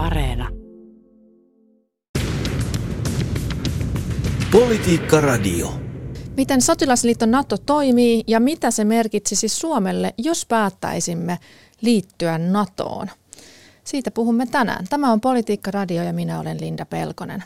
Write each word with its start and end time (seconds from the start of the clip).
Areena. 0.00 0.48
Politiikka 4.52 5.20
Radio. 5.20 5.72
Miten 6.36 6.62
sotilasliitto 6.62 7.26
NATO 7.26 7.58
toimii 7.58 8.24
ja 8.26 8.40
mitä 8.40 8.70
se 8.70 8.84
merkitsisi 8.84 9.48
Suomelle, 9.48 10.14
jos 10.18 10.46
päättäisimme 10.46 11.38
liittyä 11.80 12.38
NATOon? 12.38 13.10
Siitä 13.84 14.10
puhumme 14.10 14.46
tänään. 14.46 14.86
Tämä 14.90 15.12
on 15.12 15.20
Politiikka 15.20 15.70
Radio 15.70 16.02
ja 16.02 16.12
minä 16.12 16.40
olen 16.40 16.60
Linda 16.60 16.86
Pelkonen. 16.86 17.44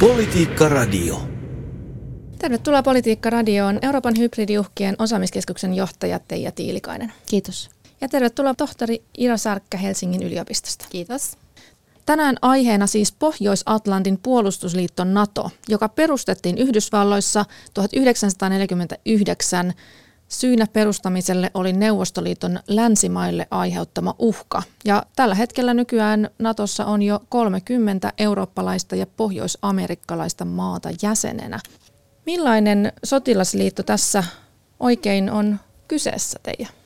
Politiikka 0.00 0.68
Radio. 0.68 1.20
Tervetuloa 2.38 2.82
Politiikka 2.82 3.30
Radioon 3.30 3.78
Euroopan 3.82 4.14
hybridiuhkien 4.18 4.96
osaamiskeskuksen 4.98 5.74
johtaja 5.74 6.18
Teija 6.18 6.52
Tiilikainen. 6.52 7.12
Kiitos. 7.26 7.77
Ja 8.00 8.08
tervetuloa 8.08 8.54
tohtori 8.54 9.02
Ira 9.18 9.36
Sarkka 9.36 9.78
Helsingin 9.78 10.22
yliopistosta. 10.22 10.86
Kiitos. 10.90 11.36
Tänään 12.06 12.36
aiheena 12.42 12.86
siis 12.86 13.12
Pohjois-Atlantin 13.12 14.18
puolustusliitto 14.22 15.04
NATO, 15.04 15.50
joka 15.68 15.88
perustettiin 15.88 16.58
Yhdysvalloissa 16.58 17.44
1949. 17.74 19.72
Syynä 20.28 20.66
perustamiselle 20.72 21.50
oli 21.54 21.72
Neuvostoliiton 21.72 22.60
länsimaille 22.68 23.46
aiheuttama 23.50 24.14
uhka. 24.18 24.62
Ja 24.84 25.02
tällä 25.16 25.34
hetkellä 25.34 25.74
nykyään 25.74 26.30
Natossa 26.38 26.86
on 26.86 27.02
jo 27.02 27.20
30 27.28 28.12
eurooppalaista 28.18 28.96
ja 28.96 29.06
pohjoisamerikkalaista 29.06 30.44
maata 30.44 30.88
jäsenenä. 31.02 31.60
Millainen 32.26 32.92
sotilasliitto 33.04 33.82
tässä 33.82 34.24
oikein 34.80 35.30
on 35.30 35.60
kyseessä 35.88 36.38
teidän? 36.42 36.77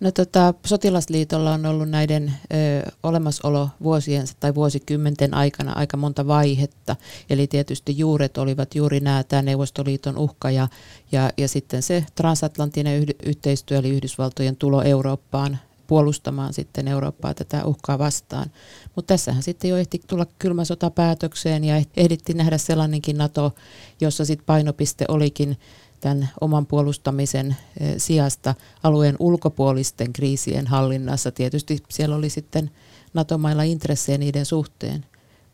No 0.00 0.10
tota, 0.10 0.54
sotilasliitolla 0.66 1.52
on 1.52 1.66
ollut 1.66 1.88
näiden 1.88 2.32
ö, 2.52 2.90
olemassaolo 3.02 3.68
vuosien 3.82 4.26
tai 4.40 4.54
vuosikymmenten 4.54 5.34
aikana 5.34 5.72
aika 5.72 5.96
monta 5.96 6.26
vaihetta. 6.26 6.96
Eli 7.30 7.46
tietysti 7.46 7.98
juuret 7.98 8.38
olivat 8.38 8.74
juuri 8.74 9.00
nämä, 9.00 9.24
tämä 9.24 9.42
Neuvostoliiton 9.42 10.18
uhka 10.18 10.50
ja, 10.50 10.68
ja, 11.12 11.30
ja 11.36 11.48
sitten 11.48 11.82
se 11.82 12.04
transatlanttinen 12.14 12.98
yh- 12.98 13.14
yhteistyö, 13.28 13.78
eli 13.78 13.90
Yhdysvaltojen 13.90 14.56
tulo 14.56 14.82
Eurooppaan 14.82 15.58
puolustamaan 15.86 16.54
sitten 16.54 16.88
Eurooppaa 16.88 17.34
tätä 17.34 17.64
uhkaa 17.64 17.98
vastaan. 17.98 18.50
Mutta 18.96 19.14
tässähän 19.14 19.42
sitten 19.42 19.70
jo 19.70 19.76
ehti 19.76 20.00
tulla 20.06 20.26
kylmä 20.38 20.64
sota 20.64 20.90
päätökseen 20.90 21.64
ja 21.64 21.82
ehdittiin 21.96 22.38
nähdä 22.38 22.58
sellainenkin 22.58 23.18
NATO, 23.18 23.54
jossa 24.00 24.24
sitten 24.24 24.46
painopiste 24.46 25.04
olikin 25.08 25.56
tämän 26.00 26.28
oman 26.40 26.66
puolustamisen 26.66 27.56
eh, 27.80 27.94
sijasta 27.98 28.54
alueen 28.82 29.16
ulkopuolisten 29.18 30.12
kriisien 30.12 30.66
hallinnassa. 30.66 31.30
Tietysti 31.30 31.82
siellä 31.88 32.16
oli 32.16 32.30
sitten 32.30 32.70
NATO-mailla 33.14 33.62
intressejä 33.62 34.18
niiden 34.18 34.46
suhteen. 34.46 35.06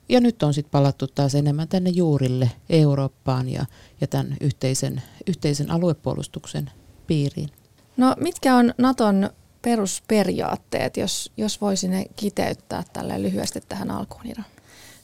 Ja 0.09 0.21
nyt 0.21 0.43
on 0.43 0.55
sitten 0.55 0.71
palattu 0.71 1.07
taas 1.07 1.35
enemmän 1.35 1.69
tänne 1.69 1.91
juurille 1.91 2.51
Eurooppaan 2.71 3.49
ja, 3.49 3.67
ja 4.01 4.07
tämän 4.07 4.37
yhteisen, 4.41 5.03
yhteisen 5.27 5.71
aluepuolustuksen 5.71 6.71
piiriin. 7.07 7.49
No 7.97 8.15
mitkä 8.21 8.57
on 8.57 8.75
Naton 8.79 9.31
perusperiaatteet, 9.63 10.97
jos, 10.97 11.33
jos 11.37 11.61
voisi 11.61 11.89
ne 11.89 12.07
kiteyttää 12.17 12.85
tälle 12.93 13.23
lyhyesti 13.23 13.61
tähän 13.69 13.91
alkuun, 13.91 14.27
Ira? 14.27 14.43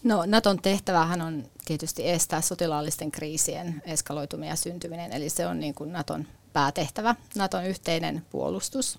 No 0.04 0.24
Naton 0.26 0.58
tehtävähän 0.62 1.20
on 1.20 1.44
tietysti 1.64 2.08
estää 2.08 2.40
sotilaallisten 2.40 3.10
kriisien 3.10 3.82
eskaloituminen 3.84 4.50
ja 4.50 4.56
syntyminen, 4.56 5.12
eli 5.12 5.28
se 5.28 5.46
on 5.46 5.60
niin 5.60 5.74
kuin 5.74 5.92
Naton 5.92 6.26
päätehtävä, 6.52 7.14
Naton 7.34 7.64
yhteinen 7.64 8.26
puolustus. 8.30 8.98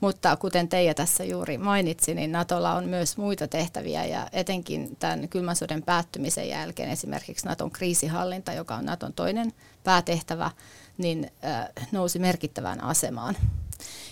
Mutta 0.00 0.36
kuten 0.36 0.68
Teija 0.68 0.94
tässä 0.94 1.24
juuri 1.24 1.58
mainitsi, 1.58 2.14
niin 2.14 2.32
Natolla 2.32 2.74
on 2.74 2.84
myös 2.84 3.16
muita 3.16 3.48
tehtäviä 3.48 4.04
ja 4.04 4.28
etenkin 4.32 4.96
tämän 4.96 5.28
kylmän 5.28 5.56
sodan 5.56 5.82
päättymisen 5.82 6.48
jälkeen 6.48 6.90
esimerkiksi 6.90 7.46
Naton 7.46 7.70
kriisihallinta, 7.70 8.52
joka 8.52 8.74
on 8.74 8.84
Naton 8.84 9.12
toinen 9.12 9.52
päätehtävä, 9.84 10.50
niin 10.98 11.30
nousi 11.92 12.18
merkittävään 12.18 12.84
asemaan. 12.84 13.36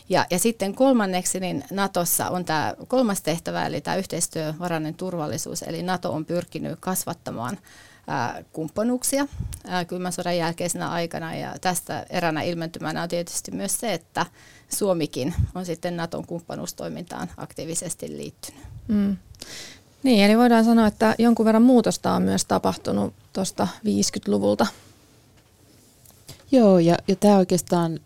Ja, 0.09 0.26
ja 0.31 0.38
sitten 0.38 0.75
kolmanneksi 0.75 1.41
niin 1.41 1.65
Natossa 1.70 2.31
on 2.31 2.44
tämä 2.44 2.75
kolmas 2.88 3.22
tehtävä, 3.22 3.66
eli 3.66 3.81
tämä 3.81 3.97
yhteistyövarainen 3.97 4.94
turvallisuus, 4.94 5.62
eli 5.62 5.82
Nato 5.82 6.12
on 6.12 6.25
pyrkinyt 6.25 6.78
kasvattamaan 6.81 7.59
ää, 8.06 8.44
kumppanuuksia 8.53 9.27
ää, 9.67 9.84
kylmän 9.84 10.12
sodan 10.12 10.37
jälkeisenä 10.37 10.91
aikana, 10.91 11.34
ja 11.34 11.55
tästä 11.61 12.06
eränä 12.11 12.43
ilmentymänä 12.43 13.03
on 13.03 13.09
tietysti 13.09 13.50
myös 13.50 13.81
se, 13.81 13.93
että 13.93 14.27
Suomikin 14.69 15.34
on 15.55 15.67
sitten 15.67 15.97
Naton 15.97 16.27
kumppanuustoimintaan 16.27 17.31
aktiivisesti 17.37 18.17
liittynyt. 18.17 18.62
Mm. 18.89 19.17
Niin, 20.03 20.25
eli 20.25 20.39
voidaan 20.39 20.65
sanoa, 20.65 20.87
että 20.87 21.15
jonkun 21.19 21.47
verran 21.47 21.62
muutosta 21.62 22.12
on 22.12 22.22
myös 22.22 22.44
tapahtunut 22.44 23.15
tuosta 23.33 23.69
50-luvulta. 23.84 24.67
Joo, 26.53 26.78
ja, 26.78 26.97
ja 27.09 27.17
tämä 27.17 27.37
oikeastaan, 27.37 28.00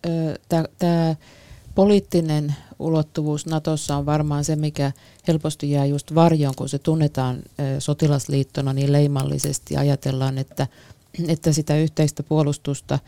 tämä 0.48 1.14
poliittinen 1.74 2.54
ulottuvuus 2.80 3.46
Natossa 3.46 3.96
on 3.96 4.06
varmaan 4.06 4.44
se, 4.44 4.56
mikä 4.56 4.92
helposti 5.28 5.70
jää 5.70 5.86
just 5.86 6.14
varjoon, 6.14 6.54
kun 6.56 6.68
se 6.68 6.78
tunnetaan 6.78 7.42
sotilasliittona 7.78 8.72
niin 8.72 8.92
leimallisesti. 8.92 9.76
Ajatellaan, 9.76 10.38
että, 10.38 10.66
että 11.28 11.52
sitä 11.52 11.76
yhteistä 11.76 12.22
puolustusta, 12.22 12.98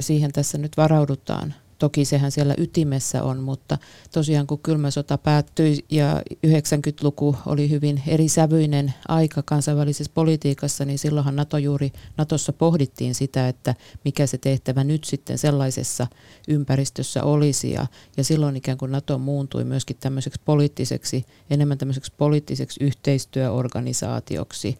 siihen 0.00 0.32
tässä 0.32 0.58
nyt 0.58 0.76
varaudutaan– 0.76 1.54
Toki 1.78 2.04
sehän 2.04 2.30
siellä 2.30 2.54
ytimessä 2.58 3.22
on, 3.22 3.42
mutta 3.42 3.78
tosiaan 4.12 4.46
kun 4.46 4.58
kylmä 4.58 4.90
sota 4.90 5.18
päättyi 5.18 5.84
ja 5.90 6.22
90-luku 6.46 7.36
oli 7.46 7.70
hyvin 7.70 8.02
erisävyinen 8.06 8.94
aika 9.08 9.42
kansainvälisessä 9.42 10.12
politiikassa, 10.14 10.84
niin 10.84 10.98
silloinhan 10.98 11.36
NATO 11.36 11.58
juuri, 11.58 11.92
Natossa 12.16 12.52
pohdittiin 12.52 13.14
sitä, 13.14 13.48
että 13.48 13.74
mikä 14.04 14.26
se 14.26 14.38
tehtävä 14.38 14.84
nyt 14.84 15.04
sitten 15.04 15.38
sellaisessa 15.38 16.06
ympäristössä 16.48 17.24
olisi. 17.24 17.70
Ja, 17.70 17.86
ja 18.16 18.24
silloin 18.24 18.56
ikään 18.56 18.78
kuin 18.78 18.92
NATO 18.92 19.18
muuntui 19.18 19.64
myöskin 19.64 19.96
tämmöiseksi 20.00 20.40
poliittiseksi, 20.44 21.24
enemmän 21.50 21.78
tämmöiseksi 21.78 22.12
poliittiseksi 22.16 22.84
yhteistyöorganisaatioksi. 22.84 24.78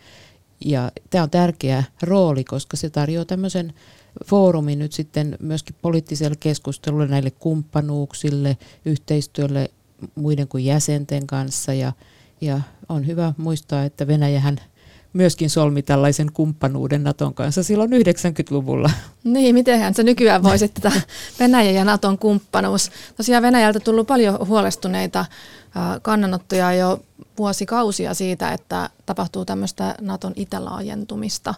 Ja 0.64 0.92
tämä 1.10 1.24
on 1.24 1.30
tärkeä 1.30 1.84
rooli, 2.02 2.44
koska 2.44 2.76
se 2.76 2.90
tarjoaa 2.90 3.24
tämmöisen 3.24 3.74
foorumi 4.24 4.76
nyt 4.76 4.92
sitten 4.92 5.36
myöskin 5.40 5.76
poliittiselle 5.82 6.36
keskustelulle, 6.40 7.06
näille 7.06 7.30
kumppanuuksille, 7.30 8.56
yhteistyölle 8.84 9.70
muiden 10.14 10.48
kuin 10.48 10.64
jäsenten 10.64 11.26
kanssa. 11.26 11.72
Ja, 11.74 11.92
ja 12.40 12.60
on 12.88 13.06
hyvä 13.06 13.32
muistaa, 13.36 13.84
että 13.84 14.06
Venäjähän 14.06 14.60
myöskin 15.12 15.50
solmi 15.50 15.82
tällaisen 15.82 16.32
kumppanuuden 16.32 17.04
Naton 17.04 17.34
kanssa 17.34 17.62
silloin 17.62 17.90
90-luvulla. 17.90 18.90
Niin, 19.24 19.54
mitenhän 19.54 19.94
se 19.94 20.02
nykyään 20.02 20.42
voisi 20.42 20.68
tätä 20.68 20.92
Venäjä 21.40 21.70
ja 21.70 21.84
Naton 21.84 22.18
kumppanuus. 22.18 22.90
Tosiaan 23.16 23.42
Venäjältä 23.42 23.80
tullut 23.80 24.06
paljon 24.06 24.48
huolestuneita 24.48 25.24
kannanottoja 26.02 26.72
jo 26.72 27.02
vuosikausia 27.38 28.14
siitä, 28.14 28.52
että 28.52 28.90
tapahtuu 29.06 29.44
tämmöistä 29.44 29.94
Naton 30.00 30.32
itälaajentumista. 30.36 31.54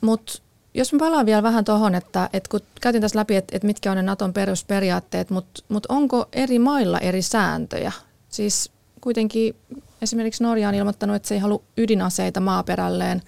Mutta 0.00 0.32
jos 0.74 0.92
mä 0.92 0.98
palaan 0.98 1.26
vielä 1.26 1.42
vähän 1.42 1.64
tuohon, 1.64 1.94
että, 1.94 2.30
että 2.32 2.50
kun 2.50 2.60
käytin 2.80 3.00
tässä 3.00 3.18
läpi, 3.18 3.36
että, 3.36 3.56
että 3.56 3.66
mitkä 3.66 3.90
on 3.90 3.96
ne 3.96 4.02
Naton 4.02 4.32
perusperiaatteet, 4.32 5.30
mutta, 5.30 5.62
mutta 5.68 5.94
onko 5.94 6.28
eri 6.32 6.58
mailla 6.58 6.98
eri 6.98 7.22
sääntöjä? 7.22 7.92
Siis 8.28 8.72
kuitenkin 9.00 9.56
esimerkiksi 10.02 10.42
Norja 10.42 10.68
on 10.68 10.74
ilmoittanut, 10.74 11.16
että 11.16 11.28
se 11.28 11.34
ei 11.34 11.40
halua 11.40 11.62
ydinaseita 11.76 12.40
maaperälleen. 12.40 13.22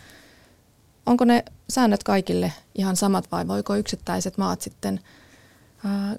Onko 1.07 1.25
ne 1.25 1.45
säännöt 1.71 2.03
kaikille 2.03 2.53
ihan 2.75 2.97
samat 2.97 3.33
vai 3.33 3.49
voiko 3.49 3.77
yksittäiset 3.77 4.39
maat 4.39 4.61
sitten 4.61 5.01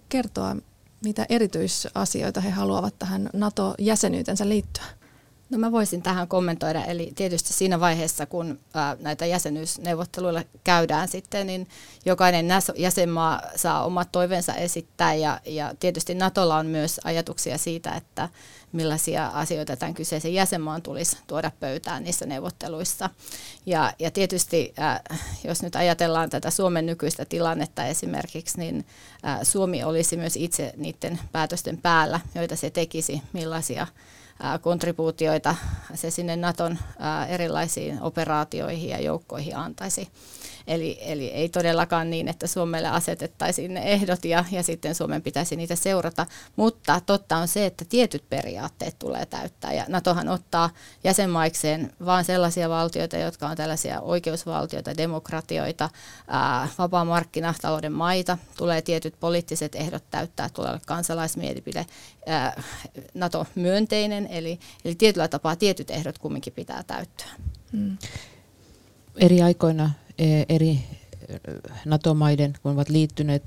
kertoa, 0.10 0.56
mitä 1.04 1.26
erityisasioita 1.30 2.42
he 2.42 2.50
haluavat 2.50 3.00
tähän 3.00 3.30
NATO-jäsenyytensä 3.34 4.50
liittyä? 4.50 5.03
No 5.54 5.60
mä 5.60 5.72
voisin 5.72 6.02
tähän 6.02 6.28
kommentoida, 6.28 6.86
eli 6.86 7.12
tietysti 7.16 7.54
siinä 7.54 7.80
vaiheessa, 7.80 8.26
kun 8.26 8.60
ää, 8.74 8.98
näitä 9.00 9.26
jäsenyysneuvotteluilla 9.26 10.44
käydään 10.64 11.08
sitten, 11.08 11.48
niin 11.48 11.68
jokainen 12.06 12.48
jäsenmaa 12.78 13.42
saa 13.56 13.86
omat 13.86 14.12
toiveensa 14.12 14.54
esittää, 14.54 15.14
ja, 15.14 15.40
ja 15.46 15.74
tietysti 15.80 16.16
Natolla 16.16 16.56
on 16.56 16.66
myös 16.66 17.02
ajatuksia 17.04 17.58
siitä, 17.58 17.92
että 17.92 18.30
millaisia 18.72 19.28
asioita 19.28 19.76
tämän 19.76 19.94
kyseisen 19.94 20.34
jäsenmaan 20.34 20.82
tulisi 20.82 21.18
tuoda 21.28 21.52
pöytään 21.60 22.04
niissä 22.04 22.26
neuvotteluissa. 22.26 23.10
Ja, 23.66 23.94
ja 24.00 24.12
tietysti, 24.12 24.74
ää, 24.78 25.02
jos 25.44 25.64
nyt 25.64 25.76
ajatellaan 25.76 26.30
tätä 26.30 26.50
Suomen 26.50 26.86
nykyistä 26.86 27.26
tilannetta 27.26 27.86
esimerkiksi, 27.86 28.58
niin 28.58 28.86
ää, 29.24 29.44
Suomi 29.44 29.84
olisi 29.84 30.18
myös 30.18 30.36
itse 30.36 30.74
niiden 30.78 31.20
päätösten 31.32 31.78
päällä, 31.78 32.20
joita 32.36 32.56
se 32.56 32.70
tekisi, 32.70 33.22
millaisia 33.34 33.88
kontribuutioita 34.62 35.56
se 35.96 36.12
sinne 36.12 36.36
Naton 36.36 36.78
erilaisiin 37.30 38.02
operaatioihin 38.02 38.90
ja 38.90 39.02
joukkoihin 39.02 39.58
antaisi. 39.58 40.08
Eli, 40.68 40.98
eli 41.02 41.28
ei 41.28 41.50
todellakaan 41.50 42.10
niin, 42.10 42.28
että 42.28 42.48
Suomelle 42.48 42.88
asetettaisiin 42.88 43.74
ne 43.74 43.82
ehdot 43.82 44.26
ja, 44.26 44.46
ja 44.52 44.64
sitten 44.64 44.96
Suomen 44.96 45.22
pitäisi 45.22 45.56
niitä 45.56 45.76
seurata, 45.76 46.26
mutta 46.56 47.02
totta 47.06 47.38
on 47.38 47.48
se, 47.48 47.66
että 47.66 47.86
tietyt 47.90 48.24
periaatteet 48.30 49.00
tulee 49.00 49.26
täyttää 49.26 49.74
ja 49.74 49.86
NATOhan 49.88 50.30
ottaa 50.30 50.70
jäsenmaikseen 51.04 51.92
vain 52.06 52.26
sellaisia 52.26 52.70
valtioita, 52.70 53.18
jotka 53.18 53.48
on 53.48 53.58
tällaisia 53.58 54.02
oikeusvaltioita, 54.02 54.98
demokratioita, 54.98 55.90
ää, 56.28 56.68
vapaa 56.78 57.06
markkinatalouden 57.06 57.94
maita, 57.94 58.38
tulee 58.58 58.82
tietyt 58.82 59.16
poliittiset 59.20 59.76
ehdot 59.76 60.04
täyttää, 60.12 60.50
tulee 60.50 60.70
olla 60.70 60.82
kansalaismielipide, 60.86 61.86
ää, 62.26 62.64
NATO-myönteinen, 63.14 64.28
eli, 64.28 64.60
eli 64.86 64.96
tietyllä 64.96 65.28
tapaa 65.28 65.56
tietyt 65.56 65.90
ehdot 65.90 66.18
kumminkin 66.18 66.54
pitää 66.54 66.84
täyttää. 66.84 67.34
Mm. 67.72 67.98
Eri 69.18 69.42
aikoina 69.42 69.90
eri 70.50 70.80
NATO-maiden, 71.86 72.54
kun 72.64 72.72
ovat 72.72 72.90
liittyneet 72.90 73.44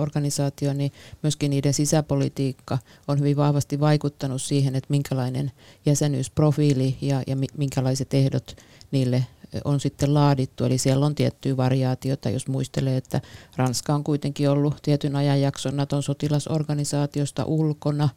organisaatioon, 0.00 0.78
niin 0.78 0.92
myöskin 1.22 1.50
niiden 1.50 1.74
sisäpolitiikka 1.74 2.78
on 3.08 3.18
hyvin 3.18 3.36
vahvasti 3.36 3.80
vaikuttanut 3.80 4.42
siihen, 4.42 4.76
että 4.76 4.90
minkälainen 4.90 5.52
jäsenyysprofiili 5.86 6.96
ja, 7.00 7.22
ja 7.26 7.36
minkälaiset 7.56 8.14
ehdot 8.14 8.56
niille 8.90 9.26
on 9.64 9.80
sitten 9.80 10.14
laadittu. 10.14 10.64
Eli 10.64 10.78
siellä 10.78 11.06
on 11.06 11.14
tiettyä 11.14 11.56
variaatiota, 11.56 12.30
jos 12.30 12.48
muistelee, 12.48 12.96
että 12.96 13.20
Ranska 13.56 13.94
on 13.94 14.04
kuitenkin 14.04 14.50
ollut 14.50 14.82
tietyn 14.82 15.16
ajanjakson 15.16 15.76
Naton 15.76 16.02
sotilasorganisaatiosta 16.02 17.44
ulkona. 17.44 18.08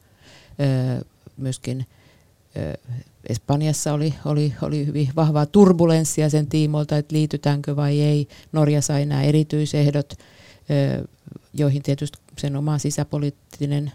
Myöskin 1.37 1.85
Espanjassa 3.29 3.93
oli, 3.93 4.13
oli, 4.25 4.53
oli 4.61 4.85
hyvin 4.85 5.09
vahvaa 5.15 5.45
turbulenssia 5.45 6.29
sen 6.29 6.47
tiimoilta, 6.47 6.97
että 6.97 7.15
liitytäänkö 7.15 7.75
vai 7.75 8.01
ei. 8.01 8.27
Norja 8.51 8.81
sai 8.81 9.05
nämä 9.05 9.23
erityisehdot, 9.23 10.13
joihin 11.53 11.83
tietysti 11.83 12.17
sen 12.37 12.55
oma 12.55 12.77
sisäpoliittinen 12.77 13.91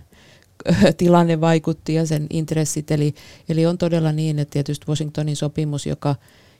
tilanne 0.97 1.41
vaikutti 1.41 1.95
ja 1.95 2.07
sen 2.07 2.27
intressit. 2.31 2.91
Eli, 2.91 3.15
eli 3.49 3.67
on 3.67 3.79
todella 3.79 4.13
niin, 4.13 4.39
että 4.39 4.53
tietysti 4.53 4.87
Washingtonin 4.89 5.37
sopimus, 5.37 5.87
joka, 5.87 6.17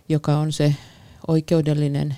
joka 0.09 0.39
on 0.39 0.53
se 0.53 0.75
oikeudellinen 1.29 2.17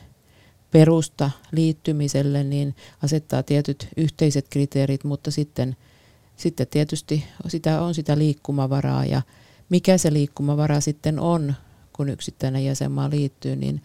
perusta 0.71 1.31
liittymiselle, 1.53 2.45
niin 2.45 2.75
asettaa 3.03 3.43
tietyt 3.43 3.89
yhteiset 3.97 4.47
kriteerit, 4.51 5.05
mutta 5.05 5.31
sitten, 5.31 5.77
sitten 6.37 6.67
tietysti 6.67 7.25
sitä 7.49 7.83
on 7.83 7.95
sitä 7.95 8.19
liikkumavaraa 8.19 9.05
ja, 9.05 9.23
mikä 9.69 9.99
se 9.99 10.13
liikkumavara 10.13 10.81
sitten 10.81 11.21
on, 11.21 11.55
kun 11.93 12.09
yksittäinen 12.09 12.65
jäsenmaa 12.65 13.11
liittyy, 13.11 13.57
niin 13.57 13.83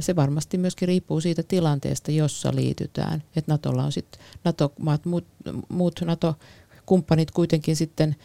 se 0.00 0.16
varmasti 0.16 0.58
myöskin 0.58 0.88
riippuu 0.88 1.20
siitä 1.20 1.42
tilanteesta, 1.42 2.10
jossa 2.10 2.54
liitytään. 2.54 3.22
Että 3.36 3.52
Natolla 3.52 3.84
on 3.84 3.92
sitten, 3.92 4.20
NATO-maat, 4.44 5.04
muut, 5.04 5.26
muut 5.68 6.00
NATO-kumppanit 6.04 7.30
kuitenkin 7.30 7.76
sitten 7.76 8.16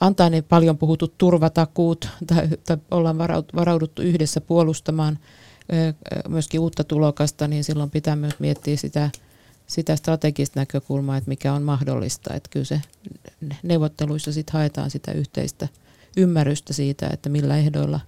antaa 0.00 0.30
ne 0.30 0.42
paljon 0.42 0.78
puhutut 0.78 1.18
turvatakuut 1.18 2.08
tai, 2.26 2.48
tai 2.66 2.76
ollaan 2.90 3.18
varauduttu 3.54 4.02
yhdessä 4.02 4.40
puolustamaan 4.40 5.18
myöskin 6.28 6.60
uutta 6.60 6.84
tulokasta, 6.84 7.48
niin 7.48 7.64
silloin 7.64 7.90
pitää 7.90 8.16
myös 8.16 8.34
miettiä 8.38 8.76
sitä, 8.76 9.10
sitä 9.66 9.96
strategista 9.96 10.60
näkökulmaa, 10.60 11.16
että 11.16 11.28
mikä 11.28 11.52
on 11.52 11.62
mahdollista. 11.62 12.34
Että 12.34 12.50
kyllä 12.50 12.64
se 12.66 12.80
neuvotteluissa 13.62 14.32
sitten 14.32 14.52
haetaan 14.52 14.90
sitä 14.90 15.12
yhteistä– 15.12 15.68
ymmärrystä 16.16 16.72
siitä, 16.72 17.10
että 17.12 17.28
millä 17.28 17.56
ehdoilla 17.56 18.00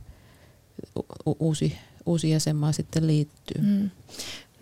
uusi, 1.40 1.78
uusi 2.06 2.30
jäsenmaa 2.30 2.72
sitten 2.72 3.06
liittyy. 3.06 3.62
Mm. 3.62 3.90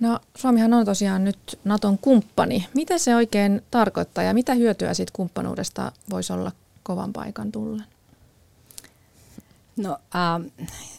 No 0.01 0.21
Suomihan 0.37 0.75
on 0.75 0.85
tosiaan 0.85 1.25
nyt 1.25 1.59
Naton 1.65 1.99
kumppani. 1.99 2.67
Mitä 2.75 2.99
se 2.99 3.15
oikein 3.15 3.63
tarkoittaa 3.71 4.25
ja 4.25 4.35
mitä 4.35 4.55
hyötyä 4.55 4.95
siitä 4.95 5.13
kumppanuudesta 5.17 5.93
voisi 6.11 6.33
olla 6.33 6.53
kovan 6.83 7.13
paikan 7.13 7.53
tullen? 7.53 7.85
No, 9.77 9.99
äh, 10.15 10.53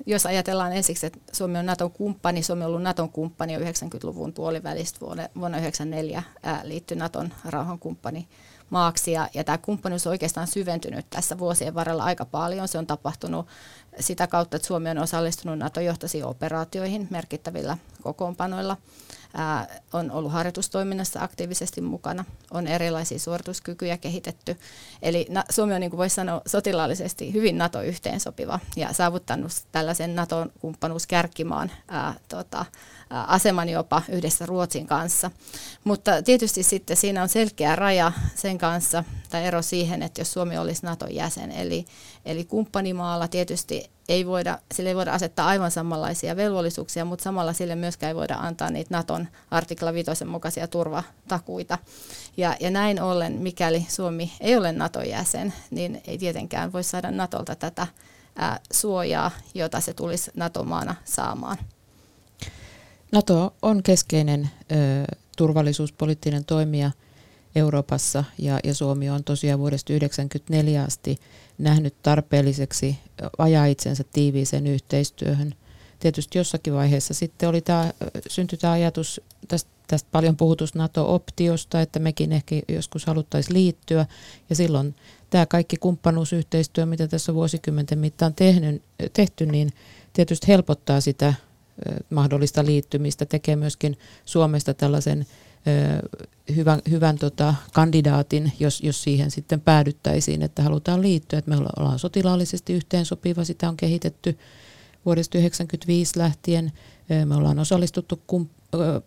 jos 0.05 0.25
ajatellaan 0.25 0.73
ensiksi, 0.73 1.05
että 1.05 1.19
Suomi 1.31 1.59
on 1.59 1.65
Naton 1.65 1.91
kumppani, 1.91 2.43
Suomi 2.43 2.63
on 2.63 2.67
ollut 2.67 2.81
Naton 2.81 3.09
kumppani 3.09 3.53
jo 3.53 3.59
90-luvun 3.59 4.33
puolivälistä 4.33 4.99
vuonna, 4.99 5.23
vuonna 5.23 5.57
1994 5.57 6.23
äh, 6.47 6.63
liittyi 6.63 6.97
Naton 6.97 7.33
rauhankumppani 7.45 8.27
maaksi. 8.69 9.11
Ja, 9.11 9.29
ja 9.33 9.43
tämä 9.43 9.57
kumppanuus 9.57 10.07
on 10.07 10.11
oikeastaan 10.11 10.47
syventynyt 10.47 11.05
tässä 11.09 11.37
vuosien 11.37 11.75
varrella 11.75 12.03
aika 12.03 12.25
paljon. 12.25 12.67
Se 12.67 12.77
on 12.77 12.87
tapahtunut 12.87 13.47
sitä 13.99 14.27
kautta, 14.27 14.55
että 14.55 14.67
Suomi 14.67 14.89
on 14.89 14.97
osallistunut 14.97 15.59
NATO-johtoisiin 15.59 16.25
operaatioihin 16.25 17.07
merkittävillä 17.09 17.77
kokoonpanoilla. 18.01 18.77
Ää, 19.33 19.67
on 19.93 20.11
ollut 20.11 20.31
harjoitustoiminnassa 20.31 21.23
aktiivisesti 21.23 21.81
mukana, 21.81 22.25
on 22.51 22.67
erilaisia 22.67 23.19
suorituskykyjä 23.19 23.97
kehitetty. 23.97 24.57
Eli 25.01 25.27
na, 25.29 25.43
Suomi 25.49 25.73
on, 25.73 25.81
niin 25.81 25.91
kuin 25.91 25.97
voisi 25.97 26.15
sanoa, 26.15 26.41
sotilaallisesti 26.45 27.33
hyvin 27.33 27.57
NATO-yhteensopiva 27.57 28.59
ja 28.75 28.93
saavuttanut 28.93 29.51
tällaisen 29.71 30.15
NATO-kumppanuuskärkimaan 30.15 31.71
ää, 31.87 32.13
tota, 32.27 32.65
aseman 33.13 33.69
jopa 33.69 34.01
yhdessä 34.09 34.45
Ruotsin 34.45 34.87
kanssa. 34.87 35.31
Mutta 35.83 36.21
tietysti 36.21 36.63
sitten 36.63 36.97
siinä 36.97 37.21
on 37.21 37.29
selkeä 37.29 37.75
raja 37.75 38.11
sen 38.35 38.57
kanssa, 38.57 39.03
tai 39.29 39.45
ero 39.45 39.61
siihen, 39.61 40.03
että 40.03 40.21
jos 40.21 40.33
Suomi 40.33 40.57
olisi 40.57 40.85
Naton 40.85 41.15
jäsen, 41.15 41.51
eli, 41.51 41.85
eli 42.25 42.45
kumppanimaalla 42.45 43.27
tietysti 43.27 43.91
ei 44.09 44.25
voida, 44.25 44.59
sille 44.73 44.89
ei 44.89 44.95
voida 44.95 45.11
asettaa 45.11 45.47
aivan 45.47 45.71
samanlaisia 45.71 46.35
velvollisuuksia, 46.35 47.05
mutta 47.05 47.23
samalla 47.23 47.53
sille 47.53 47.75
myöskään 47.75 48.07
ei 48.07 48.15
voida 48.15 48.35
antaa 48.35 48.69
niitä 48.69 48.97
Naton 48.97 49.27
artikla 49.51 49.93
5 49.93 50.25
mukaisia 50.25 50.67
turvatakuita. 50.67 51.77
Ja, 52.37 52.55
ja 52.59 52.69
näin 52.69 53.01
ollen, 53.01 53.33
mikäli 53.33 53.85
Suomi 53.89 54.33
ei 54.41 54.57
ole 54.57 54.71
Naton 54.71 55.09
jäsen, 55.09 55.53
niin 55.71 56.01
ei 56.07 56.17
tietenkään 56.17 56.73
voi 56.73 56.83
saada 56.83 57.11
Natolta 57.11 57.55
tätä 57.55 57.87
ää, 58.35 58.59
suojaa, 58.71 59.31
jota 59.53 59.79
se 59.79 59.93
tulisi 59.93 60.31
NATO-maana 60.35 60.95
saamaan. 61.05 61.57
NATO 63.13 63.53
on 63.61 63.83
keskeinen 63.83 64.49
ö, 64.71 64.75
turvallisuuspoliittinen 65.37 66.45
toimija 66.45 66.91
Euroopassa 67.55 68.23
ja, 68.37 68.59
ja 68.63 68.73
Suomi 68.73 69.09
on 69.09 69.23
tosiaan 69.23 69.59
vuodesta 69.59 69.87
1994 69.87 70.83
asti 70.83 71.19
nähnyt 71.57 71.95
tarpeelliseksi 72.03 72.97
ajaa 73.37 73.65
itsensä 73.65 74.03
tiiviiseen 74.13 74.67
yhteistyöhön. 74.67 75.55
Tietysti 75.99 76.37
jossakin 76.37 76.73
vaiheessa 76.73 77.13
sitten 77.13 77.49
oli 77.49 77.61
tämä, 77.61 77.93
syntyi 78.29 78.57
tämä 78.57 78.73
ajatus 78.73 79.21
tästä, 79.47 79.69
tästä 79.87 80.09
paljon 80.11 80.37
puhutusta 80.37 80.79
NATO-optiosta, 80.79 81.81
että 81.81 81.99
mekin 81.99 82.31
ehkä 82.31 82.55
joskus 82.67 83.05
haluttaisiin 83.05 83.53
liittyä. 83.53 84.05
Ja 84.49 84.55
silloin 84.55 84.95
tämä 85.29 85.45
kaikki 85.45 85.77
kumppanuusyhteistyö, 85.77 86.85
mitä 86.85 87.07
tässä 87.07 87.33
vuosikymmenten 87.33 87.99
mittaan 87.99 88.33
tehnyt, 88.33 88.81
tehty, 89.13 89.45
niin 89.45 89.73
tietysti 90.13 90.47
helpottaa 90.47 91.01
sitä 91.01 91.33
mahdollista 92.09 92.65
liittymistä, 92.65 93.25
tekee 93.25 93.55
myöskin 93.55 93.97
Suomesta 94.25 94.73
tällaisen 94.73 95.25
hyvän, 96.55 96.81
hyvän 96.89 97.17
tota, 97.17 97.55
kandidaatin, 97.73 98.51
jos, 98.59 98.81
jos 98.81 99.03
siihen 99.03 99.31
sitten 99.31 99.61
päädyttäisiin, 99.61 100.41
että 100.41 100.63
halutaan 100.63 101.01
liittyä. 101.01 101.39
Että 101.39 101.51
me 101.51 101.57
ollaan 101.77 101.99
sotilaallisesti 101.99 102.73
yhteensopiva, 102.73 103.43
sitä 103.43 103.69
on 103.69 103.77
kehitetty 103.77 104.37
vuodesta 105.05 105.31
1995 105.31 106.19
lähtien. 106.19 106.71
Me 107.25 107.35
ollaan 107.35 107.59
osallistuttu 107.59 108.21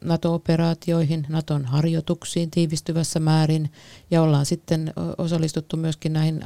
NATO-operaatioihin, 0.04 1.26
Naton 1.28 1.64
harjoituksiin 1.64 2.50
tiivistyvässä 2.50 3.20
määrin 3.20 3.70
ja 4.10 4.22
ollaan 4.22 4.46
sitten 4.46 4.92
osallistuttu 5.18 5.76
myöskin 5.76 6.12
näihin 6.12 6.42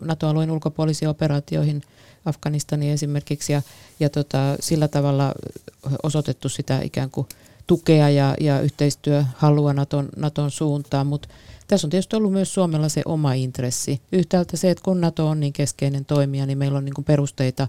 NATO-alueen 0.00 0.50
ulkopuolisiin 0.50 1.08
operaatioihin 1.08 1.82
Afganistaniin 2.24 2.92
esimerkiksi 2.92 3.52
ja, 3.52 3.62
ja 4.00 4.10
tota, 4.10 4.56
sillä 4.60 4.88
tavalla 4.88 5.34
osoitettu 6.02 6.48
sitä 6.48 6.80
ikään 6.82 7.10
kuin 7.10 7.26
tukea 7.66 8.08
ja, 8.08 8.34
ja 8.40 8.60
yhteistyöhalua 8.60 9.72
Naton, 9.72 10.08
Naton 10.16 10.50
suuntaan, 10.50 11.06
mutta 11.06 11.28
tässä 11.68 11.86
on 11.86 11.90
tietysti 11.90 12.16
ollut 12.16 12.32
myös 12.32 12.54
Suomella 12.54 12.88
se 12.88 13.02
oma 13.04 13.32
intressi. 13.32 14.00
Yhtäältä 14.12 14.56
se, 14.56 14.70
että 14.70 14.84
kun 14.84 15.00
Nato 15.00 15.28
on 15.28 15.40
niin 15.40 15.52
keskeinen 15.52 16.04
toimija, 16.04 16.46
niin 16.46 16.58
meillä 16.58 16.78
on 16.78 16.84
niin 16.84 17.04
perusteita 17.04 17.68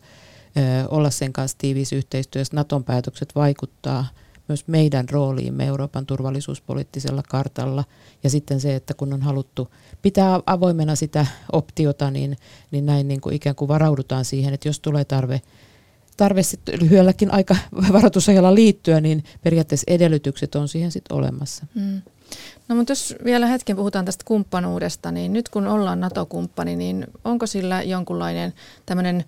ö, 0.57 0.87
olla 0.89 1.09
sen 1.09 1.33
kanssa 1.33 1.57
tiiviissä 1.57 1.95
yhteistyössä. 1.95 2.55
Naton 2.55 2.83
päätökset 2.83 3.35
vaikuttaa 3.35 4.05
myös 4.47 4.67
meidän 4.67 5.09
rooliimme 5.09 5.65
Euroopan 5.65 6.05
turvallisuuspoliittisella 6.05 7.23
kartalla. 7.29 7.83
Ja 8.23 8.29
sitten 8.29 8.61
se, 8.61 8.75
että 8.75 8.93
kun 8.93 9.13
on 9.13 9.21
haluttu 9.21 9.67
pitää 10.01 10.39
avoimena 10.45 10.95
sitä 10.95 11.25
optiota, 11.51 12.11
niin, 12.11 12.37
niin 12.71 12.85
näin 12.85 13.07
niin 13.07 13.21
kuin 13.21 13.35
ikään 13.35 13.55
kuin 13.55 13.67
varaudutaan 13.67 14.25
siihen, 14.25 14.53
että 14.53 14.69
jos 14.69 14.79
tulee 14.79 15.05
tarve 15.05 15.41
tarve 16.17 16.43
sitten 16.43 16.79
lyhyelläkin 16.81 17.33
aika 17.33 17.55
varoitusajalla 17.93 18.55
liittyä, 18.55 19.01
niin 19.01 19.23
periaatteessa 19.43 19.91
edellytykset 19.91 20.55
on 20.55 20.67
siihen 20.67 20.91
sitten 20.91 21.17
olemassa. 21.17 21.65
Hmm. 21.75 22.01
No 22.67 22.75
mutta 22.75 22.91
jos 22.91 23.15
vielä 23.23 23.47
hetken 23.47 23.75
puhutaan 23.75 24.05
tästä 24.05 24.23
kumppanuudesta, 24.27 25.11
niin 25.11 25.33
nyt 25.33 25.49
kun 25.49 25.67
ollaan 25.67 25.99
NATO-kumppani, 25.99 26.75
niin 26.75 27.07
onko 27.25 27.47
sillä 27.47 27.81
jonkunlainen 27.81 28.53
tämmöinen 28.85 29.25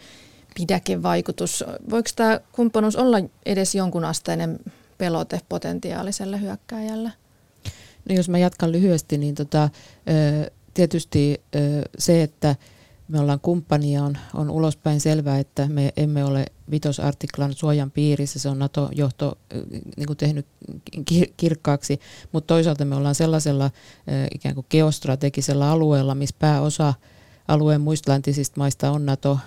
pidäkevaikutus? 0.56 1.64
Voiko 1.90 2.10
tämä 2.16 2.40
kumppanuus 2.52 2.96
olla 2.96 3.18
edes 3.46 3.76
jonkun 3.76 4.06
asteinen 4.06 4.60
pelote 4.98 5.42
potentiaaliselle 5.50 6.42
hyökkääjälle? 6.42 7.12
No 8.10 8.16
jos 8.16 8.30
mä 8.30 8.38
jatkan 8.38 8.72
lyhyesti, 8.72 9.18
niin 9.18 9.36
tota, 9.36 9.70
tietysti 10.74 11.42
se, 11.98 12.24
että 12.24 12.56
me 13.08 13.20
ollaan 13.20 13.40
kumppania, 13.40 14.04
on, 14.04 14.18
on 14.34 14.50
ulospäin 14.50 15.00
selvää, 15.00 15.40
että 15.40 15.70
me 15.70 15.94
emme 15.98 16.26
ole 16.26 16.46
vitosartiklan 16.72 17.54
suojan 17.54 17.92
piirissä. 17.92 18.40
Se 18.40 18.50
on 18.50 18.60
NATO-johto 18.60 19.38
niin 19.98 20.08
kuin 20.08 20.18
tehnyt 20.18 20.48
kirkkaaksi, 21.38 22.00
mutta 22.32 22.48
toisaalta 22.48 22.86
me 22.86 22.96
ollaan 22.96 23.16
sellaisella 23.16 23.72
ikään 24.36 24.56
kuin 24.56 24.66
geostrategisella 24.70 25.72
alueella, 25.72 26.16
missä 26.16 26.36
pääosa 26.40 26.94
alueen 27.48 27.82
muista 27.82 28.12
läntisistä 28.12 28.60
maista 28.60 28.92
on 28.92 29.06
NATO, 29.06 29.40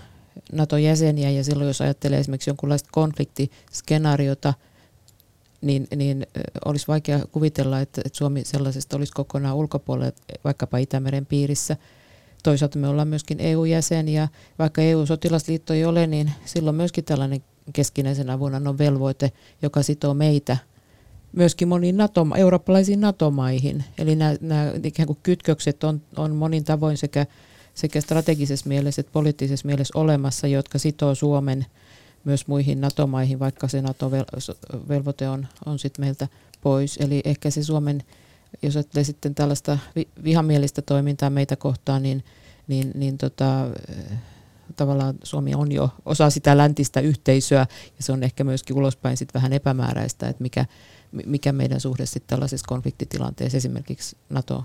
NATO-jäseniä 0.52 1.30
ja 1.30 1.44
silloin 1.44 1.68
jos 1.68 1.80
ajattelee 1.80 2.18
esimerkiksi 2.18 2.50
jonkunlaista 2.50 2.88
konfliktiskenaariota, 2.92 4.54
niin, 5.60 5.86
niin 5.96 6.26
olisi 6.64 6.88
vaikea 6.88 7.20
kuvitella, 7.32 7.80
että, 7.80 8.02
että 8.04 8.18
Suomi 8.18 8.44
sellaisesta 8.44 8.96
olisi 8.96 9.12
kokonaan 9.12 9.56
ulkopuolella, 9.56 10.12
vaikkapa 10.44 10.78
Itämeren 10.78 11.26
piirissä– 11.26 11.76
toisaalta 12.42 12.78
me 12.78 12.88
ollaan 12.88 13.08
myöskin 13.08 13.40
EU-jäsen 13.40 14.08
ja 14.08 14.28
vaikka 14.58 14.82
EU-sotilasliitto 14.82 15.74
ei 15.74 15.84
ole, 15.84 16.06
niin 16.06 16.32
silloin 16.44 16.76
myöskin 16.76 17.04
tällainen 17.04 17.42
keskinäisen 17.72 18.30
avunannon 18.30 18.78
velvoite, 18.78 19.32
joka 19.62 19.82
sitoo 19.82 20.14
meitä 20.14 20.56
myöskin 21.32 21.68
moniin 21.68 21.96
NATO, 21.96 22.26
eurooppalaisiin 22.36 23.00
NATO-maihin. 23.00 23.84
Eli 23.98 24.16
nämä, 24.16 24.36
nämä 24.40 24.72
ikään 24.82 25.06
kuin 25.06 25.18
kytkökset 25.22 25.84
on, 25.84 26.02
on 26.16 26.34
monin 26.34 26.64
tavoin 26.64 26.96
sekä, 26.96 27.26
sekä 27.74 28.00
strategisessa 28.00 28.68
mielessä 28.68 29.00
että 29.00 29.12
poliittisessa 29.12 29.66
mielessä 29.66 29.98
olemassa, 29.98 30.46
jotka 30.46 30.78
sitoo 30.78 31.14
Suomen 31.14 31.66
myös 32.28 32.46
muihin 32.46 32.80
NATO-maihin, 32.80 33.38
vaikka 33.38 33.68
se 33.68 33.82
NATO-velvoite 33.82 35.28
on, 35.28 35.46
on 35.66 35.78
sitten 35.78 36.04
meiltä 36.04 36.28
pois. 36.60 36.96
Eli 36.96 37.20
ehkä 37.24 37.50
se 37.50 37.62
Suomen 37.62 38.02
jos 38.62 38.76
ajattelee 38.76 39.04
sitten 39.04 39.34
tällaista 39.34 39.78
vihamielistä 40.24 40.82
toimintaa 40.82 41.30
meitä 41.30 41.56
kohtaan, 41.56 42.02
niin, 42.02 42.24
niin, 42.66 42.90
niin 42.94 43.18
tota, 43.18 43.66
eh, 43.88 44.18
tavallaan 44.76 45.14
Suomi 45.22 45.54
on 45.54 45.72
jo 45.72 45.90
osa 46.04 46.30
sitä 46.30 46.56
läntistä 46.56 47.00
yhteisöä 47.00 47.66
ja 47.96 48.02
se 48.02 48.12
on 48.12 48.22
ehkä 48.22 48.44
myöskin 48.44 48.76
ulospäin 48.76 49.16
sitten 49.16 49.40
vähän 49.40 49.52
epämääräistä, 49.52 50.28
että 50.28 50.42
mikä, 50.42 50.66
mikä 51.26 51.52
meidän 51.52 51.80
suhde 51.80 52.06
sitten 52.06 52.28
tällaisessa 52.28 52.68
konfliktitilanteessa 52.68 53.56
esimerkiksi 53.56 54.16
NATO. 54.28 54.64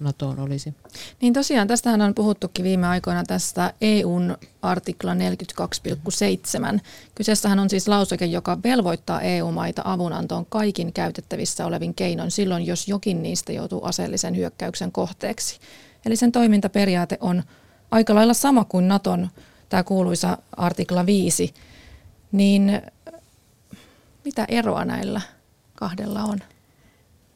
NATOon 0.00 0.40
olisi. 0.40 0.74
Niin 1.20 1.32
tosiaan, 1.32 1.68
tästähän 1.68 2.02
on 2.02 2.14
puhuttukin 2.14 2.64
viime 2.64 2.86
aikoina 2.86 3.24
tästä 3.24 3.74
EUn 3.80 4.36
artikla 4.62 5.14
42,7. 5.14 6.80
Kyseessähän 7.14 7.58
on 7.58 7.70
siis 7.70 7.88
lauseke, 7.88 8.24
joka 8.24 8.58
velvoittaa 8.64 9.20
EU-maita 9.20 9.82
avunantoon 9.84 10.46
kaikin 10.46 10.92
käytettävissä 10.92 11.66
olevin 11.66 11.94
keinoin 11.94 12.30
silloin, 12.30 12.66
jos 12.66 12.88
jokin 12.88 13.22
niistä 13.22 13.52
joutuu 13.52 13.84
aseellisen 13.84 14.36
hyökkäyksen 14.36 14.92
kohteeksi. 14.92 15.60
Eli 16.06 16.16
sen 16.16 16.32
toimintaperiaate 16.32 17.18
on 17.20 17.42
aika 17.90 18.14
lailla 18.14 18.34
sama 18.34 18.64
kuin 18.64 18.88
Naton 18.88 19.28
tämä 19.68 19.82
kuuluisa 19.82 20.38
artikla 20.56 21.06
5. 21.06 21.54
Niin 22.32 22.82
mitä 24.24 24.44
eroa 24.48 24.84
näillä 24.84 25.20
kahdella 25.74 26.24
on? 26.24 26.38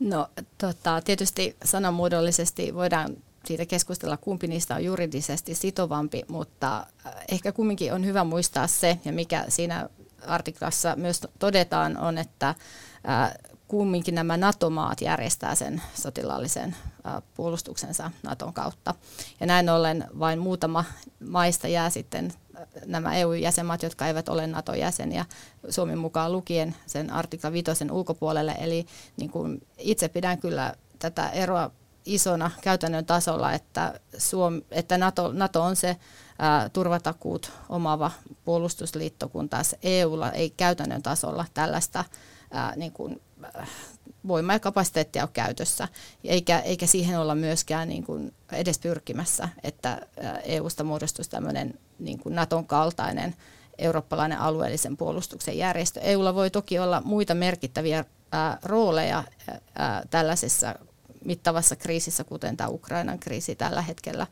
No 0.03 0.29
tota, 0.59 1.01
tietysti 1.05 1.57
sanamuodollisesti 1.65 2.75
voidaan 2.75 3.17
siitä 3.45 3.67
keskustella, 3.67 4.17
kumpi 4.17 4.47
niistä 4.47 4.75
on 4.75 4.85
juridisesti 4.85 5.55
sitovampi, 5.55 6.23
mutta 6.29 6.87
äh, 7.07 7.15
ehkä 7.29 7.53
kumminkin 7.53 7.93
on 7.93 8.05
hyvä 8.05 8.25
muistaa 8.25 8.67
se, 8.67 8.99
ja 9.05 9.13
mikä 9.13 9.45
siinä 9.49 9.89
artiklassa 10.27 10.97
myös 10.97 11.21
todetaan, 11.39 11.99
on, 11.99 12.19
että 12.19 12.49
äh, 12.49 13.35
kumminkin 13.69 14.15
nämä 14.15 14.37
NATO-maat 14.37 15.01
järjestää 15.01 15.55
sen 15.55 15.83
sotilaallisen 15.95 16.77
äh, 17.07 17.23
puolustuksensa 17.35 18.11
Naton 18.23 18.53
kautta. 18.53 18.95
Ja 19.41 19.47
näin 19.47 19.69
ollen 19.69 20.05
vain 20.19 20.39
muutama 20.39 20.85
maista 21.29 21.69
jää 21.69 21.91
sitten 21.91 22.33
nämä 22.87 23.15
EU-jäsenmaat, 23.15 23.83
jotka 23.83 24.07
eivät 24.07 24.29
ole 24.29 24.47
NATO-jäseniä, 24.47 25.25
Suomen 25.69 25.99
mukaan 25.99 26.33
lukien 26.33 26.77
sen 26.87 27.11
artikla 27.11 27.53
5 27.53 27.71
ulkopuolelle. 27.91 28.55
Eli 28.59 28.87
niin 29.17 29.31
kuin 29.31 29.67
itse 29.79 30.09
pidän 30.09 30.39
kyllä 30.39 30.75
tätä 30.99 31.29
eroa 31.29 31.71
isona 32.05 32.51
käytännön 32.63 33.07
tasolla, 33.07 33.53
että, 33.53 34.01
Suom, 34.19 34.63
että 34.71 34.99
NATO, 34.99 35.33
NATO 35.33 35.63
on 35.63 35.77
se 35.77 35.97
ää, 36.39 36.69
turvatakuut 36.69 37.53
omaava 37.69 38.11
puolustusliitto, 38.45 39.29
kun 39.29 39.49
taas 39.49 39.77
EUlla 39.83 40.31
ei 40.31 40.51
käytännön 40.51 41.03
tasolla 41.03 41.45
tällaista 41.55 42.05
ää, 42.51 42.77
niin 42.77 42.93
kuin, 42.93 43.21
voima- 44.29 44.53
ja 44.53 44.61
kapasiteettia 44.61 45.23
ole 45.23 45.31
käytössä, 45.33 45.89
eikä, 46.25 46.59
eikä 46.59 46.87
siihen 46.87 47.19
olla 47.19 47.35
myöskään 47.35 47.89
niin 47.89 48.05
kuin 48.05 48.35
edes 48.53 48.79
pyrkimässä, 48.79 49.49
että 49.63 50.07
EUsta 50.45 50.85
muodostuisi 50.85 51.31
tämmöinen 51.31 51.79
niin 51.99 52.19
kuin 52.19 52.35
Naton 52.35 52.67
kaltainen 52.67 53.35
eurooppalainen 53.79 54.39
alueellisen 54.39 54.97
puolustuksen 54.97 55.59
järjestö. 55.59 56.01
EUlla 56.01 56.35
voi 56.35 56.51
toki 56.51 56.79
olla 56.79 57.03
muita 57.05 57.35
merkittäviä 57.35 58.05
ää, 58.33 58.59
rooleja 58.63 59.25
ää, 59.75 60.03
tällaisessa 60.11 60.75
mittavassa 61.25 61.77
kriisissä, 61.77 62.25
kuten 62.25 62.57
tämä 62.57 62.69
Ukrainan 62.69 63.19
kriisi 63.19 63.55
tällä 63.55 63.83
hetkellä, 63.83 64.27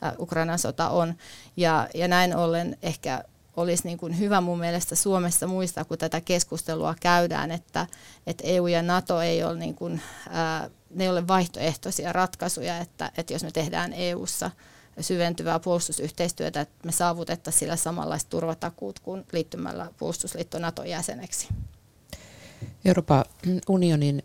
ää, 0.00 0.14
Ukrainan 0.18 0.58
sota 0.58 0.88
on. 0.88 1.14
Ja, 1.56 1.88
ja 1.94 2.08
näin 2.08 2.36
ollen 2.36 2.78
ehkä 2.82 3.24
olisi 3.56 3.84
niin 3.84 3.98
kuin 3.98 4.18
hyvä 4.18 4.40
mun 4.40 4.58
mielestä 4.58 4.94
Suomessa 4.94 5.46
muistaa, 5.46 5.84
kun 5.84 5.98
tätä 5.98 6.20
keskustelua 6.20 6.94
käydään, 7.00 7.50
että, 7.50 7.86
että 8.26 8.44
EU 8.46 8.66
ja 8.66 8.82
NATO 8.82 9.20
ei 9.20 9.44
ole, 9.44 9.58
niin 9.58 9.74
kuin, 9.74 10.00
ää, 10.30 10.70
ne 10.90 11.04
ei 11.04 11.10
ole 11.10 11.28
vaihtoehtoisia 11.28 12.12
ratkaisuja, 12.12 12.78
että, 12.78 13.12
että 13.16 13.32
jos 13.32 13.44
me 13.44 13.50
tehdään 13.50 13.92
EUssa 13.92 14.50
syventyvää 15.00 15.60
puolustusyhteistyötä, 15.60 16.60
että 16.60 16.86
me 16.86 16.92
saavutettaisiin 16.92 17.58
sillä 17.58 17.76
samanlaiset 17.76 18.28
turvatakuut 18.28 19.00
kuin 19.00 19.24
liittymällä 19.32 19.90
puolustusliitto 19.98 20.58
NATO-jäseneksi. 20.58 21.48
Euroopan 22.84 23.24
unionin 23.68 24.22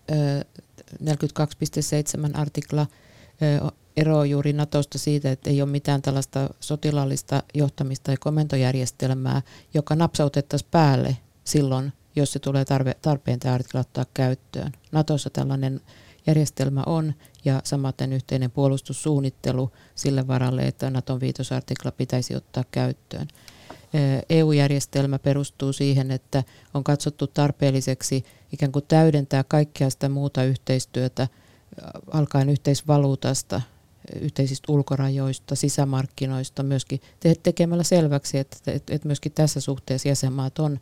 42.7 1.04 2.40
artikla 2.40 2.88
eroaa 3.98 4.26
juuri 4.26 4.54
Natosta 4.54 4.98
siitä, 4.98 5.32
että 5.32 5.50
ei 5.50 5.62
ole 5.62 5.70
mitään 5.70 6.02
tällaista 6.02 6.50
sotilaallista 6.60 7.44
johtamista 7.54 8.04
tai 8.04 8.18
komentojärjestelmää, 8.18 9.42
joka 9.74 9.96
napsautettaisiin 9.96 10.70
päälle 10.72 11.18
silloin, 11.44 11.94
jos 12.16 12.34
se 12.34 12.40
tulee 12.40 12.66
tarve, 12.66 12.96
tarpeen 13.02 13.40
tämä 13.40 13.56
artikla 13.56 13.80
ottaa 13.80 14.06
käyttöön. 14.14 14.72
Natossa 14.92 15.30
tällainen 15.30 15.82
järjestelmä 16.28 16.84
on 16.86 17.14
ja 17.46 17.62
samaten 17.64 18.14
yhteinen 18.14 18.52
puolustussuunnittelu 18.52 19.72
sille 19.96 20.28
varalle, 20.28 20.68
että 20.68 20.90
Naton 20.90 21.20
viitosartikla 21.20 21.92
pitäisi 21.92 22.36
ottaa 22.36 22.64
käyttöön. 22.72 23.28
EU-järjestelmä 24.30 25.20
perustuu 25.20 25.74
siihen, 25.74 26.12
että 26.12 26.44
on 26.74 26.84
katsottu 26.84 27.28
tarpeelliseksi 27.28 28.26
ikään 28.54 28.72
kuin 28.72 28.86
täydentää 28.88 29.44
kaikkea 29.44 29.90
sitä 29.90 30.10
muuta 30.10 30.44
yhteistyötä, 30.44 31.28
alkaen 32.12 32.50
yhteisvaluutasta, 32.50 33.62
yhteisistä 34.22 34.72
ulkorajoista, 34.72 35.56
sisämarkkinoista, 35.56 36.64
myöskin 36.64 37.02
tekemällä 37.44 37.84
selväksi, 37.84 38.38
että, 38.38 38.72
että 38.72 39.08
myöskin 39.08 39.32
tässä 39.32 39.62
suhteessa 39.62 40.08
jäsenmaat 40.08 40.60
on 40.60 40.80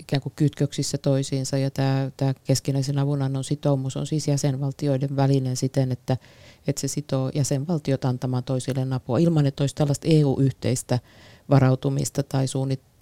ikään 0.00 0.22
kuin 0.22 0.32
kytköksissä 0.36 0.98
toisiinsa 0.98 1.58
ja 1.58 1.70
tämä, 1.70 2.10
tämä 2.16 2.34
keskinäisen 2.44 2.98
avunannon 2.98 3.44
sitoumus 3.44 3.96
on 3.96 4.06
siis 4.06 4.28
jäsenvaltioiden 4.28 5.16
välinen 5.16 5.56
siten, 5.56 5.92
että, 5.92 6.16
että 6.66 6.80
se 6.80 6.88
sitoo 6.88 7.30
jäsenvaltiot 7.34 8.04
antamaan 8.04 8.44
toisille 8.44 8.86
apua 8.94 9.18
ilman, 9.18 9.46
että 9.46 9.62
olisi 9.62 9.74
tällaista 9.74 10.08
EU-yhteistä 10.10 10.98
varautumista 11.50 12.22
tai 12.22 12.46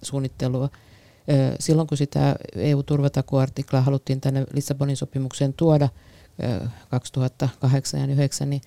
suunnittelua. 0.01 0.69
Silloin 1.59 1.87
kun 1.87 1.97
sitä 1.97 2.35
EU-turvatakuartiklaa 2.55 3.81
haluttiin 3.81 4.21
tänne 4.21 4.45
Lissabonin 4.53 4.97
sopimukseen 4.97 5.53
tuoda 5.53 5.89
2008 6.89 7.99
ja 7.99 8.07
2009, 8.07 8.49
niin 8.49 8.61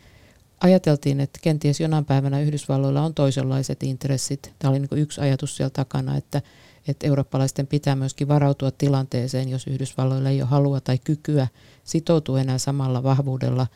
ajateltiin, 0.60 1.20
että 1.20 1.38
kenties 1.42 1.80
jonain 1.80 2.04
päivänä 2.04 2.40
Yhdysvalloilla 2.40 3.02
on 3.02 3.14
toisenlaiset 3.14 3.82
intressit. 3.82 4.52
Tämä 4.58 4.70
oli 4.70 4.78
niin 4.78 4.88
yksi 4.92 5.20
ajatus 5.20 5.56
siellä 5.56 5.70
takana, 5.70 6.16
että, 6.16 6.42
että 6.88 7.06
eurooppalaisten 7.06 7.66
pitää 7.66 7.96
myöskin 7.96 8.28
varautua 8.28 8.70
tilanteeseen, 8.70 9.48
jos 9.48 9.66
Yhdysvalloilla 9.66 10.28
ei 10.28 10.42
ole 10.42 10.50
halua 10.50 10.80
tai 10.80 10.98
kykyä 10.98 11.48
sitoutua 11.84 12.40
enää 12.40 12.58
samalla 12.58 13.02
vahvuudella 13.02 13.66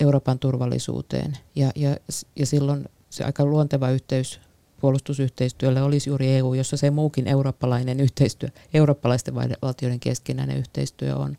Euroopan 0.00 0.38
turvallisuuteen. 0.38 1.38
Ja, 1.54 1.70
ja, 1.76 1.96
ja 2.36 2.46
silloin 2.46 2.88
se 3.10 3.24
aika 3.24 3.44
luonteva 3.44 3.90
yhteys 3.90 4.40
puolustusyhteistyölle 4.80 5.82
olisi 5.82 6.10
juuri 6.10 6.28
EU, 6.28 6.54
jossa 6.54 6.76
se 6.76 6.90
muukin 6.90 7.28
eurooppalainen 7.28 8.00
yhteistyö, 8.00 8.48
eurooppalaisten 8.74 9.34
valtioiden 9.34 10.00
keskinäinen 10.00 10.56
yhteistyö 10.56 11.16
on. 11.16 11.36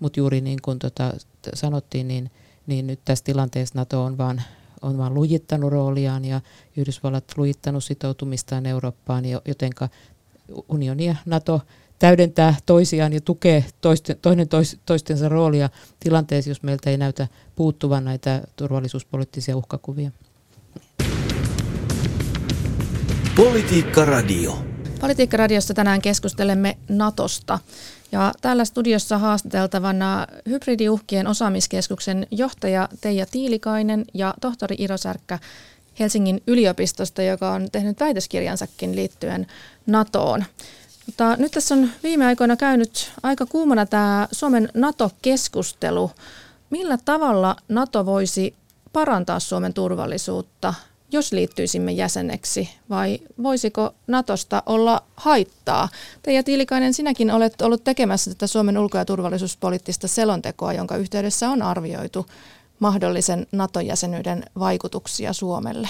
Mutta 0.00 0.20
juuri 0.20 0.40
niin 0.40 0.58
kuin 0.62 0.78
tota 0.78 1.12
sanottiin, 1.54 2.08
niin, 2.08 2.30
niin 2.66 2.86
nyt 2.86 3.00
tässä 3.04 3.24
tilanteessa 3.24 3.78
NATO 3.78 4.04
on 4.04 4.18
vaan, 4.18 4.42
on 4.82 4.98
vaan 4.98 5.14
lujittanut 5.14 5.72
rooliaan 5.72 6.24
ja 6.24 6.40
Yhdysvallat 6.76 7.24
lujittanut 7.36 7.84
sitoutumistaan 7.84 8.66
Eurooppaan, 8.66 9.24
jotenka 9.44 9.88
unioni 10.68 11.06
ja 11.06 11.16
NATO 11.26 11.60
täydentää 11.98 12.54
toisiaan 12.66 13.12
ja 13.12 13.20
tukee 13.20 13.64
toisten, 13.80 14.16
toinen 14.22 14.48
tois, 14.48 14.78
toistensa 14.86 15.28
roolia 15.28 15.68
tilanteessa, 16.00 16.50
jos 16.50 16.62
meiltä 16.62 16.90
ei 16.90 16.96
näytä 16.96 17.28
puuttuvan 17.56 18.04
näitä 18.04 18.42
turvallisuuspoliittisia 18.56 19.56
uhkakuvia. 19.56 20.10
Politiikka 23.36 24.04
Radio. 24.04 24.58
Politiikkaradiossa 25.00 25.74
tänään 25.74 26.02
keskustelemme 26.02 26.78
Natosta. 26.88 27.58
Ja 28.14 28.32
täällä 28.40 28.64
studiossa 28.64 29.18
haastateltavana 29.18 30.26
hybridiuhkien 30.48 31.26
osaamiskeskuksen 31.26 32.26
johtaja 32.30 32.88
Teija 33.00 33.26
Tiilikainen 33.26 34.04
ja 34.14 34.34
tohtori 34.40 34.76
Iro 34.78 34.96
Särkkä 34.96 35.38
Helsingin 35.98 36.42
yliopistosta, 36.46 37.22
joka 37.22 37.50
on 37.50 37.68
tehnyt 37.72 38.00
väitöskirjansakin 38.00 38.96
liittyen 38.96 39.46
NATOon. 39.86 40.44
Mutta 41.06 41.36
nyt 41.36 41.52
tässä 41.52 41.74
on 41.74 41.90
viime 42.02 42.26
aikoina 42.26 42.56
käynyt 42.56 43.12
aika 43.22 43.46
kuumana 43.46 43.86
tämä 43.86 44.28
Suomen 44.32 44.68
NATO-keskustelu. 44.74 46.10
Millä 46.70 46.98
tavalla 47.04 47.56
NATO 47.68 48.06
voisi 48.06 48.54
parantaa 48.92 49.40
Suomen 49.40 49.74
turvallisuutta 49.74 50.74
jos 51.12 51.32
liittyisimme 51.32 51.92
jäseneksi, 51.92 52.68
vai 52.90 53.18
voisiko 53.42 53.94
Natosta 54.06 54.62
olla 54.66 55.02
haittaa? 55.16 55.88
Teija 56.22 56.42
Tiilikainen, 56.42 56.94
sinäkin 56.94 57.30
olet 57.30 57.62
ollut 57.62 57.84
tekemässä 57.84 58.30
tätä 58.30 58.46
Suomen 58.46 58.78
ulko- 58.78 58.98
ja 58.98 59.04
turvallisuuspoliittista 59.04 60.08
selontekoa, 60.08 60.72
jonka 60.72 60.96
yhteydessä 60.96 61.50
on 61.50 61.62
arvioitu 61.62 62.26
mahdollisen 62.78 63.46
NATO-jäsenyyden 63.52 64.44
vaikutuksia 64.58 65.32
Suomelle. 65.32 65.88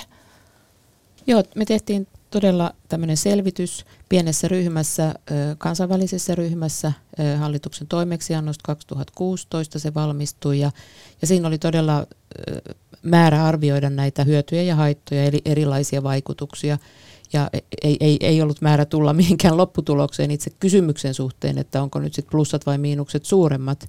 Joo, 1.27 1.43
me 1.55 1.65
tehtiin 1.65 2.07
todella 2.31 2.75
tämmöinen 2.89 3.17
selvitys 3.17 3.85
pienessä 4.09 4.49
ryhmässä, 4.49 5.15
kansainvälisessä 5.59 6.35
ryhmässä 6.35 6.93
hallituksen 7.39 7.87
toimeksiannosta 7.87 8.63
2016 8.67 9.79
se 9.79 9.95
valmistui 9.95 10.61
ja, 10.61 10.71
ja 11.21 11.27
siinä 11.27 11.49
oli 11.49 11.59
todella 11.59 12.07
määrä 13.05 13.45
arvioida 13.45 13.91
näitä 13.91 14.25
hyötyjä 14.25 14.63
ja 14.63 14.75
haittoja 14.75 15.25
eli 15.25 15.43
erilaisia 15.45 16.03
vaikutuksia. 16.03 16.79
Ja 17.33 17.51
ei, 17.83 17.97
ei, 18.01 18.17
ei 18.21 18.43
ollut 18.43 18.61
määrä 18.61 18.85
tulla 18.85 19.13
mihinkään 19.23 19.57
lopputulokseen 19.57 20.31
itse 20.31 20.51
kysymyksen 20.51 21.15
suhteen, 21.15 21.59
että 21.59 21.83
onko 21.83 21.99
nyt 21.99 22.15
sitten 22.15 22.31
plussat 22.31 22.67
vai 22.67 22.79
miinukset 22.79 23.25
suuremmat. 23.25 23.87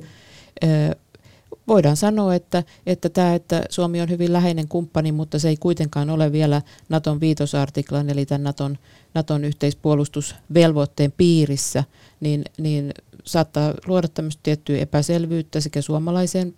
Voidaan 1.67 1.97
sanoa, 1.97 2.35
että, 2.35 2.63
että 2.85 3.09
tämä, 3.09 3.35
että 3.35 3.63
Suomi 3.69 4.01
on 4.01 4.09
hyvin 4.09 4.33
läheinen 4.33 4.67
kumppani, 4.67 5.11
mutta 5.11 5.39
se 5.39 5.49
ei 5.49 5.57
kuitenkaan 5.57 6.09
ole 6.09 6.31
vielä 6.31 6.61
Naton 6.89 7.19
viitosartiklan, 7.19 8.09
eli 8.09 8.25
tämän 8.25 8.43
Naton, 8.43 8.77
Naton 9.13 9.45
yhteispuolustusvelvoitteen 9.45 11.13
piirissä, 11.17 11.83
niin, 12.19 12.45
niin 12.57 12.93
saattaa 13.23 13.73
luoda 13.85 14.07
tämmöistä 14.07 14.39
tiettyä 14.43 14.77
epäselvyyttä 14.77 15.59
sekä 15.59 15.81
suomalaiseen 15.81 16.51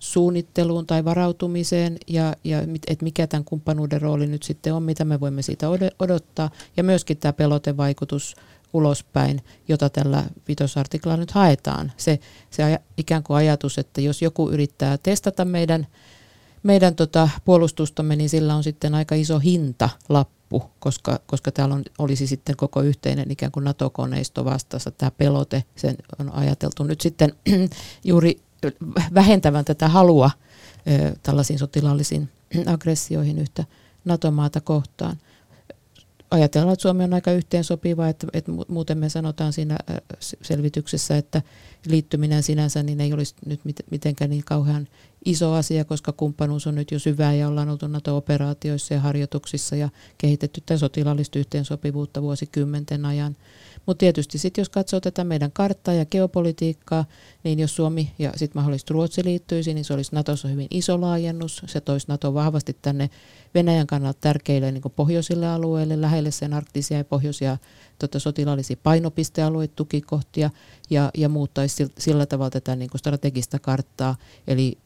puolustussuunnitteluun 0.00 0.86
tai 0.86 1.04
varautumiseen 1.04 1.96
ja, 2.06 2.34
ja 2.44 2.58
että 2.86 3.04
mikä 3.04 3.26
tämän 3.26 3.44
kumppanuuden 3.44 4.02
rooli 4.02 4.26
nyt 4.26 4.42
sitten 4.42 4.74
on, 4.74 4.82
mitä 4.82 5.04
me 5.04 5.20
voimme 5.20 5.42
siitä 5.42 5.66
odottaa 5.98 6.50
ja 6.76 6.82
myöskin 6.82 7.16
tämä 7.16 7.32
pelotevaikutus 7.32 8.36
ulospäin, 8.72 9.42
jota 9.68 9.90
tällä 9.90 10.24
vitosartiklalla 10.48 11.16
nyt 11.16 11.30
haetaan. 11.30 11.92
Se, 11.96 12.18
se 12.50 12.80
ikään 12.96 13.22
kuin 13.22 13.36
ajatus, 13.36 13.78
että 13.78 14.00
jos 14.00 14.22
joku 14.22 14.50
yrittää 14.50 14.98
testata 14.98 15.44
meidän, 15.44 15.86
meidän 16.62 16.94
tota 16.94 17.28
puolustustamme, 17.44 18.16
niin 18.16 18.30
sillä 18.30 18.54
on 18.54 18.62
sitten 18.62 18.94
aika 18.94 19.14
iso 19.14 19.38
hinta 19.38 19.88
lappu, 20.08 20.62
koska, 20.78 21.20
koska 21.26 21.52
täällä 21.52 21.74
on, 21.74 21.82
olisi 21.98 22.26
sitten 22.26 22.56
koko 22.56 22.82
yhteinen 22.82 23.30
ikään 23.30 23.52
kuin 23.52 23.64
NATO-koneisto 23.64 24.44
vastassa. 24.44 24.90
Tämä 24.90 25.10
pelote, 25.10 25.64
sen 25.76 25.96
on 26.18 26.34
ajateltu 26.34 26.84
nyt 26.84 27.00
sitten 27.00 27.34
juuri 28.04 28.40
vähentävän 29.14 29.64
tätä 29.64 29.88
halua 29.88 30.30
tällaisiin 31.22 31.58
sotilaallisiin 31.58 32.28
aggressioihin 32.66 33.38
yhtä 33.38 33.64
NATO-maata 34.04 34.60
kohtaan. 34.60 35.16
Ajatellaan, 36.30 36.72
että 36.72 36.82
Suomi 36.82 37.04
on 37.04 37.14
aika 37.14 37.32
yhteensopiva, 37.32 38.08
että, 38.08 38.26
että 38.32 38.52
muuten 38.68 38.98
me 38.98 39.08
sanotaan 39.08 39.52
siinä 39.52 39.76
selvityksessä, 40.42 41.16
että 41.16 41.42
liittyminen 41.86 42.42
sinänsä 42.42 42.82
niin 42.82 43.00
ei 43.00 43.12
olisi 43.12 43.34
nyt 43.46 43.60
mitenkään 43.90 44.30
niin 44.30 44.44
kauhean 44.44 44.88
iso 45.24 45.52
asia, 45.52 45.84
koska 45.84 46.12
kumppanuus 46.12 46.66
on 46.66 46.74
nyt 46.74 46.90
jo 46.90 46.98
syvää 46.98 47.34
ja 47.34 47.48
ollaan 47.48 47.68
oltu 47.68 47.86
NATO-operaatioissa 47.86 48.94
ja 48.94 49.00
harjoituksissa 49.00 49.76
ja 49.76 49.88
kehitetty 50.18 50.60
tätä 50.60 50.78
sotilaallista 50.78 51.38
yhteensopivuutta 51.38 52.22
vuosikymmenten 52.22 53.04
ajan. 53.04 53.36
Mutta 53.86 54.00
tietysti 54.00 54.38
sitten 54.38 54.62
jos 54.62 54.68
katsoo 54.68 55.00
tätä 55.00 55.24
meidän 55.24 55.52
karttaa 55.52 55.94
ja 55.94 56.06
geopolitiikkaa, 56.06 57.04
niin 57.44 57.58
jos 57.58 57.76
Suomi 57.76 58.12
ja 58.18 58.32
sitten 58.36 58.60
mahdollisesti 58.60 58.92
Ruotsi 58.92 59.24
liittyisi, 59.24 59.74
niin 59.74 59.84
se 59.84 59.94
olisi 59.94 60.14
Natossa 60.14 60.48
hyvin 60.48 60.66
iso 60.70 61.00
laajennus. 61.00 61.62
Se 61.66 61.80
toisi 61.80 62.08
Nato 62.08 62.34
vahvasti 62.34 62.76
tänne 62.82 63.10
Venäjän 63.54 63.86
kannalta 63.86 64.20
tärkeille 64.20 64.72
niin 64.72 64.82
pohjoisille 64.96 65.48
alueille, 65.48 66.00
lähelle 66.00 66.30
sen 66.30 66.54
arktisia 66.54 66.98
ja 66.98 67.04
pohjoisia 67.04 67.58
tota, 67.98 68.18
sotilaallisia 68.18 68.76
painopistealueita, 68.82 69.74
tukikohtia 69.76 70.50
ja, 70.90 71.10
ja 71.16 71.28
muuttaisi 71.28 71.92
sillä 71.98 72.26
tavalla 72.26 72.50
tätä 72.50 72.76
niin 72.76 72.90
strategista 72.96 73.58
karttaa. 73.58 74.16
Eli 74.46 74.78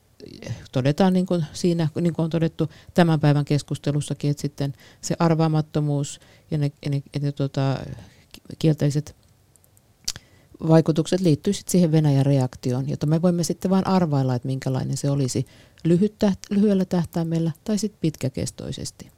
todetaan 0.73 1.13
niin 1.13 1.27
kuin 1.27 1.45
siinä, 1.53 1.89
niin 2.01 2.15
kuin 2.15 2.25
on 2.25 2.31
todettu 2.31 2.71
tämän 2.95 3.21
päivän 3.21 3.45
keskustelussakin, 3.45 4.31
että 4.31 4.41
sitten 4.41 4.75
se 5.01 5.17
arvaamattomuus 5.19 6.21
ja 6.51 6.59
ne, 6.59 6.73
ne, 6.91 7.03
ne, 7.15 7.21
ne 7.21 7.33
tota, 7.33 7.79
kielteiset 8.59 9.17
vaikutukset 10.69 11.21
liittyisivät 11.21 11.69
siihen 11.69 11.93
Venäjän 11.93 12.27
reaktioon, 12.27 12.89
jota 12.89 13.07
me 13.07 13.23
voimme 13.23 13.45
sitten 13.45 13.71
vain 13.71 13.87
arvailla, 13.87 14.35
että 14.35 14.49
minkälainen 14.49 14.97
se 14.97 15.11
olisi 15.11 15.47
lyhyttä, 15.85 16.33
lyhyellä 16.51 16.85
tähtäimellä 16.85 17.53
tai 17.65 17.79
sitten 17.79 18.01
pitkäkestoisesti. 18.01 19.11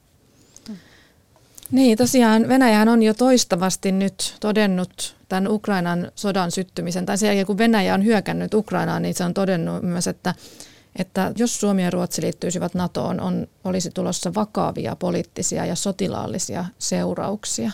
Niin, 1.70 1.98
tosiaan 1.98 2.48
Venäjähän 2.48 2.88
on 2.88 3.02
jo 3.02 3.14
toistavasti 3.14 3.92
nyt 3.92 4.36
todennut 4.40 5.16
tämän 5.28 5.48
Ukrainan 5.48 6.12
sodan 6.14 6.50
syttymisen, 6.50 7.06
tai 7.06 7.18
sen 7.18 7.26
jälkeen 7.26 7.46
kun 7.46 7.58
Venäjä 7.58 7.94
on 7.94 8.04
hyökännyt 8.04 8.54
Ukrainaan, 8.54 9.02
niin 9.02 9.14
se 9.14 9.24
on 9.24 9.34
todennut 9.34 9.82
myös, 9.82 10.06
että, 10.06 10.34
että 10.98 11.32
jos 11.36 11.60
Suomi 11.60 11.82
ja 11.84 11.90
Ruotsi 11.90 12.22
liittyisivät 12.22 12.74
NATOon, 12.74 13.20
on, 13.20 13.46
olisi 13.64 13.90
tulossa 13.90 14.34
vakavia 14.34 14.96
poliittisia 14.96 15.66
ja 15.66 15.74
sotilaallisia 15.74 16.64
seurauksia. 16.78 17.70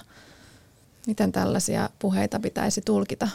Miten 1.07 1.33
tällaisia 1.33 1.91
puheita 1.99 2.41
pitäisi 2.41 2.81
tulkita? 2.81 3.29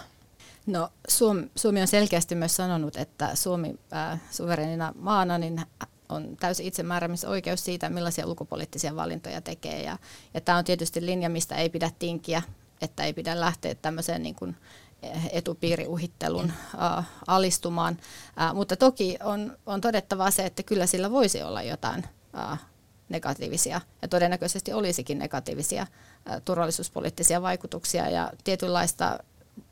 No, 0.65 0.89
Suomi, 1.07 1.51
Suomi 1.55 1.81
on 1.81 1.87
selkeästi 1.87 2.35
myös 2.35 2.55
sanonut, 2.55 2.95
että 2.95 3.35
Suomi 3.35 3.79
äh, 3.93 4.21
suverenina 4.31 4.93
maana 4.95 5.37
niin 5.37 5.61
on 6.09 6.37
täysin 6.39 6.65
itsemääräämisoikeus 6.65 7.65
siitä, 7.65 7.89
millaisia 7.89 8.27
ulkopoliittisia 8.27 8.95
valintoja 8.95 9.41
tekee. 9.41 9.83
Ja, 9.83 9.97
ja 10.33 10.41
tämä 10.41 10.57
on 10.57 10.65
tietysti 10.65 11.05
linja, 11.05 11.29
mistä 11.29 11.55
ei 11.55 11.69
pidä 11.69 11.91
tinkiä, 11.99 12.41
että 12.81 13.03
ei 13.03 13.13
pidä 13.13 13.39
lähteä 13.39 13.75
tämmöiseen 13.75 14.23
niin 14.23 14.35
kuin 14.35 14.55
etupiiriuhittelun 15.31 16.53
äh, 16.81 17.05
alistumaan. 17.27 17.97
Äh, 18.41 18.53
mutta 18.53 18.75
toki 18.75 19.17
on, 19.23 19.57
on 19.65 19.81
todettava 19.81 20.31
se, 20.31 20.45
että 20.45 20.63
kyllä 20.63 20.85
sillä 20.85 21.11
voisi 21.11 21.43
olla 21.43 21.61
jotain 21.61 22.03
äh, 22.37 22.59
negatiivisia 23.09 23.81
ja 24.01 24.07
todennäköisesti 24.07 24.73
olisikin 24.73 25.19
negatiivisia 25.19 25.81
äh, 25.81 26.41
turvallisuuspoliittisia 26.45 27.41
vaikutuksia 27.41 28.09
ja 28.09 28.31
tietynlaista 28.43 29.19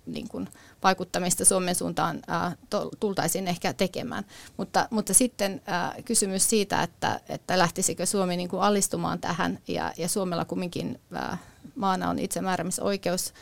niin 0.05 0.29
kuin, 0.29 0.49
vaikuttamista 0.83 1.45
Suomen 1.45 1.75
suuntaan 1.75 2.21
ää, 2.27 2.55
to, 2.69 2.89
tultaisiin 2.99 3.47
ehkä 3.47 3.73
tekemään. 3.73 4.25
Mutta, 4.57 4.87
mutta 4.91 5.13
sitten 5.13 5.61
ää, 5.65 5.95
kysymys 6.05 6.49
siitä, 6.49 6.83
että, 6.83 7.19
että 7.29 7.57
lähtisikö 7.57 8.05
Suomi 8.05 8.37
niin 8.37 8.49
kuin 8.49 8.61
alistumaan 8.61 9.19
tähän 9.19 9.59
ja, 9.67 9.93
ja 9.97 10.07
Suomella 10.07 10.45
kumminkin 10.45 11.01
ää, 11.13 11.37
maana 11.75 12.09
on 12.09 12.19
itsemääräämisoikeus 12.19 13.33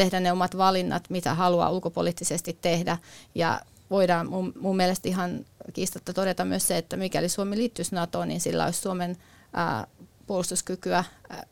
tehdä 0.00 0.20
ne 0.20 0.32
omat 0.32 0.56
valinnat, 0.56 1.10
mitä 1.10 1.34
haluaa 1.34 1.70
ulkopoliittisesti 1.70 2.58
tehdä 2.62 2.98
ja 3.34 3.60
voidaan 3.90 4.30
mun, 4.30 4.52
mun 4.60 4.76
mielestä 4.76 5.08
ihan 5.08 5.44
kiistatta 5.72 6.12
todeta 6.12 6.44
myös 6.44 6.68
se, 6.68 6.78
että 6.78 6.96
mikäli 6.96 7.28
Suomi 7.28 7.56
liittyisi 7.56 7.94
NATOon, 7.94 8.28
niin 8.28 8.40
sillä 8.40 8.64
olisi 8.64 8.80
Suomen 8.80 9.16
ää, 9.52 9.86
puolustuskykyä 10.26 11.04
ää, 11.30 11.46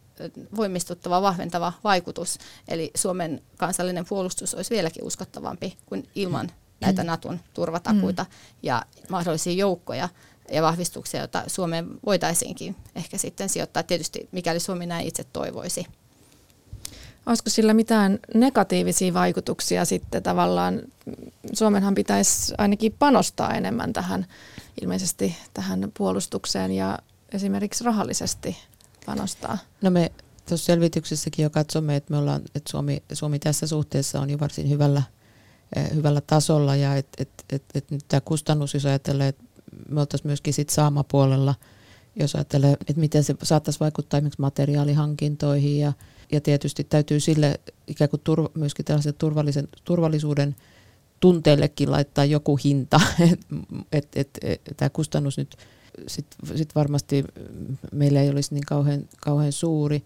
voimistuttava, 0.56 1.22
vahventava 1.22 1.72
vaikutus. 1.84 2.38
Eli 2.68 2.90
Suomen 2.94 3.42
kansallinen 3.56 4.06
puolustus 4.08 4.54
olisi 4.54 4.74
vieläkin 4.74 5.04
uskottavampi 5.04 5.76
kuin 5.86 6.08
ilman 6.14 6.50
näitä 6.80 7.04
Naton 7.04 7.40
turvatakuita 7.54 8.22
mm. 8.22 8.30
ja 8.62 8.82
mahdollisia 9.08 9.52
joukkoja 9.52 10.08
ja 10.52 10.62
vahvistuksia, 10.62 11.20
joita 11.20 11.42
Suomeen 11.46 11.86
voitaisiinkin 12.06 12.76
ehkä 12.94 13.18
sitten 13.18 13.48
sijoittaa, 13.48 13.82
tietysti 13.82 14.28
mikäli 14.32 14.60
Suomi 14.60 14.86
näin 14.86 15.06
itse 15.06 15.24
toivoisi. 15.24 15.86
Olisiko 17.26 17.50
sillä 17.50 17.74
mitään 17.74 18.18
negatiivisia 18.34 19.14
vaikutuksia 19.14 19.84
sitten 19.84 20.22
tavallaan? 20.22 20.82
Suomenhan 21.52 21.94
pitäisi 21.94 22.54
ainakin 22.58 22.94
panostaa 22.98 23.54
enemmän 23.54 23.92
tähän 23.92 24.26
ilmeisesti 24.82 25.36
tähän 25.54 25.92
puolustukseen 25.98 26.72
ja 26.72 26.98
esimerkiksi 27.32 27.84
rahallisesti 27.84 28.56
panostaa? 29.06 29.58
No 29.82 29.90
me 29.90 30.12
tuossa 30.48 30.66
selvityksessäkin 30.66 31.42
jo 31.42 31.50
katsomme, 31.50 31.96
että, 31.96 32.12
me 32.12 32.18
ollaan, 32.18 32.42
että 32.54 32.70
Suomi, 32.70 33.02
Suomi 33.12 33.38
tässä 33.38 33.66
suhteessa 33.66 34.20
on 34.20 34.30
jo 34.30 34.38
varsin 34.40 34.70
hyvällä, 34.70 35.02
hyvällä 35.94 36.20
tasolla 36.20 36.76
ja 36.76 36.96
että 36.96 37.22
et, 37.22 37.44
et, 37.52 37.62
et 37.74 37.90
nyt 37.90 38.04
tämä 38.08 38.20
kustannus, 38.20 38.74
jos 38.74 38.86
ajatellaan, 38.86 39.28
että 39.28 39.44
me 39.88 40.00
oltaisiin 40.00 40.28
myöskin 40.28 40.54
sit 40.54 40.70
saamapuolella, 40.70 41.54
jos 42.16 42.34
ajattelee, 42.34 42.72
että 42.72 43.00
miten 43.00 43.24
se 43.24 43.34
saattaisi 43.42 43.80
vaikuttaa 43.80 44.18
esimerkiksi 44.18 44.40
materiaalihankintoihin 44.40 45.78
ja, 45.78 45.92
ja 46.32 46.40
tietysti 46.40 46.84
täytyy 46.84 47.20
sille 47.20 47.60
ikään 47.86 48.10
kuin 48.10 48.20
turva, 48.24 48.50
myöskin 48.54 48.84
tällaisen 48.84 49.14
turvallisen, 49.14 49.68
turvallisuuden 49.84 50.56
tunteellekin 51.20 51.90
laittaa 51.90 52.24
joku 52.24 52.56
hinta, 52.64 53.00
että 53.20 53.46
et, 53.92 54.08
et, 54.16 54.38
et, 54.42 54.60
tämä 54.76 54.90
kustannus 54.90 55.38
nyt 55.38 55.56
sitten 56.06 56.56
sit 56.58 56.74
varmasti 56.74 57.24
meillä 57.92 58.20
ei 58.20 58.30
olisi 58.30 58.54
niin 58.54 58.66
kauhean, 58.66 59.08
kauhean 59.20 59.52
suuri, 59.52 60.02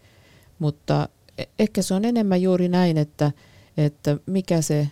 mutta 0.58 1.08
e, 1.38 1.44
ehkä 1.58 1.82
se 1.82 1.94
on 1.94 2.04
enemmän 2.04 2.42
juuri 2.42 2.68
näin, 2.68 2.98
että, 2.98 3.32
että 3.76 4.16
mikä 4.26 4.62
se, 4.62 4.88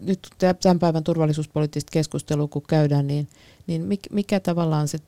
nyt 0.00 0.28
tämän 0.60 0.78
päivän 0.78 1.04
turvallisuuspoliittista 1.04 1.90
keskustelua 1.92 2.48
kun 2.48 2.62
käydään, 2.68 3.06
niin, 3.06 3.28
niin 3.66 3.88
mikä 4.10 4.40
tavallaan 4.40 4.88
se 4.88 4.98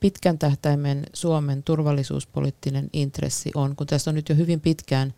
pitkän 0.00 0.38
tähtäimen 0.38 1.06
Suomen 1.12 1.62
turvallisuuspoliittinen 1.62 2.90
intressi 2.92 3.50
on, 3.54 3.76
kun 3.76 3.86
tässä 3.86 4.10
on 4.10 4.14
nyt 4.14 4.28
jo 4.28 4.34
hyvin 4.34 4.60
pitkään 4.60 5.14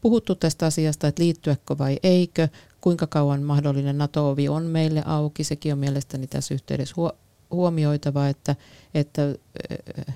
puhuttu 0.00 0.34
tästä 0.34 0.66
asiasta, 0.66 1.08
että 1.08 1.22
liittyäkö 1.22 1.78
vai 1.78 1.98
eikö, 2.02 2.48
kuinka 2.80 3.06
kauan 3.06 3.42
mahdollinen 3.42 3.98
NATO-ovi 3.98 4.48
on 4.48 4.62
meille 4.62 5.02
auki, 5.06 5.44
sekin 5.44 5.72
on 5.72 5.78
mielestäni 5.78 6.26
tässä 6.26 6.54
yhteydessä 6.54 6.94
huomioitava, 7.50 8.28
että, 8.28 8.56
että 8.94 9.34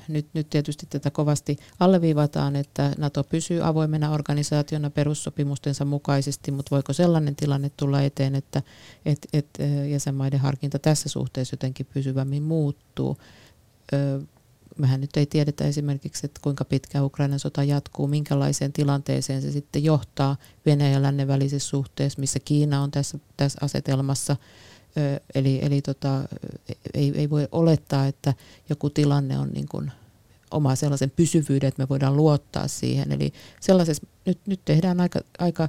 nyt, 0.09 0.27
nyt 0.35 0.51
tietysti 0.51 0.87
tätä 0.91 1.11
kovasti 1.11 1.57
alleviivataan, 1.81 2.57
että 2.57 2.93
NATO 2.99 3.25
pysyy 3.25 3.67
avoimena 3.67 4.11
organisaationa 4.11 4.91
perussopimustensa 4.91 5.85
mukaisesti, 5.85 6.51
mutta 6.51 6.71
voiko 6.71 6.93
sellainen 6.93 7.37
tilanne 7.37 7.71
tulla 7.77 8.03
eteen, 8.03 8.35
että 8.35 8.63
että 9.05 9.29
että 9.33 9.63
jäsenmaiden 9.63 10.41
harkinta 10.41 10.79
tässä 10.79 11.09
suhteessa 11.09 11.55
jotenkin 11.55 11.87
pysyvämmin 11.95 12.43
muuttuu? 12.43 13.17
Mehän 14.79 15.01
nyt 15.01 15.17
ei 15.17 15.27
tiedetä 15.27 15.65
esimerkiksi, 15.65 16.27
että 16.27 16.41
kuinka 16.43 16.65
pitkä 16.65 17.03
Ukrainan 17.03 17.39
sota 17.39 17.65
jatkuu, 17.65 18.07
minkälaiseen 18.07 18.73
tilanteeseen 18.73 19.43
se 19.43 19.53
sitten 19.53 19.85
johtaa 19.85 20.37
Venäjän 20.67 20.93
ja 20.93 21.03
lännen 21.03 21.29
välisessä 21.29 21.69
suhteessa, 21.69 22.21
missä 22.21 22.39
Kiina 22.45 22.83
on 22.83 22.91
tässä, 22.91 23.19
tässä 23.37 23.59
asetelmassa– 23.63 24.37
Eli, 25.35 25.59
eli 25.63 25.83
tota, 25.83 26.23
ei, 26.95 27.13
ei 27.15 27.31
voi 27.31 27.49
olettaa, 27.53 28.07
että 28.07 28.35
joku 28.69 28.91
tilanne 28.91 29.39
on 29.39 29.49
niin 29.49 29.69
kuin 29.69 29.93
oma 30.51 30.75
sellaisen 30.75 31.11
pysyvyyden, 31.11 31.69
että 31.69 31.83
me 31.83 31.89
voidaan 31.89 32.17
luottaa 32.17 32.69
siihen. 32.69 33.13
Eli 33.13 33.33
sellaisessa, 33.61 34.07
nyt, 34.27 34.39
nyt 34.47 34.61
tehdään 34.65 35.01
aika, 35.01 35.21
aika 35.39 35.69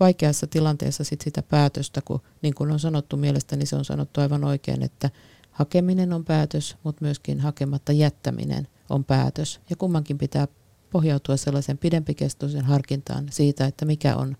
vaikeassa 0.00 0.46
tilanteessa 0.46 1.04
sit 1.04 1.20
sitä 1.20 1.42
päätöstä, 1.42 2.00
kun 2.04 2.20
niin 2.42 2.54
kuin 2.54 2.70
on 2.70 2.80
sanottu 2.80 3.16
mielestäni, 3.16 3.66
se 3.66 3.76
on 3.76 3.84
sanottu 3.84 4.20
aivan 4.20 4.44
oikein, 4.44 4.82
että 4.82 5.10
hakeminen 5.54 6.12
on 6.12 6.24
päätös, 6.24 6.76
mutta 6.82 7.04
myöskin 7.04 7.40
hakematta 7.40 7.92
jättäminen 7.92 8.68
on 8.88 9.04
päätös. 9.04 9.60
Ja 9.70 9.76
kummankin 9.76 10.18
pitää 10.18 10.48
pohjautua 10.90 11.36
sellaisen 11.36 11.78
pidempikestoisen 11.78 12.64
harkintaan 12.64 13.26
siitä, 13.30 13.66
että 13.66 13.84
mikä 13.84 14.16
on 14.16 14.36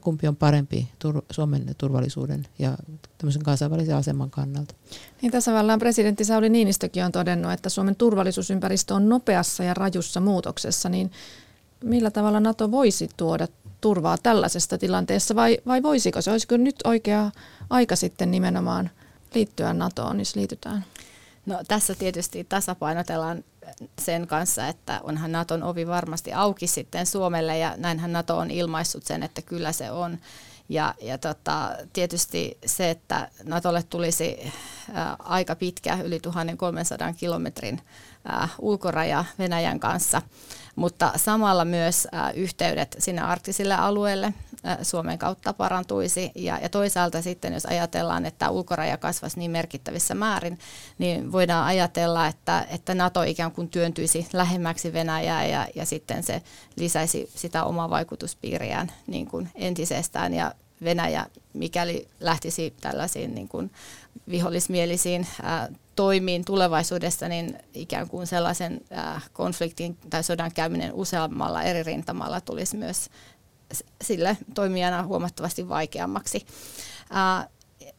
kumpi 0.00 0.28
on 0.28 0.36
parempi 0.36 0.88
tur- 1.04 1.24
Suomen 1.30 1.74
turvallisuuden 1.78 2.46
ja 2.58 2.76
tämmöisen 3.18 3.42
kansainvälisen 3.42 3.96
aseman 3.96 4.30
kannalta. 4.30 4.74
Niin 5.22 5.32
tasavallan 5.32 5.78
presidentti 5.78 6.24
Sauli 6.24 6.48
Niinistökin 6.48 7.04
on 7.04 7.12
todennut, 7.12 7.52
että 7.52 7.68
Suomen 7.68 7.96
turvallisuusympäristö 7.96 8.94
on 8.94 9.08
nopeassa 9.08 9.64
ja 9.64 9.74
rajussa 9.74 10.20
muutoksessa, 10.20 10.88
niin 10.88 11.10
millä 11.84 12.10
tavalla 12.10 12.40
NATO 12.40 12.70
voisi 12.70 13.08
tuoda 13.16 13.48
turvaa 13.80 14.18
tällaisesta 14.18 14.78
tilanteessa 14.78 15.34
vai, 15.34 15.58
vai 15.66 15.82
voisiko 15.82 16.22
se? 16.22 16.30
Olisiko 16.30 16.56
nyt 16.56 16.76
oikea 16.84 17.30
aika 17.70 17.96
sitten 17.96 18.30
nimenomaan 18.30 18.90
liittyä 19.36 19.74
NATOon, 19.74 20.18
jos 20.18 20.36
liitytään? 20.36 20.84
No 21.46 21.58
tässä 21.68 21.94
tietysti 21.94 22.46
tasapainotellaan 22.48 23.44
sen 23.98 24.26
kanssa, 24.26 24.68
että 24.68 25.00
onhan 25.02 25.32
Naton 25.32 25.62
ovi 25.62 25.86
varmasti 25.86 26.32
auki 26.32 26.66
sitten 26.66 27.06
Suomelle 27.06 27.58
ja 27.58 27.74
näinhän 27.76 28.12
Nato 28.12 28.38
on 28.38 28.50
ilmaissut 28.50 29.04
sen, 29.04 29.22
että 29.22 29.42
kyllä 29.42 29.72
se 29.72 29.90
on. 29.90 30.18
Ja, 30.68 30.94
ja 31.00 31.18
tota, 31.18 31.72
tietysti 31.92 32.58
se, 32.66 32.90
että 32.90 33.30
Natolle 33.44 33.82
tulisi 33.82 34.52
ää, 34.92 35.16
aika 35.18 35.56
pitkä, 35.56 35.98
yli 36.04 36.20
1300 36.20 37.12
kilometrin 37.12 37.80
ää, 38.24 38.48
ulkoraja 38.58 39.24
Venäjän 39.38 39.80
kanssa, 39.80 40.22
mutta 40.76 41.12
samalla 41.16 41.64
myös 41.64 42.08
yhteydet 42.34 42.96
sinne 42.98 43.22
arktisille 43.22 43.74
alueelle 43.74 44.34
Suomen 44.82 45.18
kautta 45.18 45.52
parantuisi. 45.52 46.32
Ja, 46.34 46.58
ja 46.58 46.68
toisaalta 46.68 47.22
sitten, 47.22 47.52
jos 47.52 47.66
ajatellaan, 47.66 48.26
että 48.26 48.50
ulkoraja 48.50 48.96
kasvaisi 48.96 49.38
niin 49.38 49.50
merkittävissä 49.50 50.14
määrin, 50.14 50.58
niin 50.98 51.32
voidaan 51.32 51.66
ajatella, 51.66 52.26
että, 52.26 52.66
että 52.70 52.94
NATO 52.94 53.22
ikään 53.22 53.52
kuin 53.52 53.68
työntyisi 53.68 54.26
lähemmäksi 54.32 54.92
Venäjää 54.92 55.46
ja, 55.46 55.66
ja 55.74 55.86
sitten 55.86 56.22
se 56.22 56.42
lisäisi 56.76 57.30
sitä 57.34 57.64
omaa 57.64 57.90
vaikutuspiiriään 57.90 58.92
niin 59.06 59.26
kuin 59.26 59.48
entisestään. 59.54 60.34
Ja 60.34 60.52
Venäjä, 60.84 61.26
mikäli 61.52 62.08
lähtisi 62.20 62.74
tällaisiin 62.80 63.34
niin 63.34 63.48
kuin 63.48 63.70
vihollismielisiin 64.28 65.26
ää, 65.42 65.68
toimiin 65.96 66.44
tulevaisuudessa, 66.44 67.28
niin 67.28 67.58
ikään 67.74 68.08
kuin 68.08 68.26
sellaisen 68.26 68.80
ää, 68.90 69.20
konfliktin 69.32 69.98
tai 70.10 70.24
sodan 70.24 70.52
käyminen 70.54 70.92
useammalla 70.92 71.62
eri 71.62 71.82
rintamalla 71.82 72.40
tulisi 72.40 72.76
myös 72.76 73.10
sille 74.02 74.36
toimijana 74.54 75.02
huomattavasti 75.02 75.68
vaikeammaksi. 75.68 76.46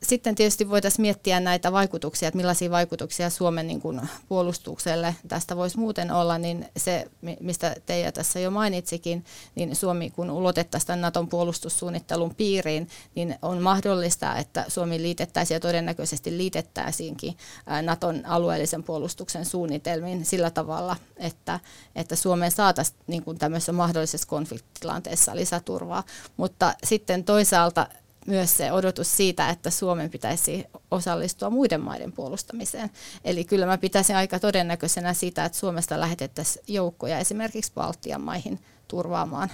Sitten 0.03 0.35
tietysti 0.35 0.69
voitaisiin 0.69 1.01
miettiä 1.01 1.39
näitä 1.39 1.71
vaikutuksia, 1.71 2.27
että 2.27 2.37
millaisia 2.37 2.71
vaikutuksia 2.71 3.29
Suomen 3.29 3.67
niin 3.67 3.81
kuin 3.81 4.01
puolustukselle 4.27 5.15
tästä 5.27 5.57
voisi 5.57 5.79
muuten 5.79 6.11
olla, 6.11 6.37
niin 6.37 6.65
se, 6.77 7.07
mistä 7.39 7.75
Teija 7.85 8.11
tässä 8.11 8.39
jo 8.39 8.51
mainitsikin, 8.51 9.25
niin 9.55 9.75
Suomi 9.75 10.09
kun 10.09 10.31
ulotettaisiin 10.31 10.87
tämän 10.87 11.01
Naton 11.01 11.27
puolustussuunnittelun 11.27 12.35
piiriin, 12.35 12.89
niin 13.15 13.35
on 13.41 13.61
mahdollista, 13.61 14.35
että 14.35 14.65
Suomi 14.67 15.01
liitettäisiin 15.01 15.55
ja 15.55 15.59
todennäköisesti 15.59 16.37
liitettäisiinkin 16.37 17.37
Naton 17.81 18.25
alueellisen 18.25 18.83
puolustuksen 18.83 19.45
suunnitelmiin 19.45 20.25
sillä 20.25 20.51
tavalla, 20.51 20.95
että, 21.17 21.59
että 21.95 22.15
Suomeen 22.15 22.51
saataisiin 22.51 22.97
niin 23.07 23.23
kuin 23.23 23.37
tämmöisessä 23.37 23.71
mahdollisessa 23.71 24.27
konfliktitilanteessa 24.27 25.35
lisäturvaa, 25.35 26.03
mutta 26.37 26.73
sitten 26.83 27.23
toisaalta 27.23 27.87
myös 28.27 28.57
se 28.57 28.71
odotus 28.71 29.17
siitä, 29.17 29.49
että 29.49 29.69
Suomen 29.69 30.09
pitäisi 30.09 30.65
osallistua 30.91 31.49
muiden 31.49 31.81
maiden 31.81 32.11
puolustamiseen. 32.11 32.89
Eli 33.23 33.43
kyllä 33.43 33.65
mä 33.65 33.77
pitäisin 33.77 34.15
aika 34.15 34.39
todennäköisenä 34.39 35.13
sitä, 35.13 35.45
että 35.45 35.57
Suomesta 35.57 35.99
lähetettäisiin 35.99 36.65
joukkoja 36.67 37.19
esimerkiksi 37.19 37.71
Baltian 37.75 38.21
maihin 38.21 38.59
turvaamaan 38.87 39.51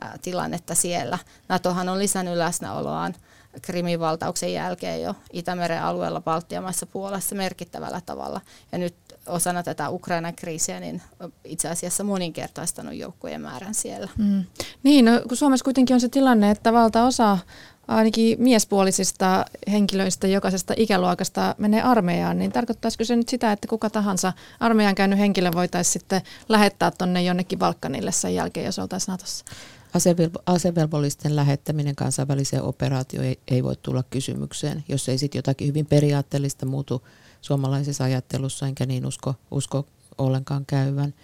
ää, 0.00 0.18
tilannetta 0.22 0.74
siellä. 0.74 1.18
NATOhan 1.48 1.88
on 1.88 1.98
lisännyt 1.98 2.36
läsnäoloaan 2.36 3.14
Krimin 3.62 4.00
valtauksen 4.00 4.52
jälkeen 4.52 5.02
jo 5.02 5.14
Itämeren 5.32 5.82
alueella 5.82 6.20
Baltian 6.20 6.62
maissa 6.62 6.86
Puolassa 6.86 7.34
merkittävällä 7.34 8.00
tavalla. 8.06 8.40
Ja 8.72 8.78
nyt 8.78 8.94
osana 9.26 9.62
tätä 9.62 9.90
Ukrainan 9.90 10.34
kriisiä 10.34 10.80
niin 10.80 11.02
itse 11.44 11.68
asiassa 11.68 12.04
moninkertaistanut 12.04 12.94
joukkojen 12.94 13.40
määrän 13.40 13.74
siellä. 13.74 14.08
Mm. 14.18 14.44
Niin, 14.82 15.04
no, 15.04 15.12
kun 15.28 15.36
Suomessa 15.36 15.64
kuitenkin 15.64 15.94
on 15.94 16.00
se 16.00 16.08
tilanne, 16.08 16.50
että 16.50 16.72
valtaosa 16.72 17.38
ainakin 17.88 18.42
miespuolisista 18.42 19.44
henkilöistä 19.70 20.26
jokaisesta 20.26 20.74
ikäluokasta 20.76 21.54
menee 21.58 21.82
armeijaan, 21.82 22.38
niin 22.38 22.52
tarkoittaisiko 22.52 23.04
se 23.04 23.16
nyt 23.16 23.28
sitä, 23.28 23.52
että 23.52 23.68
kuka 23.68 23.90
tahansa 23.90 24.32
armeijan 24.60 24.94
käynyt 24.94 25.18
henkilö 25.18 25.50
voitaisiin 25.54 25.92
sitten 25.92 26.20
lähettää 26.48 26.90
tuonne 26.90 27.22
jonnekin 27.22 27.58
Balkanille 27.58 28.12
sen 28.12 28.34
jälkeen, 28.34 28.66
jos 28.66 28.78
oltaisiin 28.78 29.12
Natossa? 29.12 29.44
Asevelvollisten 30.46 31.36
lähettäminen 31.36 31.96
kansainväliseen 31.96 32.62
operaatioon 32.62 33.26
ei, 33.26 33.38
ei 33.48 33.64
voi 33.64 33.76
tulla 33.82 34.04
kysymykseen, 34.10 34.84
jos 34.88 35.08
ei 35.08 35.18
sitten 35.18 35.38
jotakin 35.38 35.68
hyvin 35.68 35.86
periaatteellista 35.86 36.66
muutu 36.66 37.02
suomalaisessa 37.40 38.04
ajattelussa, 38.04 38.66
enkä 38.66 38.86
niin 38.86 39.06
usko, 39.06 39.34
usko 39.50 39.86
ollenkaan 40.18 40.66
käyvän. 40.66 41.14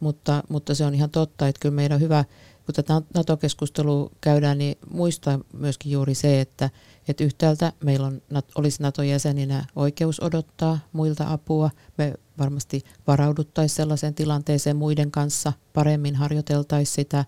Mutta, 0.00 0.42
mutta 0.48 0.74
se 0.74 0.84
on 0.84 0.94
ihan 0.94 1.10
totta, 1.10 1.48
että 1.48 1.60
kyllä 1.60 1.74
meidän 1.74 1.94
on 1.94 2.00
hyvä 2.00 2.24
kun 2.70 2.84
tätä 2.84 3.02
NATO-keskustelua 3.14 4.10
käydään, 4.20 4.58
niin 4.58 4.78
muistaa 4.90 5.38
myöskin 5.52 5.92
juuri 5.92 6.14
se, 6.14 6.40
että, 6.40 6.70
että 7.08 7.24
yhtäältä 7.24 7.72
meillä 7.84 8.06
on, 8.06 8.22
olisi 8.54 8.82
NATO-jäseninä 8.82 9.66
oikeus 9.76 10.20
odottaa 10.20 10.78
muilta 10.92 11.32
apua. 11.32 11.70
Me 11.98 12.14
varmasti 12.38 12.84
varauduttaisiin 13.06 13.76
sellaiseen 13.76 14.14
tilanteeseen 14.14 14.76
muiden 14.76 15.10
kanssa, 15.10 15.52
paremmin 15.72 16.16
harjoiteltaisiin 16.16 16.94
sitä, 16.94 17.24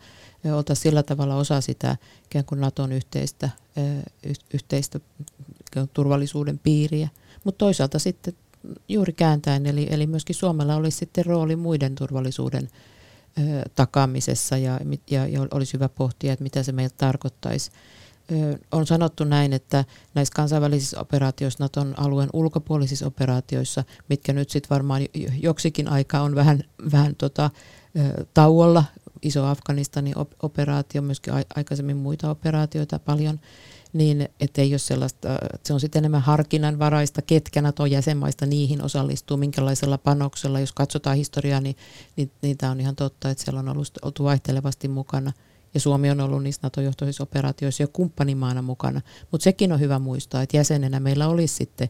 oltaisiin 0.52 0.83
sillä 0.83 1.02
tavalla 1.02 1.37
osa 1.37 1.61
sitä 1.61 1.96
ikään 2.24 2.44
kuin 2.44 2.61
NATOn 2.61 2.92
yhteistä, 2.92 3.50
yhteistä 4.55 5.00
turvallisuuden 5.92 6.59
piiriä. 6.59 7.09
Mutta 7.44 7.59
toisaalta 7.59 7.98
sitten 7.98 8.35
juuri 8.88 9.12
kääntäen, 9.12 9.66
eli, 9.66 9.87
eli 9.90 10.07
myöskin 10.07 10.37
Suomella 10.37 10.76
olisi 10.76 10.98
sitten 10.98 11.26
rooli 11.26 11.57
muiden 11.57 11.94
turvallisuuden 11.94 12.68
takaamisessa 13.74 14.56
ja, 14.56 14.80
ja, 15.10 15.26
ja 15.26 15.40
olisi 15.50 15.72
hyvä 15.72 15.88
pohtia, 15.88 16.32
että 16.32 16.42
mitä 16.42 16.62
se 16.62 16.72
meiltä 16.72 16.94
tarkoittaisi. 16.98 17.70
On 18.72 18.86
sanottu 18.86 19.24
näin, 19.24 19.52
että 19.52 19.84
näissä 20.14 20.34
kansainvälisissä 20.34 21.00
operaatioissa, 21.00 21.64
Naton 21.64 21.94
alueen 21.96 22.30
ulkopuolisissa 22.32 23.06
operaatioissa, 23.06 23.84
mitkä 24.08 24.32
nyt 24.32 24.50
sitten 24.50 24.70
varmaan 24.70 25.02
joksikin 25.40 25.88
aika 25.88 26.20
on 26.20 26.34
vähän, 26.34 26.64
vähän 26.92 27.16
tota, 27.16 27.50
tauolla, 28.34 28.84
iso 29.22 29.44
Afganistanin 29.44 30.14
operaatio, 30.42 31.02
myöskin 31.02 31.34
aikaisemmin 31.54 31.96
muita 31.96 32.30
operaatioita 32.30 32.98
paljon, 32.98 33.40
niin 33.92 34.28
ettei 34.40 34.72
ole 34.72 34.78
sellaista, 34.78 35.28
se 35.64 35.74
on 35.74 35.81
sitten 35.81 36.00
enemmän 36.00 36.20
harkinnanvaraista, 36.22 37.22
ketkä 37.22 37.62
NATO 37.62 37.87
jäsenmaista 37.87 38.46
niihin 38.46 38.83
osallistuu, 38.83 39.37
minkälaisella 39.37 39.98
panoksella. 39.98 40.61
Jos 40.61 40.72
katsotaan 40.72 41.16
historiaa, 41.16 41.61
niin, 41.61 41.76
niin, 42.42 42.59
tämä 42.59 42.72
on 42.72 42.81
ihan 42.81 42.96
totta, 42.96 43.31
että 43.31 43.44
siellä 43.44 43.61
on 43.61 43.68
ollut, 43.68 43.90
oltu 44.02 44.24
vaihtelevasti 44.24 44.88
mukana. 44.88 45.33
Ja 45.74 45.81
Suomi 45.81 46.11
on 46.11 46.20
ollut 46.20 46.42
niissä 46.42 46.61
NATO-johtoisissa 46.62 47.22
operaatioissa 47.22 47.83
jo 47.83 47.88
kumppanimaana 47.92 48.62
mukana. 48.62 49.00
Mutta 49.31 49.44
sekin 49.44 49.72
on 49.72 49.81
hyvä 49.81 49.98
muistaa, 49.98 50.42
että 50.42 50.57
jäsenenä 50.57 51.00
meillä 51.00 51.28
olisi 51.28 51.55
sitten 51.55 51.88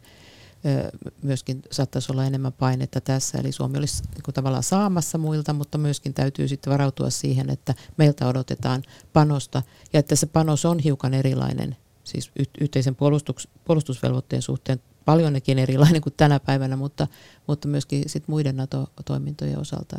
myöskin 1.23 1.63
saattaisi 1.71 2.13
olla 2.13 2.25
enemmän 2.25 2.53
painetta 2.53 3.01
tässä. 3.01 3.39
Eli 3.39 3.53
Suomi 3.53 3.79
olisi 3.79 4.03
niin 4.15 4.23
kuin 4.23 4.35
tavallaan 4.35 4.63
saamassa 4.63 5.19
muilta, 5.19 5.53
mutta 5.53 5.79
myöskin 5.79 6.15
täytyy 6.15 6.49
sitten 6.49 6.73
varautua 6.73 7.11
siihen, 7.11 7.51
että 7.51 7.75
meiltä 7.97 8.29
odotetaan 8.29 8.83
panosta 9.13 9.63
ja 9.93 10.01
että 10.01 10.17
se 10.17 10.27
panos 10.27 10.65
on 10.65 10.79
hiukan 10.79 11.15
erilainen 11.15 11.77
siis 12.13 12.33
yhteisen 12.61 12.95
puolustus, 12.95 13.49
puolustusvelvoitteen 13.65 14.43
suhteen 14.43 14.81
paljonnekin 15.05 15.59
erilainen 15.59 16.03
kuin 16.03 16.15
tänä 16.17 16.41
päivänä, 16.41 16.77
mutta, 16.77 17.07
mutta 17.47 17.69
myöskin 17.69 18.03
sit 18.07 18.29
muiden 18.29 18.57
NATO-toimintojen 18.57 19.59
osalta. 19.59 19.97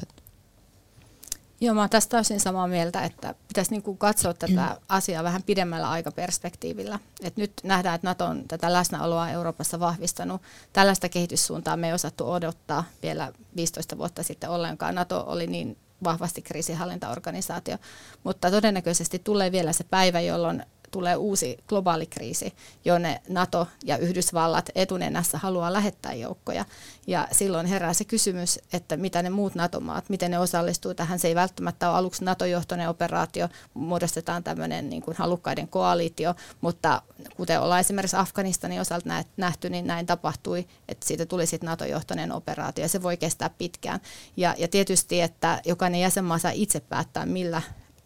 Joo, 1.62 1.76
mä 1.76 1.82
olen 1.82 1.90
tästä 1.90 2.12
täysin 2.12 2.40
samaa 2.40 2.68
mieltä, 2.68 3.04
että 3.04 3.36
pitäisi 3.48 3.72
niin 3.72 3.84
kuin 3.84 3.98
katsoa 3.98 4.34
tätä 4.34 4.78
asiaa 4.90 5.24
vähän 5.24 5.44
pidemmällä 5.44 5.90
aikaperspektiivillä. 5.90 7.00
Et 7.22 7.38
nyt 7.38 7.54
nähdään, 7.64 7.96
että 7.96 8.08
NATO 8.08 8.26
on 8.26 8.48
tätä 8.48 8.74
läsnäoloa 8.74 9.30
Euroopassa 9.30 9.80
vahvistanut. 9.80 10.42
Tällaista 10.74 11.10
kehityssuuntaa 11.10 11.78
me 11.78 11.88
ei 11.88 11.94
osattu 11.94 12.32
odottaa 12.32 12.84
vielä 13.04 13.32
15 13.56 13.98
vuotta 13.98 14.24
sitten 14.24 14.50
ollenkaan. 14.50 14.96
NATO 14.96 15.24
oli 15.28 15.48
niin 15.48 15.78
vahvasti 16.04 16.42
kriisinhallintaorganisaatio, 16.42 17.78
mutta 18.24 18.52
todennäköisesti 18.52 19.20
tulee 19.20 19.52
vielä 19.52 19.74
se 19.74 19.84
päivä, 19.84 20.20
jolloin 20.20 20.66
tulee 20.94 21.16
uusi 21.16 21.58
globaali 21.68 22.06
kriisi, 22.06 22.54
jonne 22.86 23.22
NATO 23.30 23.68
ja 23.86 23.98
Yhdysvallat 23.98 24.70
etunenässä 24.76 25.38
haluaa 25.38 25.74
lähettää 25.74 26.14
joukkoja. 26.14 26.66
Ja 27.08 27.28
silloin 27.32 27.66
herää 27.66 27.94
se 27.94 28.06
kysymys, 28.06 28.60
että 28.74 28.98
mitä 28.98 29.22
ne 29.22 29.30
muut 29.30 29.56
NATO-maat, 29.56 30.10
miten 30.10 30.32
ne 30.32 30.40
osallistuu 30.40 30.94
tähän. 30.94 31.20
Se 31.20 31.28
ei 31.28 31.36
välttämättä 31.36 31.90
ole 31.90 31.98
aluksi 31.98 32.26
NATO-johtoinen 32.26 32.90
operaatio, 32.90 33.50
muodostetaan 33.74 34.44
tämmöinen 34.44 34.90
niin 34.90 35.02
kuin 35.02 35.18
halukkaiden 35.18 35.68
koalitio, 35.68 36.36
mutta 36.62 37.02
kuten 37.38 37.62
ollaan 37.62 37.80
esimerkiksi 37.80 38.18
Afganistanin 38.18 38.82
osalta 38.82 39.24
nähty, 39.38 39.70
niin 39.70 39.88
näin 39.88 40.06
tapahtui, 40.06 40.68
että 40.88 41.08
siitä 41.08 41.26
tuli 41.26 41.46
sitten 41.46 41.68
NATO-johtoinen 41.68 42.32
operaatio 42.32 42.86
ja 42.86 42.90
se 42.90 43.04
voi 43.04 43.18
kestää 43.18 43.50
pitkään. 43.50 44.00
Ja, 44.38 44.56
ja 44.58 44.68
tietysti, 44.68 45.22
että 45.22 45.62
jokainen 45.66 46.02
jäsenmaa 46.02 46.38
saa 46.38 46.52
itse 46.52 46.80
päättää, 46.80 47.26
millä 47.26 47.62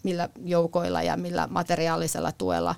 millä 0.08 0.30
joukoilla 0.46 1.02
ja 1.02 1.18
millä 1.18 1.48
materiaalisella 1.52 2.32
tuella 2.32 2.76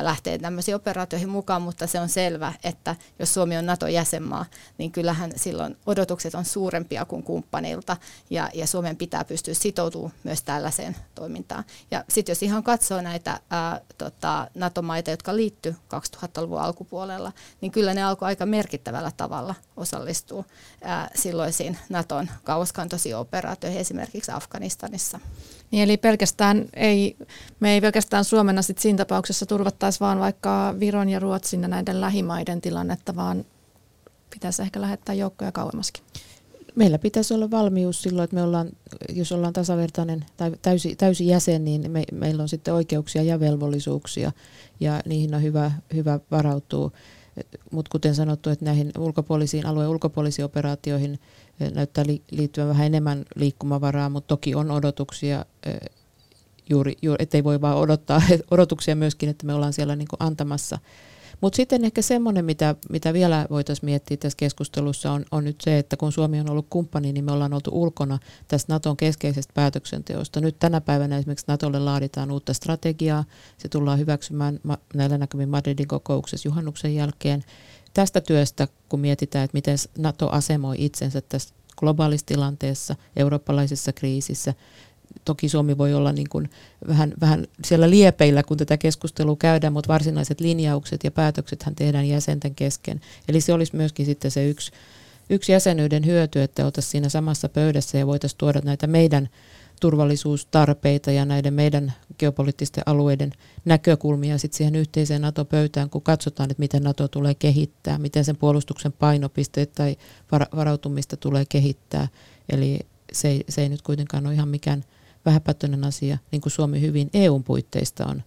lähtee 0.00 0.38
tämmöisiin 0.38 0.74
operaatioihin 0.74 1.28
mukaan, 1.28 1.62
mutta 1.62 1.86
se 1.86 2.00
on 2.00 2.08
selvä, 2.08 2.52
että 2.64 2.96
jos 3.18 3.34
Suomi 3.34 3.56
on 3.56 3.66
NATO-jäsenmaa, 3.66 4.44
niin 4.78 4.92
kyllähän 4.92 5.32
silloin 5.36 5.76
odotukset 5.86 6.34
on 6.34 6.44
suurempia 6.44 7.04
kuin 7.04 7.22
kumppanilta 7.22 7.96
ja, 8.30 8.50
ja 8.54 8.66
Suomen 8.66 8.96
pitää 8.96 9.24
pystyä 9.24 9.54
sitoutumaan 9.54 10.12
myös 10.24 10.42
tällaiseen 10.42 10.96
toimintaan. 11.14 11.64
Ja 11.90 12.04
sitten 12.08 12.30
jos 12.30 12.42
ihan 12.42 12.62
katsoo 12.62 13.00
näitä 13.00 13.40
ää, 13.50 13.80
tota, 13.98 14.48
NATO-maita, 14.54 15.10
jotka 15.10 15.36
liittyy 15.36 15.76
2000-luvun 15.94 16.60
alkupuolella, 16.60 17.32
niin 17.60 17.72
kyllä 17.72 17.94
ne 17.94 18.02
alkoi 18.02 18.26
aika 18.26 18.46
merkittävällä 18.46 19.12
tavalla 19.16 19.54
osallistua 19.76 20.44
ää, 20.82 21.10
silloisiin 21.14 21.78
Naton 21.88 22.30
kauaskantoisiin 22.44 23.16
operaatioihin 23.16 23.80
esimerkiksi 23.80 24.32
Afganistanissa. 24.32 25.20
Niin 25.70 25.82
eli 25.82 25.96
pelkästään 25.96 26.64
ei, 26.74 27.16
me 27.60 27.72
ei 27.72 27.80
pelkästään 27.80 28.24
Suomena 28.24 28.62
sit 28.62 28.78
siinä 28.78 28.98
tapauksessa 28.98 29.46
turvattaisi 29.82 30.00
vaan 30.00 30.20
vaikka 30.20 30.74
Viron 30.80 31.08
ja 31.08 31.18
Ruotsin 31.18 31.62
ja 31.62 31.68
näiden 31.68 32.00
lähimaiden 32.00 32.60
tilannetta, 32.60 33.16
vaan 33.16 33.44
pitäisi 34.30 34.62
ehkä 34.62 34.80
lähettää 34.80 35.14
joukkoja 35.14 35.52
kauemmaskin. 35.52 36.04
Meillä 36.74 36.98
pitäisi 36.98 37.34
olla 37.34 37.50
valmius 37.50 38.02
silloin, 38.02 38.24
että 38.24 38.36
me 38.36 38.42
ollaan, 38.42 38.70
jos 39.08 39.32
ollaan 39.32 39.52
tasavertainen 39.52 40.24
tai 40.36 40.52
täysi, 40.62 40.96
täysi 40.96 41.26
jäsen, 41.26 41.64
niin 41.64 41.90
me, 41.90 42.04
meillä 42.12 42.42
on 42.42 42.48
sitten 42.48 42.74
oikeuksia 42.74 43.22
ja 43.22 43.40
velvollisuuksia 43.40 44.32
ja 44.80 45.00
niihin 45.06 45.34
on 45.34 45.42
hyvä, 45.42 45.72
hyvä 45.94 46.20
varautua. 46.30 46.90
Mutta 47.70 47.90
kuten 47.92 48.14
sanottu, 48.14 48.50
että 48.50 48.64
näihin 48.64 48.92
ulkopuolisiin, 48.98 49.66
alueen 49.66 49.90
ulkopuolisiin 49.90 50.44
operaatioihin 50.44 51.18
näyttää 51.74 52.04
liittyvän 52.30 52.68
vähän 52.68 52.86
enemmän 52.86 53.24
liikkumavaraa, 53.34 54.10
mutta 54.10 54.28
toki 54.28 54.54
on 54.54 54.70
odotuksia 54.70 55.44
juuri, 56.70 56.96
juuri 57.02 57.22
ettei 57.22 57.44
voi 57.44 57.60
vaan 57.60 57.76
odottaa 57.76 58.22
odotuksia 58.50 58.96
myöskin, 58.96 59.28
että 59.28 59.46
me 59.46 59.54
ollaan 59.54 59.72
siellä 59.72 59.96
niin 59.96 60.08
antamassa. 60.18 60.78
Mutta 61.40 61.56
sitten 61.56 61.84
ehkä 61.84 62.02
semmoinen, 62.02 62.44
mitä, 62.44 62.74
mitä 62.90 63.12
vielä 63.12 63.46
voitaisiin 63.50 63.84
miettiä 63.84 64.16
tässä 64.16 64.36
keskustelussa, 64.36 65.12
on, 65.12 65.24
on 65.30 65.44
nyt 65.44 65.60
se, 65.60 65.78
että 65.78 65.96
kun 65.96 66.12
Suomi 66.12 66.40
on 66.40 66.50
ollut 66.50 66.66
kumppani, 66.70 67.12
niin 67.12 67.24
me 67.24 67.32
ollaan 67.32 67.54
oltu 67.54 67.70
ulkona 67.82 68.18
tästä 68.48 68.72
Naton 68.72 68.96
keskeisestä 68.96 69.52
päätöksenteosta. 69.54 70.40
Nyt 70.40 70.58
tänä 70.58 70.80
päivänä 70.80 71.18
esimerkiksi 71.18 71.46
Natolle 71.48 71.78
laaditaan 71.78 72.30
uutta 72.30 72.52
strategiaa. 72.52 73.24
Se 73.58 73.68
tullaan 73.68 73.98
hyväksymään 73.98 74.60
näillä 74.94 75.18
näkymin 75.18 75.48
Madridin 75.48 75.88
kokouksessa 75.88 76.48
juhannuksen 76.48 76.94
jälkeen 76.94 77.44
tästä 77.94 78.20
työstä, 78.20 78.68
kun 78.88 79.00
mietitään, 79.00 79.44
että 79.44 79.56
miten 79.56 79.78
NATO 79.98 80.28
asemoi 80.28 80.76
itsensä 80.78 81.20
tässä 81.20 81.54
globaalissa 81.76 82.26
tilanteessa, 82.26 82.96
eurooppalaisessa 83.16 83.92
kriisissä, 83.92 84.54
toki 85.24 85.48
Suomi 85.48 85.78
voi 85.78 85.94
olla 85.94 86.12
niin 86.12 86.28
kuin 86.28 86.50
vähän, 86.88 87.14
vähän 87.20 87.46
siellä 87.64 87.90
liepeillä, 87.90 88.42
kun 88.42 88.56
tätä 88.56 88.76
keskustelua 88.76 89.36
käydään, 89.36 89.72
mutta 89.72 89.92
varsinaiset 89.92 90.40
linjaukset 90.40 91.04
ja 91.04 91.10
päätöksethän 91.10 91.74
tehdään 91.74 92.08
jäsenten 92.08 92.54
kesken. 92.54 93.00
Eli 93.28 93.40
se 93.40 93.52
olisi 93.52 93.76
myöskin 93.76 94.06
sitten 94.06 94.30
se 94.30 94.48
yksi, 94.48 94.72
yksi 95.30 95.52
jäsenyyden 95.52 96.06
hyöty, 96.06 96.42
että 96.42 96.64
oltaisiin 96.64 96.90
siinä 96.90 97.08
samassa 97.08 97.48
pöydässä 97.48 97.98
ja 97.98 98.06
voitaisiin 98.06 98.38
tuoda 98.38 98.60
näitä 98.64 98.86
meidän 98.86 99.28
turvallisuustarpeita 99.82 101.10
ja 101.10 101.24
näiden 101.24 101.54
meidän 101.54 101.92
geopoliittisten 102.18 102.82
alueiden 102.86 103.32
näkökulmia 103.64 104.38
sitten 104.38 104.56
siihen 104.56 104.76
yhteiseen 104.76 105.22
NATO-pöytään, 105.22 105.90
kun 105.90 106.02
katsotaan, 106.02 106.50
että 106.50 106.60
miten 106.60 106.82
NATO 106.82 107.08
tulee 107.08 107.34
kehittää, 107.34 107.98
miten 107.98 108.24
sen 108.24 108.36
puolustuksen 108.36 108.92
painopisteet 108.92 109.72
tai 109.72 109.96
varautumista 110.32 111.16
tulee 111.16 111.44
kehittää. 111.48 112.08
Eli 112.48 112.80
se 113.12 113.28
ei, 113.28 113.44
se 113.48 113.62
ei 113.62 113.68
nyt 113.68 113.82
kuitenkaan 113.82 114.26
ole 114.26 114.34
ihan 114.34 114.48
mikään 114.48 114.84
vähäpätöinen 115.24 115.84
asia, 115.84 116.18
niin 116.30 116.42
kuin 116.42 116.52
Suomi 116.52 116.80
hyvin 116.80 117.10
EUn 117.14 117.44
puitteista 117.44 118.06
on 118.06 118.22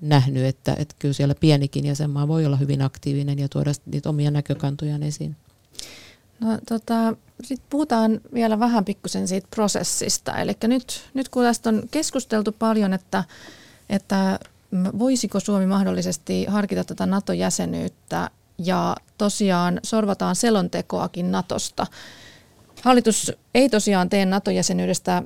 nähnyt, 0.00 0.44
että, 0.44 0.76
että 0.78 0.94
kyllä 0.98 1.14
siellä 1.14 1.34
pienikin 1.34 1.86
jäsenmaa 1.86 2.28
voi 2.28 2.46
olla 2.46 2.56
hyvin 2.56 2.82
aktiivinen 2.82 3.38
ja 3.38 3.48
tuoda 3.48 3.72
niitä 3.86 4.08
omia 4.08 4.30
näkökantojaan 4.30 5.02
esiin. 5.02 5.36
No 6.40 6.58
tota, 6.68 7.14
sitten 7.42 7.66
puhutaan 7.70 8.20
vielä 8.34 8.58
vähän 8.58 8.84
pikkusen 8.84 9.28
siitä 9.28 9.48
prosessista. 9.50 10.38
Eli 10.38 10.52
nyt, 10.62 11.10
nyt 11.14 11.28
kun 11.28 11.42
tästä 11.42 11.68
on 11.68 11.82
keskusteltu 11.90 12.52
paljon, 12.52 12.92
että, 12.92 13.24
että 13.88 14.38
voisiko 14.98 15.40
Suomi 15.40 15.66
mahdollisesti 15.66 16.44
harkita 16.44 16.84
tätä 16.84 17.06
NATO-jäsenyyttä 17.06 18.30
ja 18.58 18.96
tosiaan 19.18 19.80
sorvataan 19.82 20.36
selontekoakin 20.36 21.32
Natosta. 21.32 21.86
Hallitus 22.82 23.32
ei 23.54 23.68
tosiaan 23.68 24.08
tee 24.08 24.26
NATO-jäsenyydestä 24.26 25.22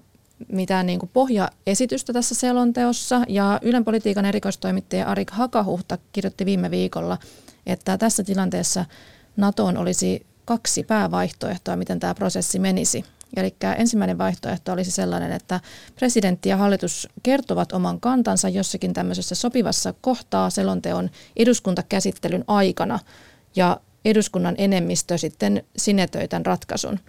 mitään 0.49 0.87
niin 0.87 0.99
kuin 0.99 1.11
pohjaesitystä 1.13 2.13
tässä 2.13 2.35
selonteossa 2.35 3.21
ja 3.29 3.59
Ylen 3.63 3.85
politiikan 3.85 4.25
erikoistoimittaja 4.25 5.07
Arik 5.07 5.31
Hakahuhta 5.31 5.99
kirjoitti 6.13 6.47
viime 6.47 6.71
viikolla, 6.71 7.19
että 7.67 7.99
tässä 7.99 8.25
tilanteessa 8.25 8.85
NATOon 9.37 9.77
olisi 9.77 10.27
kaksi 10.45 10.83
päävaihtoehtoa, 10.83 11.77
miten 11.77 12.01
tämä 12.01 12.15
prosessi 12.15 12.59
menisi. 12.59 13.05
Eli 13.37 13.55
ensimmäinen 13.77 14.19
vaihtoehto 14.19 14.73
olisi 14.73 14.91
sellainen, 14.91 15.33
että 15.33 15.61
presidentti 15.95 16.49
ja 16.49 16.57
hallitus 16.57 17.09
kertovat 17.23 17.73
oman 17.73 18.01
kantansa 18.01 18.49
jossakin 18.49 18.93
tämmöisessä 18.93 19.35
sopivassa 19.35 19.95
kohtaa 20.01 20.51
selonteon 20.51 21.11
eduskuntakäsittelyn 21.37 22.45
aikana 22.47 22.99
ja 23.57 23.81
eduskunnan 24.05 24.55
enemmistö 24.59 25.19
sitten 25.19 25.65
sinetöi 25.77 26.29
tämän 26.29 26.47
ratkaisun. 26.47 27.01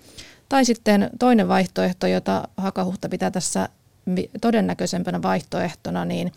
Tai 0.53 0.65
sitten 0.65 1.09
toinen 1.19 1.47
vaihtoehto, 1.47 2.07
jota 2.07 2.47
Hakahuhta 2.57 3.09
pitää 3.09 3.31
tässä 3.31 3.69
todennäköisempänä 4.41 5.21
vaihtoehtona, 5.21 6.05
niin 6.05 6.31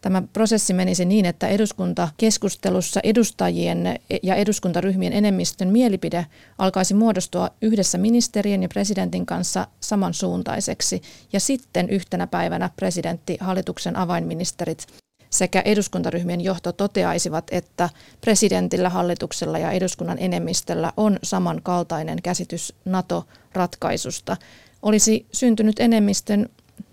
tämä 0.00 0.22
prosessi 0.32 0.72
menisi 0.72 1.04
niin, 1.04 1.24
että 1.24 1.48
eduskuntakeskustelussa 1.48 3.00
edustajien 3.04 3.98
ja 4.22 4.34
eduskuntaryhmien 4.34 5.12
enemmistön 5.12 5.68
mielipide 5.68 6.26
alkaisi 6.58 6.94
muodostua 6.94 7.50
yhdessä 7.62 7.98
ministerien 7.98 8.62
ja 8.62 8.68
presidentin 8.68 9.26
kanssa 9.26 9.66
samansuuntaiseksi. 9.80 11.02
Ja 11.32 11.40
sitten 11.40 11.90
yhtenä 11.90 12.26
päivänä 12.26 12.70
presidentti, 12.76 13.36
hallituksen 13.40 13.96
avainministerit 13.96 14.86
sekä 15.30 15.60
eduskuntaryhmien 15.60 16.40
johto 16.40 16.72
toteaisivat, 16.72 17.44
että 17.50 17.88
presidentillä, 18.20 18.88
hallituksella 18.88 19.58
ja 19.58 19.70
eduskunnan 19.70 20.18
enemmistöllä 20.20 20.92
on 20.96 21.18
samankaltainen 21.22 22.22
käsitys 22.22 22.74
NATO-ratkaisusta. 22.84 24.36
Olisi 24.82 25.26
syntynyt 25.32 25.80
enemmistön 25.80 26.48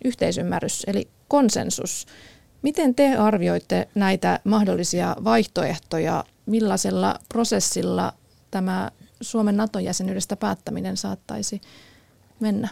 yhteisymmärrys, 0.05 0.83
eli 0.87 1.07
konsensus. 1.27 2.05
Miten 2.61 2.95
te 2.95 3.15
arvioitte 3.15 3.87
näitä 3.95 4.39
mahdollisia 4.43 5.15
vaihtoehtoja? 5.23 6.23
Millaisella 6.45 7.19
prosessilla 7.29 8.13
tämä 8.51 8.91
Suomen 9.21 9.57
NATO-jäsenyydestä 9.57 10.35
päättäminen 10.35 10.97
saattaisi 10.97 11.61
mennä? 12.39 12.67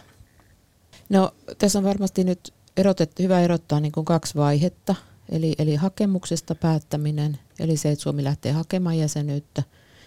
No 1.08 1.34
tässä 1.58 1.78
on 1.78 1.84
varmasti 1.84 2.24
nyt 2.24 2.54
erotettu, 2.76 3.22
hyvä 3.22 3.40
erottaa 3.40 3.80
niin 3.80 3.92
kuin 3.92 4.04
kaksi 4.04 4.34
vaihetta. 4.34 4.94
Eli, 5.28 5.54
eli 5.58 5.74
hakemuksesta 5.74 6.54
päättäminen, 6.54 7.38
eli 7.58 7.76
se, 7.76 7.90
että 7.90 8.02
Suomi 8.02 8.24
lähtee 8.24 8.52
hakemaan 8.52 8.98
jäsenyyttä. 8.98 9.62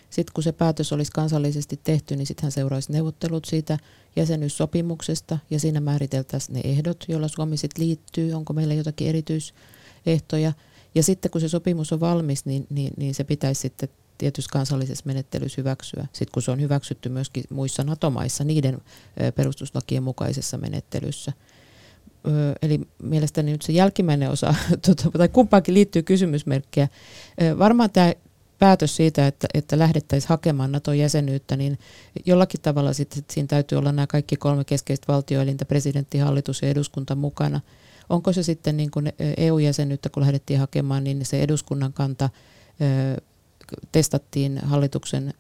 Sitten 0.09 0.33
kun 0.33 0.43
se 0.43 0.51
päätös 0.51 0.93
olisi 0.93 1.11
kansallisesti 1.11 1.79
tehty, 1.83 2.15
niin 2.15 2.27
sittenhän 2.27 2.51
seuraisi 2.51 2.91
neuvottelut 2.91 3.45
siitä 3.45 3.77
jäsenyyssopimuksesta 4.15 5.37
ja 5.49 5.59
siinä 5.59 5.79
määriteltäisiin 5.79 6.55
ne 6.55 6.61
ehdot, 6.63 7.05
joilla 7.07 7.27
Suomi 7.27 7.57
sitten 7.57 7.85
liittyy, 7.85 8.33
onko 8.33 8.53
meillä 8.53 8.73
jotakin 8.73 9.07
erityisehtoja. 9.07 10.53
Ja 10.95 11.03
sitten 11.03 11.31
kun 11.31 11.41
se 11.41 11.49
sopimus 11.49 11.93
on 11.93 11.99
valmis, 11.99 12.45
niin, 12.45 12.67
niin, 12.69 12.93
niin 12.97 13.15
se 13.15 13.23
pitäisi 13.23 13.61
sitten 13.61 13.89
tietysti 14.17 14.49
kansallisessa 14.51 15.03
menettelyssä 15.05 15.61
hyväksyä. 15.61 16.07
Sitten 16.13 16.33
kun 16.33 16.43
se 16.43 16.51
on 16.51 16.61
hyväksytty 16.61 17.09
myöskin 17.09 17.43
muissa 17.49 17.83
NATO-maissa 17.83 18.43
niiden 18.43 18.81
perustuslakien 19.35 20.03
mukaisessa 20.03 20.57
menettelyssä– 20.57 21.33
eli 22.61 22.81
mielestäni 23.03 23.51
nyt 23.51 23.61
se 23.61 23.73
jälkimmäinen 23.73 24.29
osa, 24.29 24.55
tuota, 24.85 25.11
tai 25.17 25.27
kumpaankin 25.27 25.73
liittyy 25.73 26.03
kysymysmerkkejä. 26.03 26.87
Varmaan 27.59 27.89
tämä 27.89 28.13
päätös 28.59 28.95
siitä, 28.95 29.27
että, 29.27 29.47
että 29.53 29.79
lähdettäisiin 29.79 30.29
hakemaan 30.29 30.71
NATO-jäsenyyttä, 30.71 31.55
niin 31.55 31.79
jollakin 32.25 32.61
tavalla 32.61 32.93
sitten 32.93 33.23
siinä 33.31 33.47
täytyy 33.47 33.77
olla 33.77 33.91
nämä 33.91 34.07
kaikki 34.07 34.35
kolme 34.35 34.63
keskeistä 34.63 35.13
valtioelintä, 35.13 35.65
presidentti, 35.65 36.17
hallitus 36.17 36.61
ja 36.61 36.69
eduskunta 36.69 37.15
mukana. 37.15 37.61
Onko 38.09 38.33
se 38.33 38.43
sitten 38.43 38.77
niin 38.77 38.91
kuin 38.91 39.13
EU-jäsenyyttä, 39.37 40.09
kun 40.09 40.21
lähdettiin 40.21 40.59
hakemaan, 40.59 41.03
niin 41.03 41.25
se 41.25 41.43
eduskunnan 41.43 41.93
kanta 41.93 42.29
testattiin 43.91 44.57
hallituksen 44.63 45.33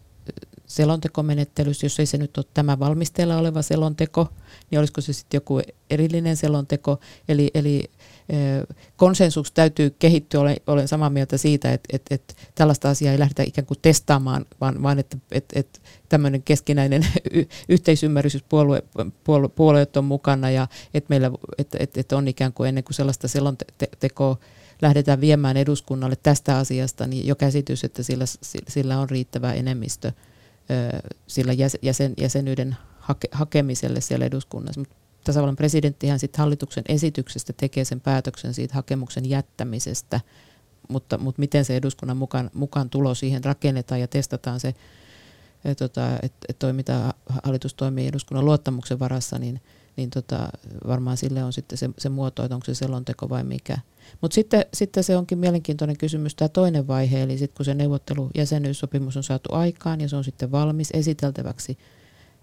selontekomenettelyssä, 0.65 1.85
jos 1.85 1.99
ei 1.99 2.05
se 2.05 2.17
nyt 2.17 2.37
ole 2.37 2.45
tämä 2.53 2.79
valmisteella 2.79 3.37
oleva 3.37 3.61
selonteko, 3.61 4.27
niin 4.71 4.79
olisiko 4.79 5.01
se 5.01 5.13
sitten 5.13 5.37
joku 5.37 5.61
erillinen 5.89 6.37
selonteko. 6.37 6.99
Eli, 7.29 7.51
eli 7.53 7.83
konsensus 8.97 9.51
täytyy 9.51 9.95
kehittyä, 9.99 10.41
olen, 10.41 10.57
olen 10.67 10.87
samaa 10.87 11.09
mieltä 11.09 11.37
siitä, 11.37 11.73
että, 11.73 11.89
että, 11.95 12.15
että 12.15 12.33
tällaista 12.55 12.89
asiaa 12.89 13.11
ei 13.11 13.19
lähdetä 13.19 13.43
ikään 13.43 13.65
kuin 13.65 13.77
testaamaan, 13.81 14.45
vaan, 14.61 14.83
vaan 14.83 14.99
että, 14.99 15.17
että, 15.31 15.59
että 15.59 15.79
tämmöinen 16.09 16.43
keskinäinen 16.43 17.07
yhteisymmärrys, 17.69 18.43
puolue, 18.49 18.83
puolue, 19.23 19.49
puolueet 19.49 19.97
on 19.97 20.05
mukana 20.05 20.51
ja 20.51 20.67
että 20.93 21.09
meillä 21.09 21.31
että, 21.57 21.77
että, 21.81 21.99
että 21.99 22.17
on 22.17 22.27
ikään 22.27 22.53
kuin 22.53 22.69
ennen 22.69 22.83
kuin 22.83 22.95
sellaista 22.95 23.27
selontekoa 23.27 24.37
lähdetään 24.81 25.21
viemään 25.21 25.57
eduskunnalle 25.57 26.15
tästä 26.15 26.57
asiasta, 26.57 27.07
niin 27.07 27.27
jo 27.27 27.35
käsitys, 27.35 27.83
että 27.83 28.03
sillä, 28.03 28.25
sillä 28.67 28.99
on 28.99 29.09
riittävä 29.09 29.53
enemmistö 29.53 30.11
sillä 31.27 31.53
jäsen, 31.81 32.13
jäsenyyden 32.17 32.77
hake, 32.99 33.27
hakemiselle 33.31 34.01
siellä 34.01 34.25
eduskunnassa. 34.25 34.81
Mutta 34.81 34.95
tasavallan 35.23 35.55
presidenttihän 35.55 36.19
sitten 36.19 36.39
hallituksen 36.39 36.83
esityksestä 36.87 37.53
tekee 37.53 37.85
sen 37.85 38.01
päätöksen 38.01 38.53
siitä 38.53 38.73
hakemuksen 38.73 39.29
jättämisestä, 39.29 40.21
mutta, 40.89 41.17
mutta 41.17 41.39
miten 41.39 41.65
se 41.65 41.75
eduskunnan 41.75 42.17
mukaan, 42.17 42.49
mukaan 42.53 42.89
tulo 42.89 43.15
siihen 43.15 43.43
rakennetaan 43.43 44.01
ja 44.01 44.07
testataan 44.07 44.59
se, 44.59 44.73
tota, 45.77 46.09
että 46.21 46.45
et 46.49 46.59
toimitaan, 46.59 47.13
hallitus 47.43 47.73
toimii 47.73 48.07
eduskunnan 48.07 48.45
luottamuksen 48.45 48.99
varassa, 48.99 49.39
niin, 49.39 49.61
niin 49.97 50.09
tota, 50.09 50.49
varmaan 50.87 51.17
sille 51.17 51.43
on 51.43 51.53
sitten 51.53 51.77
se, 51.77 51.89
se 51.97 52.09
muoto, 52.09 52.43
että 52.43 52.55
onko 52.55 52.65
se 52.65 52.75
selonteko 52.75 53.29
vai 53.29 53.43
mikä. 53.43 53.77
Mutta 54.21 54.35
sitten, 54.35 54.65
sitten 54.73 55.03
se 55.03 55.17
onkin 55.17 55.37
mielenkiintoinen 55.37 55.97
kysymys 55.97 56.35
tämä 56.35 56.49
toinen 56.49 56.87
vaihe, 56.87 57.21
eli 57.21 57.37
sitten 57.37 57.57
kun 57.57 57.65
se 57.65 57.73
neuvottelu 57.73 58.29
jäsenyyssopimus 58.35 59.17
on 59.17 59.23
saatu 59.23 59.49
aikaan 59.53 60.01
ja 60.01 60.09
se 60.09 60.15
on 60.15 60.23
sitten 60.23 60.51
valmis 60.51 60.89
esiteltäväksi, 60.93 61.77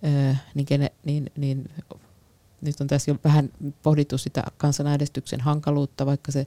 ää, 0.02 0.36
niin, 0.54 0.66
kene, 0.66 0.92
niin, 1.04 1.30
niin 1.36 1.70
nyt 2.60 2.80
on 2.80 2.86
tässä 2.86 3.10
jo 3.10 3.18
vähän 3.24 3.50
pohdittu 3.82 4.18
sitä 4.18 4.44
kansanäänestyksen 4.56 5.40
hankaluutta, 5.40 6.06
vaikka 6.06 6.32
se, 6.32 6.46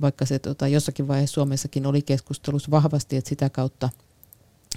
vaikka 0.00 0.26
se 0.26 0.38
tota, 0.38 0.68
jossakin 0.68 1.08
vaiheessa 1.08 1.34
Suomessakin 1.34 1.86
oli 1.86 2.02
keskustelussa 2.02 2.70
vahvasti, 2.70 3.16
että 3.16 3.28
sitä 3.28 3.50
kautta– 3.50 3.90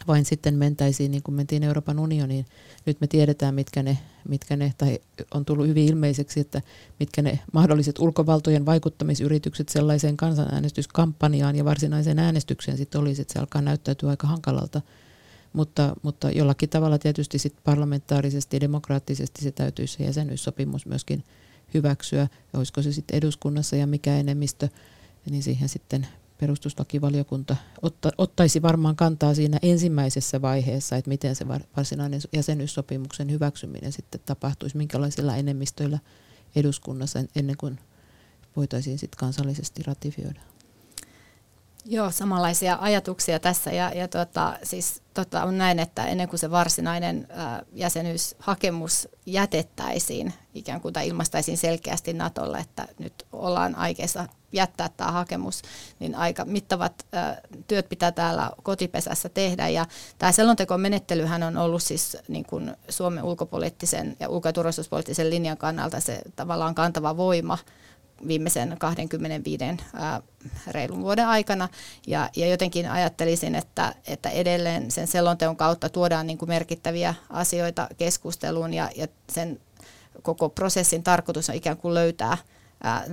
vain 0.08 0.26
sitten 0.26 0.56
mentäisiin 0.56 1.12
niin 1.12 1.24
kuin 1.24 1.36
mentiin 1.36 1.64
Euroopan 1.64 2.00
unioniin. 2.00 2.46
Nyt 2.86 3.02
me 3.02 3.08
tiedetään, 3.08 3.56
mitkä 3.56 3.84
ne, 3.84 3.98
mitkä 4.28 4.56
ne, 4.56 4.74
tai 4.78 5.00
on 5.34 5.46
tullut 5.46 5.68
hyvin 5.68 5.86
ilmeiseksi, 5.86 6.40
että 6.40 6.62
mitkä 7.00 7.22
ne 7.22 7.40
mahdolliset 7.54 8.00
ulkovaltojen 8.00 8.66
vaikuttamisyritykset 8.66 9.70
sellaiseen 9.70 10.18
kansanäänestyskampanjaan 10.18 11.56
ja 11.56 11.66
varsinaiseen 11.66 12.20
äänestykseen 12.20 12.78
sitten 12.78 13.02
olisi, 13.02 13.22
että 13.22 13.34
se 13.34 13.40
alkaa 13.40 13.62
näyttäytyä 13.62 14.10
aika 14.10 14.28
hankalalta. 14.28 14.82
Mutta, 15.54 15.96
mutta 16.02 16.32
jollakin 16.32 16.70
tavalla 16.70 16.98
tietysti 16.98 17.40
sit 17.40 17.54
parlamentaarisesti, 17.64 18.62
demokraattisesti 18.62 19.44
se 19.44 19.52
täytyisi 19.52 19.98
se 19.98 20.04
jäsenyyssopimus 20.04 20.86
myöskin 20.86 21.24
hyväksyä. 21.74 22.28
Ja 22.54 22.58
olisiko 22.58 22.82
se 22.82 22.92
sitten 22.92 23.18
eduskunnassa 23.18 23.76
ja 23.76 23.88
mikä 23.88 24.18
enemmistö, 24.18 24.70
niin 25.30 25.44
siihen 25.44 25.70
sitten 25.70 26.08
perustuslakivaliokunta 26.38 27.56
otta, 27.82 28.10
ottaisi 28.18 28.62
varmaan 28.62 28.96
kantaa 28.96 29.34
siinä 29.34 29.60
ensimmäisessä 29.62 30.42
vaiheessa, 30.42 30.96
että 30.96 31.10
miten 31.10 31.36
se 31.36 31.46
varsinainen 31.78 32.22
jäsenyyssopimuksen 32.34 33.32
hyväksyminen 33.32 33.92
sitten 33.92 34.22
tapahtuisi, 34.26 34.78
minkälaisilla 34.78 35.36
enemmistöillä 35.36 36.00
eduskunnassa 36.56 37.20
ennen 37.36 37.58
kuin 37.58 37.80
voitaisiin 38.56 39.00
sitten 39.00 39.18
kansallisesti 39.18 39.84
ratifioida. 39.84 40.42
Joo, 41.86 42.12
samanlaisia 42.12 42.78
ajatuksia 42.82 43.40
tässä 43.40 43.72
ja, 43.72 43.94
ja 43.94 44.08
tota, 44.08 44.60
siis, 44.64 45.02
tota, 45.18 45.44
on 45.44 45.58
näin, 45.58 45.80
että 45.80 46.06
ennen 46.06 46.30
kuin 46.30 46.40
se 46.40 46.52
varsinainen 46.52 47.28
ää, 47.30 47.64
jäsenyyshakemus 47.74 49.08
jätettäisiin, 49.26 50.34
ikään 50.54 50.82
kuin 50.82 50.94
tai 50.94 51.08
ilmaistaisiin 51.08 51.58
selkeästi 51.58 52.14
Natolle, 52.14 52.58
että 52.60 52.88
nyt 53.00 53.14
ollaan 53.32 53.76
aikeissa 53.76 54.28
jättää 54.52 54.90
tämä 54.90 55.12
hakemus, 55.12 55.62
niin 56.00 56.16
aika 56.16 56.46
mittavat 56.46 57.06
ää, 57.12 57.42
työt 57.68 57.90
pitää 57.90 58.12
täällä 58.12 58.52
kotipesässä 58.64 59.30
tehdä. 59.30 59.68
Ja 59.68 59.86
tämä 60.18 60.32
selontekomenettelyhän 60.32 61.44
on 61.44 61.58
ollut 61.58 61.84
siis 61.84 62.18
niin 62.28 62.46
kuin 62.46 62.76
Suomen 62.90 63.24
ulkopoliittisen 63.24 64.18
ja 64.20 64.30
ulko- 64.30 64.48
ja 64.48 64.54
turvallisuuspoliittisen 64.54 65.30
linjan 65.30 65.58
kannalta 65.58 66.00
se 66.00 66.22
tavallaan 66.36 66.76
kantava 66.76 67.18
voima 67.18 67.58
viimeisen 68.28 68.76
25 68.80 69.64
ää, 69.94 70.22
reilun 70.68 71.02
vuoden 71.02 71.28
aikana. 71.28 71.70
Ja, 72.08 72.30
ja 72.36 72.48
jotenkin 72.48 72.92
ajattelisin, 72.92 73.56
että, 73.56 73.96
että 74.08 74.30
edelleen 74.30 74.92
sen 74.92 75.08
selonteon 75.08 75.58
kautta 75.58 75.90
tuodaan 75.90 76.28
niin 76.28 76.38
kuin 76.38 76.50
merkittäviä 76.50 77.16
asioita 77.30 77.88
keskusteluun 77.98 78.74
ja, 78.74 78.90
ja 78.96 79.08
sen 79.30 79.60
koko 80.22 80.50
prosessin 80.50 81.04
tarkoitus 81.04 81.50
on 81.50 81.56
ikään 81.56 81.78
kuin 81.78 81.94
löytää 81.94 82.38
ää, 82.84 83.06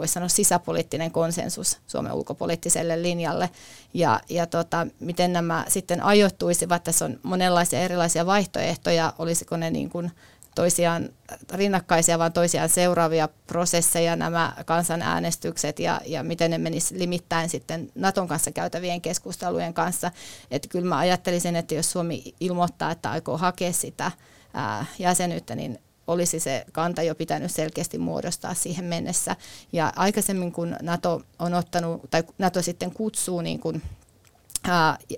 voisi 0.00 0.12
sanoa 0.12 0.28
sisäpoliittinen 0.28 1.10
konsensus 1.10 1.78
Suomen 1.86 2.12
ulkopoliittiselle 2.12 3.02
linjalle. 3.02 3.50
Ja, 3.94 4.20
ja 4.28 4.46
tota, 4.46 4.86
miten 5.00 5.32
nämä 5.32 5.64
sitten 5.68 6.02
ajoittuisivat, 6.02 6.84
tässä 6.84 7.04
on 7.04 7.20
monenlaisia 7.22 7.80
erilaisia 7.80 8.26
vaihtoehtoja, 8.26 9.12
olisiko 9.18 9.56
ne 9.56 9.70
niin 9.70 9.90
kuin 9.90 10.10
toisiaan 10.54 11.08
rinnakkaisia, 11.52 12.18
vaan 12.18 12.32
toisiaan 12.32 12.68
seuraavia 12.68 13.28
prosesseja, 13.46 14.16
nämä 14.16 14.52
kansanäänestykset 14.66 15.78
ja, 15.78 16.00
ja 16.06 16.22
miten 16.22 16.50
ne 16.50 16.58
menis 16.58 16.90
limittäin 16.90 17.48
sitten 17.48 17.90
Naton 17.94 18.28
kanssa 18.28 18.50
käytävien 18.50 19.00
keskustelujen 19.00 19.74
kanssa. 19.74 20.10
Että 20.50 20.68
kyllä 20.68 20.88
mä 20.88 20.98
ajattelisin, 20.98 21.56
että 21.56 21.74
jos 21.74 21.92
Suomi 21.92 22.34
ilmoittaa, 22.40 22.90
että 22.90 23.10
aikoo 23.10 23.38
hakea 23.38 23.72
sitä 23.72 24.12
ää, 24.54 24.86
jäsenyyttä, 24.98 25.54
niin 25.54 25.78
olisi 26.06 26.40
se 26.40 26.64
kanta 26.72 27.02
jo 27.02 27.14
pitänyt 27.14 27.50
selkeästi 27.50 27.98
muodostaa 27.98 28.54
siihen 28.54 28.84
mennessä. 28.84 29.36
Ja 29.72 29.92
aikaisemmin 29.96 30.52
kun 30.52 30.76
NATO 30.82 31.22
on 31.38 31.54
ottanut, 31.54 32.10
tai 32.10 32.22
NATO 32.38 32.62
sitten 32.62 32.92
kutsuu 32.92 33.40
niin 33.40 33.60
kuin 33.60 33.82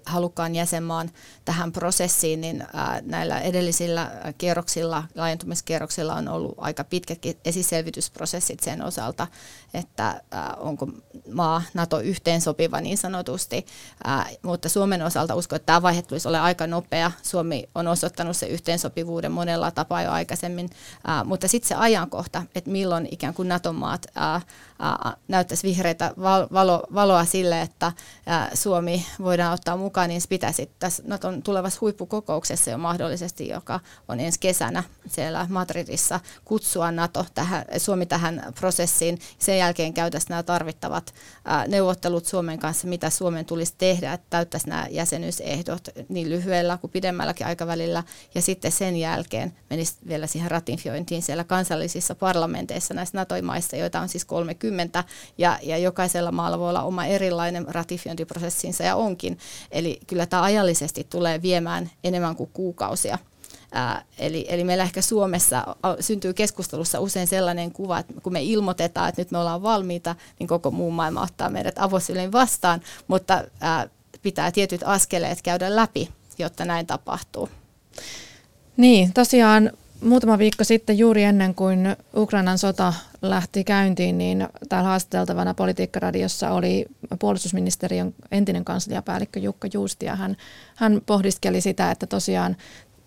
halukkaan 0.07 0.55
jäsenmaan 0.55 1.11
tähän 1.45 1.73
prosessiin, 1.73 2.41
niin 2.41 2.67
näillä 3.03 3.41
edellisillä 3.41 4.11
kierroksilla, 4.39 5.05
laajentumiskierroksilla 5.15 6.15
on 6.15 6.29
ollut 6.29 6.55
aika 6.59 6.85
pitkätkin 6.85 7.39
esiselvitysprosessit 7.45 8.61
sen 8.61 8.83
osalta, 8.83 9.27
että 9.75 10.23
onko 10.57 10.89
maa 11.33 11.63
NATO 11.75 12.01
yhteensopiva 12.01 12.81
niin 12.81 12.99
sanotusti, 12.99 13.67
mutta 14.43 14.69
Suomen 14.69 15.03
osalta 15.03 15.35
uskon, 15.35 15.57
että 15.57 15.67
tämä 15.67 15.83
vaihe 15.83 16.03
tulisi 16.03 16.29
olla 16.29 16.43
aika 16.43 16.67
nopea. 16.67 17.11
Suomi 17.23 17.69
on 17.75 17.89
osoittanut 17.89 18.37
se 18.37 18.47
yhteensopivuuden 18.47 19.33
monella 19.33 19.71
tapaa 19.71 20.03
jo 20.03 20.11
aikaisemmin, 20.11 20.71
mutta 21.25 21.49
sitten 21.49 21.69
se 21.69 21.75
ajankohta, 21.75 22.43
että 22.55 22.71
milloin 22.71 23.09
ikään 23.11 23.35
kuin 23.35 23.49
NATO-maat 23.49 24.07
näyttäisi 25.29 25.69
vihreitä 25.69 26.15
valo, 26.53 26.83
valoa 26.95 27.25
sille, 27.25 27.61
että 27.61 27.93
Suomi 28.55 29.07
voidaan 29.33 29.55
ottaa 29.55 29.77
mukaan, 29.77 30.09
niin 30.09 30.21
se 30.21 30.29
pitäisi 30.29 30.71
tässä 30.79 31.03
Naton 31.07 31.43
tulevassa 31.43 31.79
huippukokouksessa 31.81 32.71
jo 32.71 32.79
mahdollisesti, 32.79 33.49
joka 33.49 33.81
on 34.09 34.21
ensi 34.21 34.41
kesänä 34.41 34.83
siellä 35.07 35.47
Madridissa, 35.51 36.21
kutsua 36.45 36.91
NATO 36.91 37.27
tähän, 37.35 37.65
Suomi 37.77 38.07
tähän 38.07 38.53
prosessiin. 38.61 39.19
Sen 39.39 39.59
jälkeen 39.59 39.95
käytäisiin 39.95 40.29
nämä 40.29 40.43
tarvittavat 40.43 41.15
neuvottelut 41.69 42.27
Suomen 42.27 42.59
kanssa, 42.59 42.89
mitä 42.89 43.11
Suomen 43.11 43.45
tulisi 43.45 43.75
tehdä, 43.79 44.13
että 44.13 44.27
täyttäisi 44.31 44.69
nämä 44.69 44.87
jäsenyysehdot 44.91 45.89
niin 46.09 46.31
lyhyellä 46.31 46.79
kuin 46.79 46.91
pidemmälläkin 46.91 47.47
aikavälillä. 47.47 48.03
Ja 48.35 48.43
sitten 48.43 48.73
sen 48.73 48.97
jälkeen 48.97 49.53
menisi 49.71 49.95
vielä 50.09 50.27
siihen 50.27 50.51
ratifiointiin 50.51 51.23
siellä 51.23 51.45
kansallisissa 51.45 52.15
parlamenteissa 52.15 52.95
näissä 52.95 53.19
NATO-maissa, 53.19 53.77
joita 53.77 54.01
on 54.01 54.09
siis 54.09 54.25
30, 54.25 55.05
ja, 55.39 55.59
ja 55.63 55.79
jokaisella 55.79 56.33
maalla 56.33 56.59
voi 56.59 56.69
olla 56.69 56.83
oma 56.83 57.07
erilainen 57.07 57.67
ratifiointiprosessinsa 57.69 58.83
ja 58.83 58.97
onkin. 58.97 59.22
Eli 59.71 60.01
kyllä 60.07 60.27
tämä 60.27 60.43
ajallisesti 60.43 61.07
tulee 61.11 61.43
viemään 61.43 61.91
enemmän 62.05 62.37
kuin 62.37 62.51
kuukausia. 62.53 63.19
Ää, 63.73 64.05
eli, 64.19 64.47
eli 64.49 64.65
meillä 64.65 64.85
ehkä 64.85 65.03
Suomessa 65.03 65.77
syntyy 66.01 66.35
keskustelussa 66.35 67.01
usein 67.01 67.27
sellainen 67.27 67.73
kuva, 67.73 67.99
että 67.99 68.13
kun 68.23 68.33
me 68.33 68.43
ilmoitetaan, 68.43 69.09
että 69.09 69.21
nyt 69.21 69.31
me 69.31 69.39
ollaan 69.39 69.63
valmiita, 69.63 70.17
niin 70.39 70.47
koko 70.47 70.71
muu 70.71 70.91
maailma 70.91 71.23
ottaa 71.23 71.51
meidät 71.51 71.79
avosylin 71.79 72.33
vastaan, 72.33 72.81
mutta 73.09 73.45
ää, 73.61 73.89
pitää 74.23 74.53
tietyt 74.53 74.81
askeleet 74.85 75.43
käydä 75.43 75.77
läpi, 75.77 76.09
jotta 76.39 76.65
näin 76.65 76.87
tapahtuu. 76.87 77.49
Niin, 78.77 79.13
tosiaan 79.13 79.71
muutama 80.03 80.39
viikko 80.39 80.65
sitten 80.65 80.99
juuri 80.99 81.23
ennen 81.23 81.55
kuin 81.55 81.97
Ukrainan 82.17 82.59
sota 82.59 82.93
lähti 83.23 83.65
käyntiin, 83.65 84.19
niin 84.19 84.49
täällä 84.69 84.89
haastateltavana 84.89 85.55
Politiikkaradiossa 85.55 86.51
oli 86.51 86.87
puolustusministeriön 87.19 88.15
entinen 88.31 88.65
kansliapäällikkö 88.65 89.41
Jukka 89.41 89.69
Juusti 89.75 90.07
ja 90.07 90.17
hän, 90.17 90.37
hän 90.77 91.01
pohdiskeli 91.07 91.61
sitä, 91.61 91.91
että 91.91 92.07
tosiaan 92.07 92.57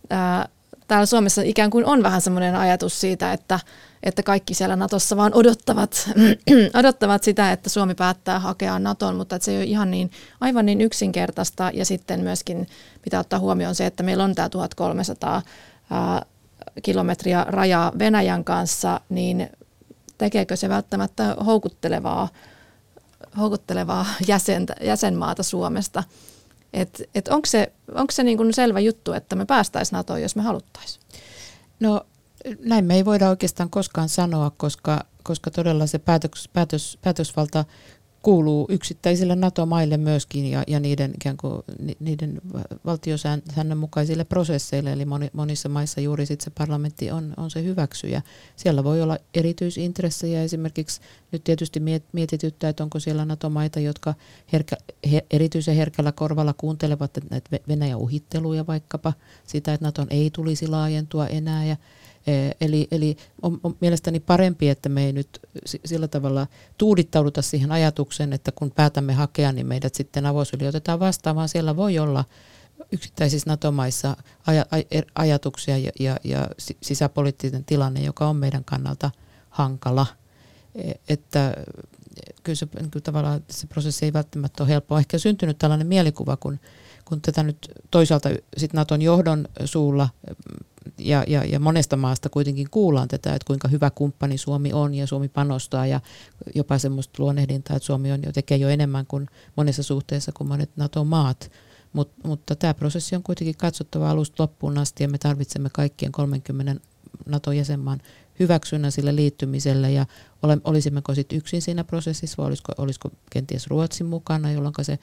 ää, 0.09 0.49
täällä 0.87 1.05
Suomessa 1.05 1.41
ikään 1.41 1.69
kuin 1.69 1.85
on 1.85 2.03
vähän 2.03 2.21
semmoinen 2.21 2.55
ajatus 2.55 3.01
siitä, 3.01 3.33
että, 3.33 3.59
että 4.03 4.23
kaikki 4.23 4.53
siellä 4.53 4.75
Natossa 4.75 5.17
vaan 5.17 5.33
odottavat, 5.33 6.09
odottavat 6.79 7.23
sitä, 7.23 7.51
että 7.51 7.69
Suomi 7.69 7.95
päättää 7.95 8.39
hakea 8.39 8.79
Naton, 8.79 9.15
mutta 9.15 9.35
että 9.35 9.45
se 9.45 9.51
ei 9.51 9.57
ole 9.57 9.65
ihan 9.65 9.91
niin, 9.91 10.11
aivan 10.41 10.65
niin 10.65 10.81
yksinkertaista. 10.81 11.71
Ja 11.73 11.85
sitten 11.85 12.19
myöskin 12.19 12.67
pitää 13.01 13.19
ottaa 13.19 13.39
huomioon 13.39 13.75
se, 13.75 13.85
että 13.85 14.03
meillä 14.03 14.23
on 14.23 14.35
tämä 14.35 14.49
1300 14.49 15.41
ää, 15.91 16.25
kilometriä 16.83 17.45
rajaa 17.47 17.91
Venäjän 17.99 18.43
kanssa, 18.43 19.01
niin 19.09 19.49
tekeekö 20.17 20.55
se 20.55 20.69
välttämättä 20.69 21.35
houkuttelevaa, 21.45 22.29
houkuttelevaa 23.37 24.05
jäsentä, 24.27 24.75
jäsenmaata 24.81 25.43
Suomesta? 25.43 26.03
Et, 26.73 27.09
et 27.15 27.27
onko 27.27 27.45
se, 27.45 27.71
onko 27.95 28.11
se 28.11 28.23
niin 28.23 28.37
kuin 28.37 28.53
selvä 28.53 28.79
juttu, 28.79 29.13
että 29.13 29.35
me 29.35 29.45
päästäisiin 29.45 29.97
NATOon, 29.97 30.21
jos 30.21 30.35
me 30.35 30.41
haluttaisiin? 30.41 31.03
No 31.79 32.05
näin 32.59 32.85
me 32.85 32.95
ei 32.95 33.05
voida 33.05 33.29
oikeastaan 33.29 33.69
koskaan 33.69 34.09
sanoa, 34.09 34.51
koska, 34.57 35.05
koska 35.23 35.51
todella 35.51 35.87
se 35.87 35.99
päätös, 35.99 36.49
päätös, 36.53 36.97
päätösvalta 37.01 37.65
kuuluu 38.25 38.65
yksittäisille 38.69 39.35
NATO-maille 39.35 39.97
myöskin 39.97 40.51
ja, 40.51 40.63
ja 40.67 40.79
niiden, 40.79 41.11
ikään 41.15 41.37
kuin, 41.37 41.63
niiden 41.99 42.41
valtiosäännön 42.85 43.77
mukaisille 43.77 44.23
prosesseille. 44.23 44.91
Eli 44.91 45.05
moni, 45.05 45.29
monissa 45.33 45.69
maissa 45.69 46.01
juuri 46.01 46.25
sit 46.25 46.41
se 46.41 46.49
parlamentti 46.49 47.11
on, 47.11 47.33
on 47.37 47.51
se 47.51 47.63
hyväksyjä. 47.63 48.21
Siellä 48.55 48.83
voi 48.83 49.01
olla 49.01 49.17
erityisintressejä. 49.33 50.43
Esimerkiksi 50.43 51.01
nyt 51.31 51.43
tietysti 51.43 51.81
mietityttää, 52.13 52.69
että 52.69 52.83
onko 52.83 52.99
siellä 52.99 53.25
NATO-maita, 53.25 53.79
jotka 53.79 54.13
herkä, 54.53 54.75
he, 55.11 55.25
erityisen 55.31 55.75
herkällä 55.75 56.11
korvalla 56.11 56.53
kuuntelevat 56.53 57.11
näitä 57.29 57.49
Venäjän 57.67 57.99
uhitteluja 57.99 58.67
vaikkapa, 58.67 59.13
sitä, 59.47 59.73
että 59.73 59.85
NATOn 59.85 60.07
ei 60.09 60.29
tulisi 60.29 60.67
laajentua 60.67 61.27
enää 61.27 61.65
ja 61.65 61.77
eli, 62.61 62.87
eli 62.91 63.17
on, 63.41 63.59
on 63.63 63.75
mielestäni 63.81 64.19
parempi, 64.19 64.69
että 64.69 64.89
me 64.89 65.05
ei 65.05 65.13
nyt 65.13 65.39
sillä 65.85 66.07
tavalla 66.07 66.47
tuudittauduta 66.77 67.41
siihen 67.41 67.71
ajatukseen, 67.71 68.33
että 68.33 68.51
kun 68.51 68.71
päätämme 68.71 69.13
hakea, 69.13 69.51
niin 69.51 69.67
meidät 69.67 69.95
sitten 69.95 70.25
avosyli 70.25 70.67
otetaan 70.67 70.99
vastaan, 70.99 71.35
vaan 71.35 71.49
siellä 71.49 71.75
voi 71.75 71.99
olla 71.99 72.25
yksittäisissä 72.91 73.49
NATO-maissa 73.49 74.17
aj- 74.47 74.87
er, 74.91 75.05
ajatuksia 75.15 75.77
ja, 75.77 75.91
ja, 75.99 76.19
ja 76.23 76.47
sisäpoliittinen 76.81 77.65
tilanne, 77.65 78.03
joka 78.03 78.27
on 78.27 78.35
meidän 78.35 78.63
kannalta 78.63 79.11
hankala. 79.49 80.07
E, 80.75 80.91
että 81.09 81.53
kyllä 82.43 82.55
se, 82.55 82.65
kyllä 82.65 83.03
tavallaan 83.03 83.43
se 83.49 83.67
prosessi 83.67 84.05
ei 84.05 84.13
välttämättä 84.13 84.63
ole 84.63 84.69
helppoa. 84.69 84.99
Ehkä 84.99 85.17
syntynyt 85.17 85.57
tällainen 85.57 85.87
mielikuva, 85.87 86.37
kun, 86.37 86.59
kun 87.05 87.21
tätä 87.21 87.43
nyt 87.43 87.71
toisaalta 87.91 88.29
sit 88.57 88.73
Naton 88.73 89.01
johdon 89.01 89.47
suulla 89.65 90.09
ja, 90.97 91.23
ja, 91.27 91.43
ja 91.43 91.59
monesta 91.59 91.97
maasta 91.97 92.29
kuitenkin 92.29 92.69
kuullaan 92.71 93.07
tätä, 93.07 93.35
että 93.35 93.47
kuinka 93.47 93.67
hyvä 93.67 93.89
kumppani 93.89 94.37
Suomi 94.37 94.73
on 94.73 94.93
ja 94.93 95.07
Suomi 95.07 95.27
panostaa 95.27 95.87
ja 95.87 96.01
jopa 96.55 96.77
semmoista 96.77 97.23
luonnehdintaa, 97.23 97.75
että 97.75 97.85
Suomi 97.85 98.11
on 98.11 98.23
jo, 98.23 98.31
tekee 98.31 98.57
jo 98.57 98.69
enemmän 98.69 99.05
kuin 99.05 99.27
monessa 99.55 99.83
suhteessa 99.83 100.31
kuin 100.31 100.47
monet 100.47 100.69
NATO-maat. 100.75 101.51
Mut, 101.93 102.11
mutta 102.23 102.55
tämä 102.55 102.73
prosessi 102.73 103.15
on 103.15 103.23
kuitenkin 103.23 103.57
katsottava 103.57 104.09
alusta 104.09 104.43
loppuun 104.43 104.77
asti 104.77 105.03
ja 105.03 105.09
me 105.09 105.17
tarvitsemme 105.17 105.69
kaikkien 105.73 106.11
30 106.11 106.75
NATO-jäsenmaan 107.25 108.01
hyväksynnän 108.39 108.91
sille 108.91 109.15
liittymiselle 109.15 109.91
ja 109.91 110.05
ole, 110.43 110.57
olisimmeko 110.63 111.15
sitten 111.15 111.37
yksin 111.37 111.61
siinä 111.61 111.83
prosessissa 111.83 112.37
vai 112.37 112.47
olisiko, 112.47 112.73
olisiko 112.77 113.09
kenties 113.29 113.67
Ruotsin 113.67 114.07
mukana, 114.07 114.51
jolloin 114.51 114.73
se 114.81 114.99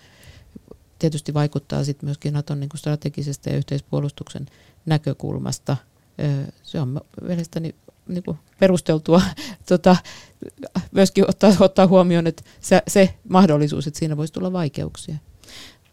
tietysti 1.03 1.35
vaikuttaa 1.35 1.85
sitten 1.85 2.07
myöskin 2.07 2.33
Naton 2.33 2.61
niin 2.61 2.71
strategisesta 2.75 3.51
ja 3.51 3.57
yhteispuolustuksen 3.57 4.47
näkökulmasta. 4.87 5.77
Se 6.63 6.81
on 6.81 7.01
mielestäni 7.23 7.75
niin 8.09 8.23
kuin 8.23 8.39
perusteltua 8.61 9.23
tota, 9.69 9.97
myöskin 10.93 11.25
ottaa, 11.29 11.53
ottaa 11.61 11.87
huomioon, 11.87 12.27
että 12.27 12.43
se, 12.61 12.83
se 12.89 13.15
mahdollisuus, 13.29 13.87
että 13.87 13.99
siinä 13.99 14.17
voisi 14.17 14.33
tulla 14.33 14.53
vaikeuksia. 14.53 15.17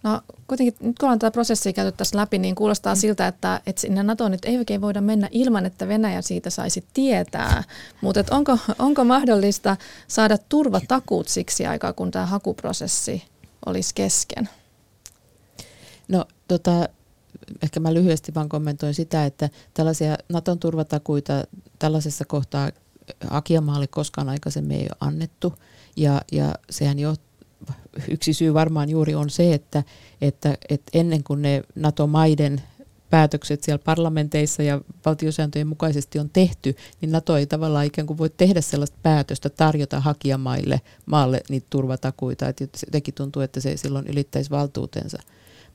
No 0.04 0.22
kuitenkin 0.48 0.76
nyt 0.80 1.00
kun 1.00 1.06
ollaan 1.06 1.20
tätä 1.20 1.32
prosessia 1.32 1.74
käyty 1.74 1.98
tässä 1.98 2.18
läpi, 2.18 2.38
niin 2.38 2.56
kuulostaa 2.56 2.96
mm. 2.96 3.00
siltä, 3.00 3.28
että, 3.28 3.62
että 3.66 3.82
sinne 3.82 4.04
NATOon 4.04 4.32
nyt 4.32 4.46
ei 4.46 4.58
oikein 4.58 4.82
voida 4.82 5.02
mennä 5.02 5.28
ilman, 5.32 5.66
että 5.66 5.88
Venäjä 5.88 6.22
siitä 6.22 6.50
saisi 6.50 6.86
tietää. 6.94 7.64
Mutta 8.02 8.24
onko, 8.32 8.58
onko 8.80 9.04
mahdollista 9.04 9.78
saada 10.08 10.38
turvatakuut 10.38 11.28
siksi 11.28 11.66
aikaa, 11.66 11.94
kun 11.94 12.12
tämä 12.12 12.26
hakuprosessi 12.26 13.24
olisi 13.66 13.96
kesken? 13.96 14.50
No 16.10 16.26
tota, 16.48 16.90
ehkä 17.62 17.80
mä 17.80 17.94
lyhyesti 17.94 18.34
vaan 18.36 18.50
kommentoin 18.50 18.94
sitä, 18.94 19.26
että 19.26 19.50
tällaisia 19.74 20.18
Naton 20.30 20.60
turvatakuita 20.60 21.44
tällaisessa 21.80 22.26
kohtaa 22.26 22.72
hakijamaalle 23.30 23.88
koskaan 23.88 24.30
aikaisemmin 24.30 24.78
ei 24.78 24.84
ole 24.84 24.98
annettu. 25.00 25.54
Ja, 25.96 26.22
ja 26.32 26.56
sehän 26.70 27.00
jo 27.00 27.16
yksi 28.08 28.34
syy 28.34 28.54
varmaan 28.54 28.90
juuri 28.90 29.16
on 29.16 29.30
se, 29.30 29.54
että, 29.54 29.84
että, 30.22 30.58
että 30.70 30.92
ennen 30.94 31.24
kuin 31.24 31.42
ne 31.42 31.64
NATO-maiden 31.76 32.62
päätökset 33.10 33.64
siellä 33.64 33.82
parlamenteissa 33.86 34.64
ja 34.64 34.82
valtiosääntöjen 35.06 35.68
mukaisesti 35.68 36.20
on 36.20 36.30
tehty, 36.30 36.76
niin 37.02 37.12
NATO 37.12 37.38
ei 37.38 37.46
tavallaan 37.46 37.86
ikään 37.86 38.08
kuin 38.08 38.18
voi 38.18 38.30
tehdä 38.30 38.62
sellaista 38.62 38.98
päätöstä 39.04 39.50
tarjota 39.50 40.00
hakijamaille 40.00 40.82
maalle 41.06 41.42
niitä 41.50 41.68
turvatakuita. 41.70 42.48
Että 42.48 42.66
jotenkin 42.86 43.14
tuntuu, 43.14 43.42
että 43.42 43.60
se 43.60 43.78
silloin 43.78 44.08
ylittäisi 44.08 44.50
valtuutensa. 44.50 45.18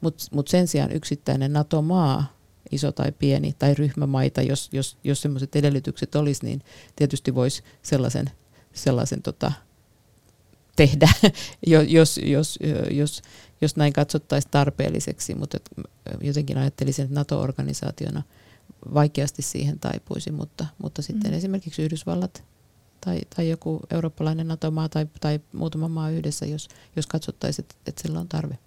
Mutta 0.05 0.25
mut 0.33 0.49
sen 0.49 0.69
sijaan 0.69 0.93
yksittäinen 0.93 1.53
NATO-maa, 1.53 2.37
iso 2.73 2.93
tai 2.93 3.13
pieni, 3.13 3.53
tai 3.59 3.75
ryhmämaita, 3.75 4.43
jos, 4.43 4.69
jos, 4.73 4.99
jos 5.05 5.23
sellaiset 5.23 5.57
edellytykset 5.57 6.15
olisi, 6.15 6.45
niin 6.45 6.63
tietysti 6.97 7.35
voisi 7.35 7.63
sellaisen, 7.83 8.31
sellaisen 8.73 9.23
tota, 9.23 9.53
tehdä, 10.77 11.09
jos, 11.67 12.21
jos, 12.23 12.59
jos, 12.91 13.23
jos 13.61 13.77
näin 13.77 13.93
katsottaisiin 13.93 14.51
tarpeelliseksi, 14.51 15.35
mutta 15.35 15.59
jotenkin 16.21 16.59
ajattelisin, 16.59 17.05
että 17.05 17.15
NATO-organisaationa 17.15 18.23
vaikeasti 18.95 19.43
siihen 19.43 19.79
taipuisi, 19.79 20.33
mutta, 20.33 20.67
mutta 20.79 21.03
sitten 21.03 21.31
mm. 21.31 21.37
esimerkiksi 21.37 21.83
Yhdysvallat 21.83 22.45
tai, 23.05 23.21
tai 23.37 23.49
joku 23.49 23.81
eurooppalainen 23.91 24.49
NATO-maa 24.49 24.89
tai, 24.89 25.07
tai 25.21 25.41
muutama 25.53 25.89
maa 25.89 26.11
yhdessä, 26.11 26.47
jos, 26.47 26.69
jos 26.97 27.07
katsottaisiin, 27.07 27.65
että, 27.65 27.75
että 27.87 28.03
sillä 28.03 28.21
on 28.21 28.29
tarve. 28.29 28.59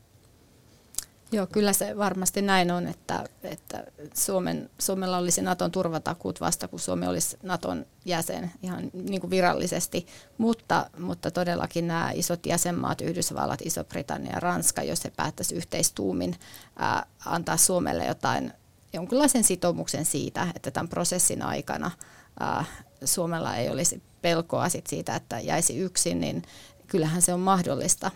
Joo, 1.31 1.47
kyllä 1.47 1.73
se 1.73 1.97
varmasti 1.97 2.41
näin 2.41 2.71
on, 2.71 2.87
että, 2.87 3.23
että 3.43 3.83
Suomen, 4.13 4.69
Suomella 4.79 5.17
olisi 5.17 5.41
Naton 5.41 5.71
turvatakuut 5.71 6.41
vasta, 6.41 6.67
kun 6.67 6.79
Suomi 6.79 7.07
olisi 7.07 7.37
Naton 7.43 7.85
jäsen 8.05 8.51
ihan 8.61 8.89
niin 8.93 9.21
kuin 9.21 9.31
virallisesti, 9.31 10.07
mutta, 10.37 10.89
mutta 10.99 11.31
todellakin 11.31 11.87
nämä 11.87 12.11
isot 12.13 12.45
jäsenmaat, 12.45 13.01
Yhdysvallat, 13.01 13.61
Iso-Britannia 13.61 14.33
ja 14.33 14.39
Ranska, 14.39 14.83
jos 14.83 15.03
he 15.03 15.09
päättäisivät 15.09 15.57
yhteistuumin 15.57 16.35
ää, 16.75 17.05
antaa 17.25 17.57
Suomelle 17.57 18.05
jotain, 18.05 18.53
jonkinlaisen 18.93 19.43
sitoumuksen 19.43 20.05
siitä, 20.05 20.47
että 20.55 20.71
tämän 20.71 20.89
prosessin 20.89 21.41
aikana 21.41 21.91
ää, 22.39 22.65
Suomella 23.05 23.55
ei 23.55 23.69
olisi 23.69 24.03
pelkoa 24.21 24.69
sit 24.69 24.87
siitä, 24.87 25.15
että 25.15 25.39
jäisi 25.39 25.77
yksin, 25.77 26.21
niin 26.21 26.43
kyllähän 26.87 27.21
se 27.21 27.33
on 27.33 27.39
mahdollista 27.39 28.11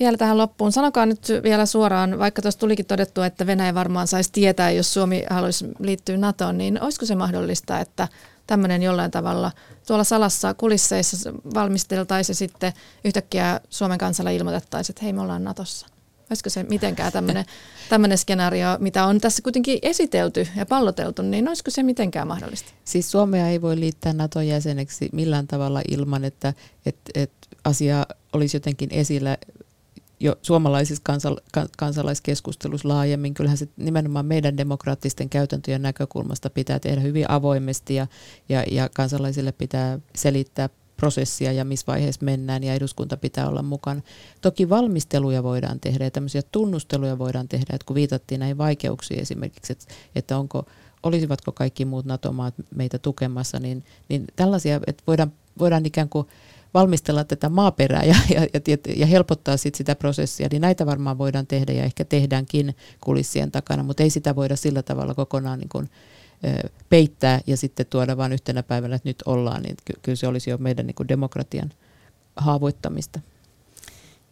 vielä 0.00 0.16
tähän 0.16 0.38
loppuun. 0.38 0.72
Sanokaa 0.72 1.06
nyt 1.06 1.28
vielä 1.42 1.66
suoraan, 1.66 2.18
vaikka 2.18 2.42
tuossa 2.42 2.60
tulikin 2.60 2.86
todettu, 2.86 3.22
että 3.22 3.46
Venäjä 3.46 3.74
varmaan 3.74 4.06
saisi 4.06 4.32
tietää, 4.32 4.70
jos 4.70 4.94
Suomi 4.94 5.24
haluaisi 5.30 5.66
liittyä 5.78 6.16
NATOon, 6.16 6.58
niin 6.58 6.82
olisiko 6.82 7.06
se 7.06 7.14
mahdollista, 7.14 7.80
että 7.80 8.08
tämmöinen 8.46 8.82
jollain 8.82 9.10
tavalla 9.10 9.52
tuolla 9.86 10.04
salassa 10.04 10.54
kulisseissa 10.54 11.32
valmisteltaisiin 11.54 12.36
sitten 12.36 12.72
yhtäkkiä 13.04 13.60
Suomen 13.70 13.98
kansalla 13.98 14.30
ilmoitettaisiin, 14.30 14.92
että 14.92 15.04
hei 15.04 15.12
me 15.12 15.20
ollaan 15.20 15.44
Natossa? 15.44 15.86
Olisiko 16.30 16.50
se 16.50 16.62
mitenkään 16.62 17.12
tämmöinen, 17.88 18.18
skenaario, 18.18 18.66
mitä 18.78 19.04
on 19.04 19.20
tässä 19.20 19.42
kuitenkin 19.42 19.78
esitelty 19.82 20.48
ja 20.56 20.66
palloteltu, 20.66 21.22
niin 21.22 21.48
olisiko 21.48 21.70
se 21.70 21.82
mitenkään 21.82 22.28
mahdollista? 22.28 22.72
Siis 22.84 23.10
Suomea 23.10 23.48
ei 23.48 23.62
voi 23.62 23.80
liittää 23.80 24.12
Naton 24.12 24.46
jäseneksi 24.46 25.08
millään 25.12 25.46
tavalla 25.46 25.82
ilman, 25.90 26.24
että, 26.24 26.54
että, 26.86 27.10
että 27.14 27.48
asia 27.64 28.06
olisi 28.32 28.56
jotenkin 28.56 28.88
esillä 28.92 29.36
jo 30.20 30.36
suomalaisissa 30.42 31.02
kansal- 31.02 31.68
kansalaiskeskustelussa 31.78 32.88
laajemmin. 32.88 33.34
Kyllähän 33.34 33.58
se 33.58 33.68
nimenomaan 33.76 34.26
meidän 34.26 34.56
demokraattisten 34.56 35.28
käytäntöjen 35.28 35.82
näkökulmasta 35.82 36.50
pitää 36.50 36.78
tehdä 36.78 37.00
hyvin 37.00 37.30
avoimesti 37.30 37.94
ja, 37.94 38.06
ja, 38.48 38.64
ja 38.70 38.88
kansalaisille 38.88 39.52
pitää 39.52 39.98
selittää 40.14 40.68
prosessia 40.96 41.52
ja 41.52 41.64
missä 41.64 41.86
vaiheessa 41.86 42.24
mennään 42.24 42.64
ja 42.64 42.74
eduskunta 42.74 43.16
pitää 43.16 43.48
olla 43.48 43.62
mukana. 43.62 44.00
Toki 44.40 44.68
valmisteluja 44.68 45.42
voidaan 45.42 45.80
tehdä 45.80 46.04
ja 46.04 46.10
tämmöisiä 46.10 46.42
tunnusteluja 46.52 47.18
voidaan 47.18 47.48
tehdä, 47.48 47.74
että 47.74 47.86
kun 47.86 47.94
viitattiin 47.94 48.38
näihin 48.38 48.58
vaikeuksiin 48.58 49.20
esimerkiksi, 49.20 49.72
että, 49.72 49.84
että 50.14 50.38
onko, 50.38 50.66
olisivatko 51.02 51.52
kaikki 51.52 51.84
muut 51.84 52.04
NATO-maat 52.04 52.54
meitä 52.74 52.98
tukemassa, 52.98 53.58
niin, 53.58 53.84
niin 54.08 54.24
tällaisia, 54.36 54.80
että 54.86 55.02
voidaan, 55.06 55.32
voidaan 55.58 55.86
ikään 55.86 56.08
kuin 56.08 56.26
valmistella 56.74 57.24
tätä 57.24 57.48
maaperää 57.48 58.04
ja, 58.04 58.16
ja, 58.34 58.40
ja, 58.66 58.76
ja 58.96 59.06
helpottaa 59.06 59.56
sit 59.56 59.74
sitä 59.74 59.94
prosessia, 59.94 60.48
niin 60.50 60.62
näitä 60.62 60.86
varmaan 60.86 61.18
voidaan 61.18 61.46
tehdä 61.46 61.72
ja 61.72 61.84
ehkä 61.84 62.04
tehdäänkin 62.04 62.76
kulissien 63.00 63.50
takana, 63.50 63.82
mutta 63.82 64.02
ei 64.02 64.10
sitä 64.10 64.36
voida 64.36 64.56
sillä 64.56 64.82
tavalla 64.82 65.14
kokonaan 65.14 65.58
niin 65.58 65.68
kuin, 65.68 65.90
peittää 66.88 67.40
ja 67.46 67.56
sitten 67.56 67.86
tuoda 67.86 68.16
vain 68.16 68.32
yhtenä 68.32 68.62
päivänä, 68.62 68.96
että 68.96 69.08
nyt 69.08 69.22
ollaan, 69.26 69.62
niin 69.62 69.76
ky- 69.84 69.98
kyllä 70.02 70.16
se 70.16 70.26
olisi 70.26 70.50
jo 70.50 70.58
meidän 70.58 70.86
niin 70.86 70.94
kuin 70.94 71.08
demokratian 71.08 71.72
haavoittamista. 72.36 73.20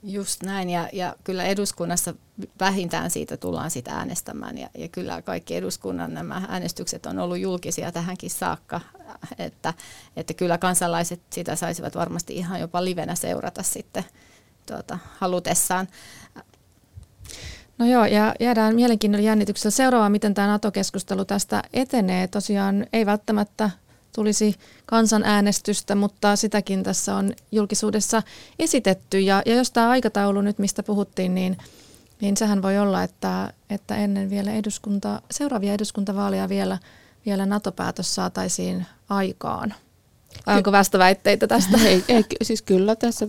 Just 0.03 0.43
näin, 0.43 0.71
ja, 0.71 0.89
ja 0.93 1.17
kyllä 1.25 1.45
eduskunnassa 1.45 2.15
vähintään 2.61 3.11
siitä 3.11 3.37
tullaan 3.37 3.71
sitä 3.71 3.93
äänestämään, 3.93 4.59
ja, 4.59 4.71
ja 4.79 4.89
kyllä 4.89 5.23
kaikki 5.23 5.57
eduskunnan 5.57 6.15
nämä 6.15 6.43
äänestykset 6.49 7.07
on 7.07 7.19
ollut 7.19 7.39
julkisia 7.39 7.93
tähänkin 7.93 8.31
saakka, 8.31 8.81
että, 9.39 9.75
että 10.17 10.35
kyllä 10.35 10.59
kansalaiset 10.59 11.21
sitä 11.31 11.57
saisivat 11.57 11.95
varmasti 11.95 12.37
ihan 12.37 12.61
jopa 12.61 12.85
livenä 12.85 13.15
seurata 13.15 13.63
sitten 13.63 14.05
tuota, 14.67 14.99
halutessaan. 15.19 15.89
No 17.79 17.87
joo, 17.87 18.05
ja 18.05 18.35
jäädään 18.41 18.75
mielenkiinnolla 18.75 19.25
jännityksellä 19.25 19.71
seuraavaan, 19.71 20.13
miten 20.13 20.35
tämä 20.35 20.49
NATO-keskustelu 20.49 21.25
tästä 21.25 21.63
etenee. 21.73 22.29
Tosiaan 22.29 22.87
ei 22.93 23.07
välttämättä 23.07 23.71
tulisi 24.15 24.55
kansanäänestystä, 24.87 25.95
mutta 25.95 26.37
sitäkin 26.37 26.83
tässä 26.83 27.15
on 27.15 27.33
julkisuudessa 27.53 28.23
esitetty. 28.59 29.21
Ja, 29.21 29.43
ja 29.47 29.55
jos 29.55 29.71
tämä 29.71 29.91
aikataulu 29.91 30.41
nyt, 30.41 30.59
mistä 30.59 30.83
puhuttiin, 30.83 31.35
niin, 31.35 31.59
niin 32.21 32.37
sehän 32.37 32.63
voi 32.63 32.79
olla, 32.79 33.03
että, 33.03 33.53
että 33.71 33.97
ennen 33.97 34.31
vielä 34.31 34.53
eduskunta, 34.53 35.23
seuraavia 35.31 35.75
eduskuntavaaleja 35.75 36.49
vielä, 36.49 36.79
vielä 37.29 37.47
NATO-päätös 37.47 38.15
saataisiin 38.15 38.87
aikaan. 39.09 39.75
Vai 40.47 40.57
onko 40.57 40.73
vastaväitteitä 40.73 41.47
tästä? 41.47 41.79
Ei, 41.89 42.05
ei, 42.09 42.25
siis 42.43 42.63
kyllä 42.63 42.97
tässä 42.97 43.29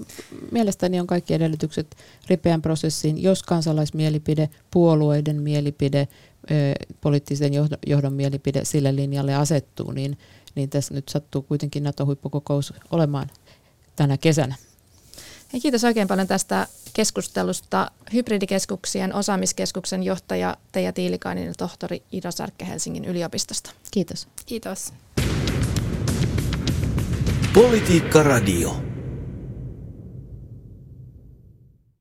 mielestäni 0.51 0.99
on 0.99 1.07
kaikki 1.07 1.33
edellytykset 1.33 1.95
ripeän 2.27 2.61
prosessiin, 2.61 3.23
jos 3.23 3.43
kansalaismielipide, 3.43 4.49
puolueiden 4.71 5.41
mielipide, 5.41 6.07
poliittisen 7.01 7.53
johdon, 7.53 7.77
johdon 7.87 8.13
mielipide 8.13 8.65
sille 8.65 8.95
linjalle 8.95 9.35
asettuu, 9.35 9.91
niin 9.91 10.17
niin 10.55 10.69
tässä 10.69 10.93
nyt 10.93 11.09
sattuu 11.09 11.41
kuitenkin 11.41 11.83
NATO-huippukokous 11.83 12.73
olemaan 12.91 13.27
tänä 13.95 14.17
kesänä. 14.17 14.55
Hei, 15.53 15.61
kiitos 15.61 15.83
oikein 15.83 16.07
paljon 16.07 16.27
tästä 16.27 16.67
keskustelusta. 16.93 17.91
Hybridikeskuksien 18.13 19.13
osaamiskeskuksen 19.13 20.03
johtaja 20.03 20.57
Teija 20.71 20.93
Tiilikainen 20.93 21.45
ja 21.45 21.53
tohtori 21.57 22.03
Ido 22.11 22.31
Särkkä 22.31 22.65
Helsingin 22.65 23.05
yliopistosta. 23.05 23.71
Kiitos. 23.91 24.27
Kiitos. 24.45 24.93
Politiikka 27.53 28.23
Radio. 28.23 28.88